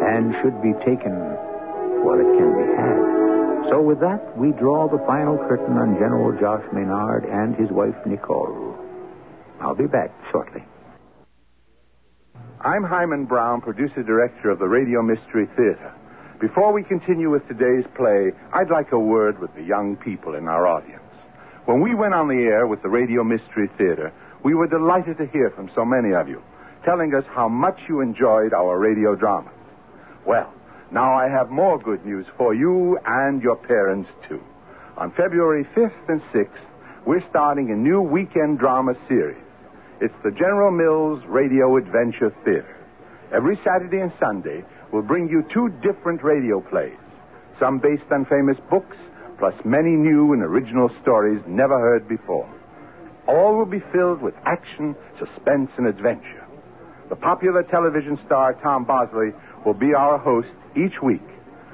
and 0.03 0.35
should 0.43 0.59
be 0.61 0.75
taken 0.83 1.15
while 2.03 2.19
it 2.19 2.29
can 2.35 2.51
be 2.51 2.67
had. 2.75 3.16
So 3.69 3.81
with 3.81 3.99
that, 3.99 4.37
we 4.37 4.51
draw 4.53 4.87
the 4.87 5.03
final 5.05 5.37
curtain 5.37 5.77
on 5.77 5.95
General 5.95 6.31
Josh 6.39 6.63
Maynard 6.71 7.25
and 7.25 7.55
his 7.55 7.69
wife, 7.69 7.95
Nicole. 8.05 8.77
I'll 9.59 9.75
be 9.75 9.87
back 9.87 10.11
shortly. 10.31 10.63
I'm 12.61 12.83
Himan 12.83 13.25
Brown, 13.25 13.61
producer 13.61 14.03
director 14.03 14.49
of 14.49 14.59
the 14.59 14.67
Radio 14.67 15.01
Mystery 15.01 15.47
Theater. 15.57 15.93
Before 16.39 16.71
we 16.71 16.83
continue 16.83 17.29
with 17.29 17.47
today's 17.47 17.85
play, 17.95 18.31
I'd 18.53 18.69
like 18.69 18.91
a 18.93 18.99
word 18.99 19.39
with 19.39 19.53
the 19.55 19.63
young 19.63 19.97
people 19.97 20.35
in 20.35 20.47
our 20.47 20.65
audience. 20.65 21.01
When 21.65 21.81
we 21.81 21.93
went 21.93 22.13
on 22.13 22.29
the 22.29 22.43
air 22.47 22.67
with 22.67 22.81
the 22.81 22.89
Radio 22.89 23.23
Mystery 23.23 23.69
Theater, 23.77 24.13
we 24.43 24.55
were 24.55 24.67
delighted 24.67 25.17
to 25.17 25.25
hear 25.27 25.49
from 25.49 25.69
so 25.75 25.83
many 25.83 26.13
of 26.13 26.29
you, 26.29 26.41
telling 26.85 27.13
us 27.13 27.25
how 27.35 27.49
much 27.49 27.79
you 27.89 28.01
enjoyed 28.01 28.53
our 28.53 28.79
radio 28.79 29.15
dramas. 29.15 29.53
Well, 30.25 30.53
now 30.91 31.13
I 31.13 31.27
have 31.29 31.49
more 31.49 31.77
good 31.77 32.05
news 32.05 32.25
for 32.37 32.53
you 32.53 32.97
and 33.05 33.41
your 33.41 33.55
parents, 33.55 34.09
too. 34.27 34.41
On 34.97 35.11
February 35.11 35.65
5th 35.75 36.09
and 36.09 36.21
6th, 36.33 37.05
we're 37.05 37.23
starting 37.29 37.71
a 37.71 37.75
new 37.75 38.01
weekend 38.01 38.59
drama 38.59 38.93
series. 39.07 39.41
It's 39.99 40.13
the 40.23 40.31
General 40.31 40.71
Mills 40.71 41.23
Radio 41.27 41.77
Adventure 41.77 42.33
Theater. 42.45 42.75
Every 43.33 43.57
Saturday 43.63 43.99
and 43.99 44.11
Sunday, 44.19 44.63
we'll 44.91 45.01
bring 45.01 45.27
you 45.27 45.43
two 45.53 45.69
different 45.81 46.23
radio 46.23 46.61
plays, 46.61 46.97
some 47.59 47.79
based 47.79 48.09
on 48.11 48.25
famous 48.25 48.57
books, 48.69 48.95
plus 49.39 49.53
many 49.65 49.91
new 49.91 50.33
and 50.33 50.41
original 50.41 50.89
stories 51.01 51.41
never 51.47 51.77
heard 51.79 52.07
before. 52.07 52.49
All 53.27 53.57
will 53.57 53.65
be 53.65 53.83
filled 53.91 54.21
with 54.21 54.33
action, 54.45 54.95
suspense, 55.19 55.69
and 55.77 55.87
adventure. 55.87 56.45
The 57.09 57.15
popular 57.15 57.63
television 57.63 58.17
star 58.25 58.53
Tom 58.61 58.85
Bosley 58.85 59.31
will 59.65 59.73
be 59.73 59.93
our 59.93 60.17
host 60.17 60.47
each 60.77 61.01
week. 61.01 61.25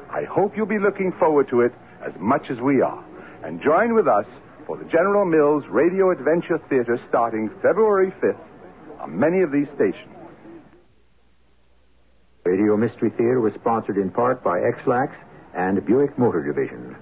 I 0.09 0.23
hope 0.23 0.55
you'll 0.55 0.65
be 0.65 0.79
looking 0.79 1.11
forward 1.19 1.49
to 1.49 1.61
it 1.61 1.73
as 2.05 2.13
much 2.19 2.49
as 2.49 2.59
we 2.59 2.81
are. 2.81 3.03
And 3.43 3.61
join 3.61 3.93
with 3.93 4.07
us 4.07 4.25
for 4.65 4.77
the 4.77 4.85
General 4.85 5.25
Mills 5.25 5.63
Radio 5.69 6.11
Adventure 6.11 6.59
Theater 6.69 6.99
starting 7.09 7.49
February 7.61 8.13
5th 8.21 8.39
on 9.01 9.19
many 9.19 9.41
of 9.41 9.51
these 9.51 9.67
stations. 9.75 10.09
Radio 12.45 12.77
Mystery 12.77 13.09
Theater 13.11 13.39
was 13.39 13.53
sponsored 13.55 13.97
in 13.97 14.09
part 14.11 14.43
by 14.43 14.59
Ex-Lax 14.59 15.13
and 15.55 15.85
Buick 15.85 16.17
Motor 16.17 16.43
Division. 16.43 16.95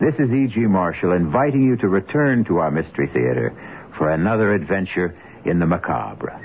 This 0.00 0.14
is 0.18 0.30
E.G. 0.30 0.60
Marshall 0.60 1.12
inviting 1.12 1.62
you 1.62 1.76
to 1.78 1.88
return 1.88 2.44
to 2.44 2.58
our 2.58 2.70
Mystery 2.70 3.08
Theater 3.12 3.52
for 3.96 4.10
another 4.10 4.54
adventure 4.54 5.16
in 5.44 5.58
the 5.58 5.66
macabre. 5.66 6.40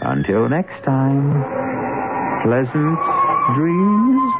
Until 0.00 0.48
next 0.48 0.82
time, 0.84 1.99
pleasant 2.42 2.98
dreams. 3.56 4.39